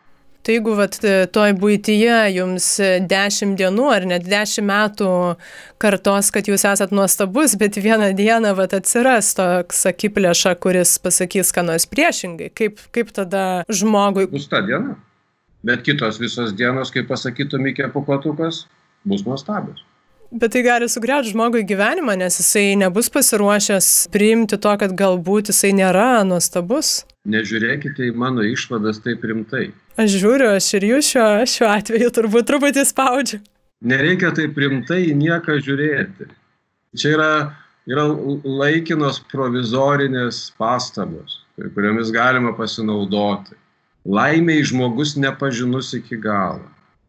Tai 0.48 0.54
jeigu 0.56 0.72
vat, 0.78 0.94
toj 1.28 1.50
būtyje 1.60 2.20
jums 2.32 2.66
dešimt 3.04 3.58
dienų 3.60 3.88
ar 3.92 4.06
net 4.08 4.22
dešimt 4.24 4.64
metų 4.64 5.08
kartos, 5.76 6.30
kad 6.32 6.46
jūs 6.48 6.62
esat 6.70 6.94
nuostabus, 6.96 7.52
bet 7.60 7.76
vieną 7.76 8.14
dieną 8.16 8.54
vat, 8.56 8.72
atsiras 8.78 9.34
toks 9.36 9.84
akiplėša, 9.90 10.54
kuris 10.56 10.94
pasakys, 11.04 11.52
ką 11.52 11.66
nors 11.68 11.84
priešingai, 11.92 12.48
kaip, 12.56 12.80
kaip 12.96 13.12
tada 13.12 13.42
žmogui. 13.68 14.24
Bus 14.32 14.48
ta 14.48 14.62
diena. 14.64 14.96
Bet 15.68 15.84
kitos 15.84 16.16
visos 16.16 16.56
dienos, 16.56 16.94
kaip 16.96 17.12
pasakytų 17.12 17.60
Mikė 17.66 17.92
Pukotukas, 17.92 18.62
bus 19.04 19.28
nuostabios. 19.28 19.84
Bet 20.32 20.56
tai 20.56 20.64
gali 20.64 20.88
sugriauti 20.88 21.34
žmogui 21.34 21.66
gyvenimą, 21.68 22.16
nes 22.24 22.40
jisai 22.40 22.72
nebus 22.80 23.12
pasiruošęs 23.12 24.08
priimti 24.16 24.56
to, 24.56 24.72
kad 24.80 24.96
galbūt 24.96 25.52
jisai 25.52 25.76
nėra 25.76 26.24
nuostabus. 26.24 27.02
Nežiūrėkite 27.28 28.08
į 28.08 28.14
mano 28.16 28.44
išvadas 28.46 29.02
taip 29.04 29.24
rimtai. 29.28 29.68
Aš 30.00 30.16
žiūriu, 30.22 30.48
aš 30.56 30.68
ir 30.78 30.86
jūs 30.88 31.10
šiuo, 31.12 31.28
šiuo 31.52 31.68
atveju 31.74 32.10
turbūt 32.16 32.48
truputį 32.48 32.84
spaudžiu. 32.88 33.40
Nereikia 33.84 34.32
taip 34.34 34.56
rimtai 34.58 35.02
į 35.10 35.16
nieką 35.18 35.58
žiūrėti. 35.66 36.30
Čia 36.98 37.12
yra, 37.14 37.32
yra 37.90 38.06
laikinos 38.42 39.20
provizorinės 39.30 40.48
pastabos, 40.58 41.42
kuriomis 41.60 42.10
galima 42.14 42.54
pasinaudoti. 42.56 43.58
Laimiai 44.08 44.64
žmogus 44.64 45.18
nepažinus 45.20 45.92
iki 45.98 46.16
galo 46.22 46.64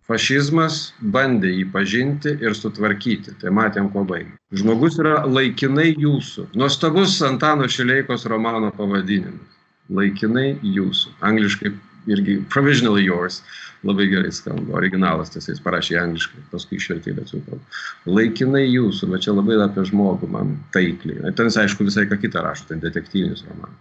fašizmas 0.09 0.80
bandė 1.13 1.51
jį 1.53 1.67
pažinti 1.74 2.34
ir 2.41 2.57
sutvarkyti. 2.57 3.36
Tai 3.41 3.53
matėm, 3.53 3.91
ko 3.93 4.03
baigė. 4.09 4.34
Žmogus 4.61 4.97
yra 5.01 5.22
laikinai 5.30 5.93
jūsų. 5.93 6.49
Nuostabus 6.57 7.20
Antano 7.26 7.70
Šileikos 7.70 8.26
romano 8.32 8.74
pavadinimas. 8.76 9.59
Laikinai 9.89 10.53
jūsų. 10.61 11.15
Angliškai 11.25 11.73
irgi 12.09 12.39
provisionally 12.53 13.07
yours. 13.07 13.41
Labai 13.83 14.09
gerai 14.11 14.31
skamba. 14.35 14.75
Originalas 14.75 15.31
tiesa, 15.31 15.53
jis 15.53 15.61
parašė 15.63 16.01
angliškai, 16.01 16.41
paskui 16.51 16.75
išvertė 16.81 17.13
lietuvių 17.15 17.45
kalbą. 17.45 17.77
Laikinai 18.11 18.65
jūsų, 18.65 19.07
bet 19.13 19.23
čia 19.23 19.35
labai 19.37 19.55
apie 19.63 19.85
žmogų 19.87 20.27
man 20.31 20.57
taikliai. 20.75 21.31
Ten 21.37 21.47
jis 21.47 21.61
aišku 21.63 21.87
visai 21.87 22.03
ką 22.09 22.19
kitą 22.19 22.43
rašo, 22.43 22.67
ten 22.67 22.83
detektyvinis 22.83 23.45
romanas. 23.47 23.77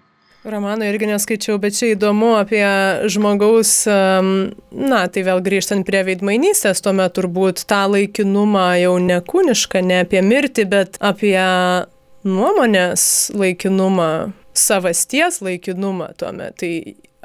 Romano 0.47 0.87
irgi 0.87 1.09
neskaičiau, 1.11 1.59
bet 1.59 1.75
čia 1.75 1.91
įdomu 1.97 2.37
apie 2.39 2.63
žmogaus, 3.11 3.73
na, 3.91 5.01
tai 5.11 5.25
vėl 5.27 5.43
grįžtant 5.43 5.83
prie 5.85 6.05
veidmainystės, 6.07 6.79
tuomet 6.85 7.17
turbūt 7.19 7.65
tą 7.69 7.83
laikinumą 7.91 8.69
jau 8.79 8.95
ne 9.03 9.19
kūnišką, 9.19 9.83
ne 9.83 10.05
apie 10.07 10.23
mirtį, 10.23 10.69
bet 10.71 11.01
apie 11.03 11.35
nuomonės 12.23 13.03
laikinumą, 13.35 14.31
savasties 14.59 15.41
laikinumą 15.45 16.13
tuomet. 16.21 16.59
Tai 16.61 16.73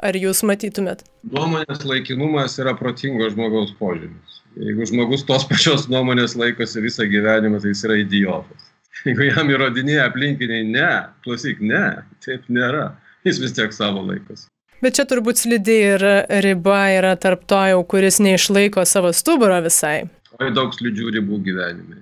ar 0.04 0.18
jūs 0.18 0.44
matytumėt? 0.46 1.04
Nuomonės 1.34 1.84
laikinumas 1.88 2.58
yra 2.62 2.74
protingo 2.78 3.28
žmogaus 3.32 3.74
požymis. 3.78 4.40
Jeigu 4.54 4.86
žmogus 4.86 5.24
tos 5.26 5.46
pačios 5.50 5.88
nuomonės 5.90 6.36
laikosi 6.38 6.82
visą 6.84 7.08
gyvenimą, 7.10 7.58
tai 7.62 7.72
jis 7.74 7.84
yra 7.88 7.98
idiotas. 8.02 8.70
Jeigu 9.04 9.26
jam 9.26 9.50
įrodinėja 9.50 10.06
aplinkiniai, 10.08 10.66
ne, 10.70 10.90
klausyk, 11.26 11.62
ne, 11.64 11.86
taip 12.24 12.46
nėra 12.52 12.92
jis 13.26 13.40
vis 13.42 13.56
tiek 13.56 13.72
savo 13.74 14.04
laikas. 14.06 14.46
Bet 14.84 14.98
čia 14.98 15.06
turbūt 15.08 15.40
slidi 15.40 15.76
ir 15.94 16.02
riba 16.44 16.80
yra 16.92 17.14
tarp 17.16 17.46
to 17.48 17.60
jau, 17.70 17.80
kuris 17.88 18.20
neišlaiko 18.20 18.84
savo 18.86 19.14
stuburo 19.16 19.56
visai. 19.64 20.04
Oi 20.42 20.50
daug 20.54 20.74
slidžių 20.76 21.14
ribų 21.18 21.40
gyvenime. 21.46 22.00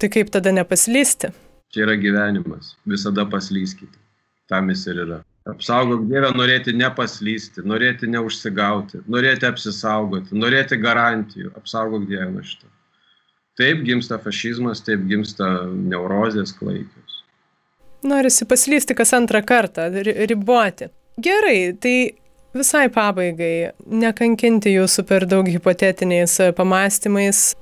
Tai 0.00 0.10
kaip 0.10 0.32
tada 0.34 0.50
nepaslysti? 0.56 1.30
Čia 1.74 1.84
yra 1.86 1.94
gyvenimas. 2.00 2.74
Visada 2.90 3.26
paslyskite. 3.30 3.94
Tam 4.48 4.68
jis 4.72 4.86
ir 4.92 5.00
yra. 5.06 5.22
Apsaugok 5.48 6.06
Dievę 6.08 6.30
norėti 6.32 6.72
nepaslysti, 6.72 7.64
norėti 7.68 8.08
neužsigauti, 8.08 9.02
norėti 9.12 9.44
apsisaugoti, 9.48 10.32
norėti 10.40 10.78
garantijų. 10.80 11.52
Apsaugok 11.60 12.06
Dievę 12.08 12.30
nuo 12.32 12.44
šito. 12.44 12.70
Taip 13.60 13.84
gimsta 13.86 14.16
fašizmas, 14.18 14.80
taip 14.82 15.04
gimsta 15.06 15.46
neurozės 15.68 16.54
klaikius. 16.56 17.20
Norisi 18.04 18.48
paslysti 18.48 18.96
kas 18.96 19.14
antrą 19.16 19.44
kartą, 19.46 19.86
riboti. 20.28 20.88
Gerai, 21.22 21.72
tai 21.80 21.94
visai 22.56 22.88
pabaigai, 22.92 23.74
nekankinti 23.84 24.74
jūsų 24.74 25.04
per 25.08 25.28
daug 25.30 25.48
hipotetiniais 25.48 26.40
pamastymais. 26.56 27.52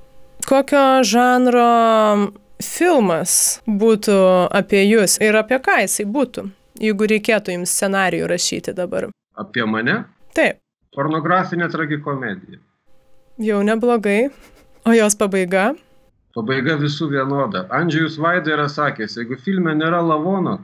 Kokio 0.47 1.03
žanro 1.07 1.69
filmas 2.63 3.37
būtų 3.67 4.17
apie 4.55 4.83
jūs 4.87 5.19
ir 5.23 5.37
apie 5.39 5.59
ką 5.63 5.83
jisai 5.83 6.07
būtų? 6.09 6.49
Jeigu 6.81 7.07
reikėtų 7.09 7.57
jums 7.57 7.73
scenarijų 7.77 8.27
rašyti 8.31 8.73
dabar? 8.77 9.09
Apie 9.37 9.65
mane? 9.65 10.03
Taip. 10.37 10.59
Pornografinė 10.93 11.69
tragikomedija. 11.73 12.59
Jau 13.41 13.63
neblogai. 13.65 14.29
O 14.85 14.93
jos 14.93 15.15
pabaiga? 15.17 15.71
Pabaiga 16.35 16.75
visų 16.81 17.07
vienoda. 17.13 17.63
Andžius 17.73 18.19
Vaida 18.21 18.53
yra 18.53 18.67
sakęs, 18.69 19.17
jeigu 19.19 19.37
filme 19.41 19.73
nėra 19.77 20.01
lavono, 20.03 20.57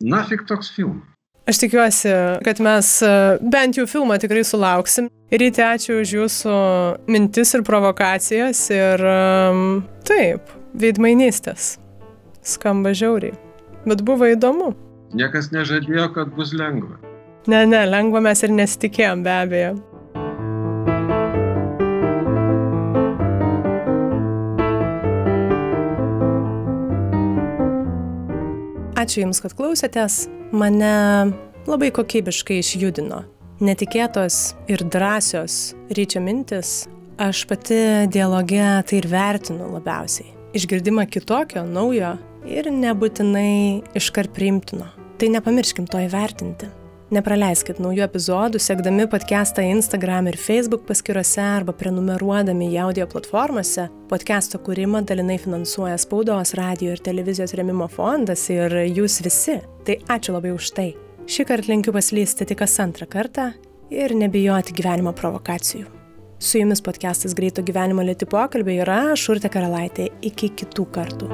nafik 0.00 0.44
toks 0.48 0.72
filmas. 0.74 1.08
Aš 1.48 1.58
tikiuosi, 1.58 2.10
kad 2.46 2.60
mes 2.62 2.88
e, 3.02 3.10
bent 3.42 3.78
jau 3.78 3.86
filmą 3.90 4.14
tikrai 4.22 4.44
sulauksim. 4.46 5.08
Ryti, 5.32 5.62
ačiū 5.64 5.96
už 6.04 6.12
jūsų 6.14 6.54
mintis 7.10 7.50
ir 7.56 7.64
provokacijas. 7.66 8.60
Ir 8.70 9.02
taip, 10.06 10.52
veidmainystės. 10.78 11.76
Skamba 12.46 12.92
žiauriai. 12.94 13.34
Bet 13.88 14.04
buvo 14.06 14.28
įdomu. 14.30 14.70
Niekas 15.12 15.50
nežadėjo, 15.52 16.06
kad 16.14 16.30
bus 16.32 16.54
lengva. 16.56 16.96
Ne, 17.50 17.66
ne, 17.68 17.82
lengva 17.84 18.22
mes 18.24 18.40
ir 18.46 18.52
nesitikėjom 18.56 19.24
be 19.26 19.32
abejo. 19.34 19.72
Ačiū 29.02 29.24
Jums, 29.24 29.42
kad 29.44 29.56
klausėtės. 29.58 30.30
Mane 30.54 30.94
labai 31.68 31.90
kokybiškai 31.92 32.62
išjudino. 32.62 33.20
Netikėtos 33.62 34.54
ir 34.72 34.86
drąsios 34.88 35.74
ryčio 35.92 36.24
mintis. 36.24 36.86
Aš 37.20 37.44
pati 37.50 37.82
dialoge 38.08 38.64
tai 38.88 39.02
ir 39.02 39.10
vertinu 39.12 39.68
labiausiai. 39.74 40.32
Išgirdimą 40.56 41.04
kitokio, 41.12 41.66
naujo 41.68 42.16
ir 42.48 42.72
nebūtinai 42.72 43.82
iškart 43.98 44.32
priimtino 44.36 44.88
tai 45.22 45.28
nepamirškim 45.30 45.86
to 45.86 46.00
įvertinti. 46.02 46.66
Nepraleiskit 47.14 47.78
naujų 47.78 48.02
epizodų, 48.08 48.58
sekdami 48.58 49.04
podcastą 49.12 49.62
Instagram 49.70 50.26
ir 50.32 50.38
Facebook 50.40 50.82
paskiruose 50.88 51.44
arba 51.44 51.74
prenumeruodami 51.78 52.72
į 52.72 52.80
audio 52.82 53.06
platformose. 53.06 53.84
Podcast'o 54.10 54.58
kūrimą 54.66 55.04
dalinai 55.06 55.36
finansuoja 55.38 56.00
spaudos, 56.02 56.56
radio 56.58 56.96
ir 56.96 57.04
televizijos 57.06 57.54
remimo 57.54 57.86
fondas 57.92 58.48
ir 58.50 58.74
jūs 58.88 59.20
visi. 59.22 59.60
Tai 59.86 59.98
ačiū 60.16 60.34
labai 60.34 60.56
už 60.56 60.72
tai. 60.74 60.88
Šį 61.30 61.46
kartą 61.52 61.70
linkiu 61.70 61.94
paslysti 61.94 62.48
tik 62.48 62.58
kas 62.64 62.74
antrą 62.82 63.06
kartą 63.06 63.52
ir 63.94 64.16
nebijoti 64.18 64.74
gyvenimo 64.74 65.14
provokacijų. 65.14 65.86
Su 66.42 66.58
jumis 66.58 66.82
podcastas 66.82 67.36
Greito 67.38 67.62
gyvenimo 67.62 68.02
lėti 68.02 68.26
pokalbiai 68.26 68.82
yra 68.82 69.04
Šurte 69.14 69.52
Karalaitė. 69.52 70.10
Iki 70.32 70.56
kitų 70.64 70.90
kartų. 70.98 71.30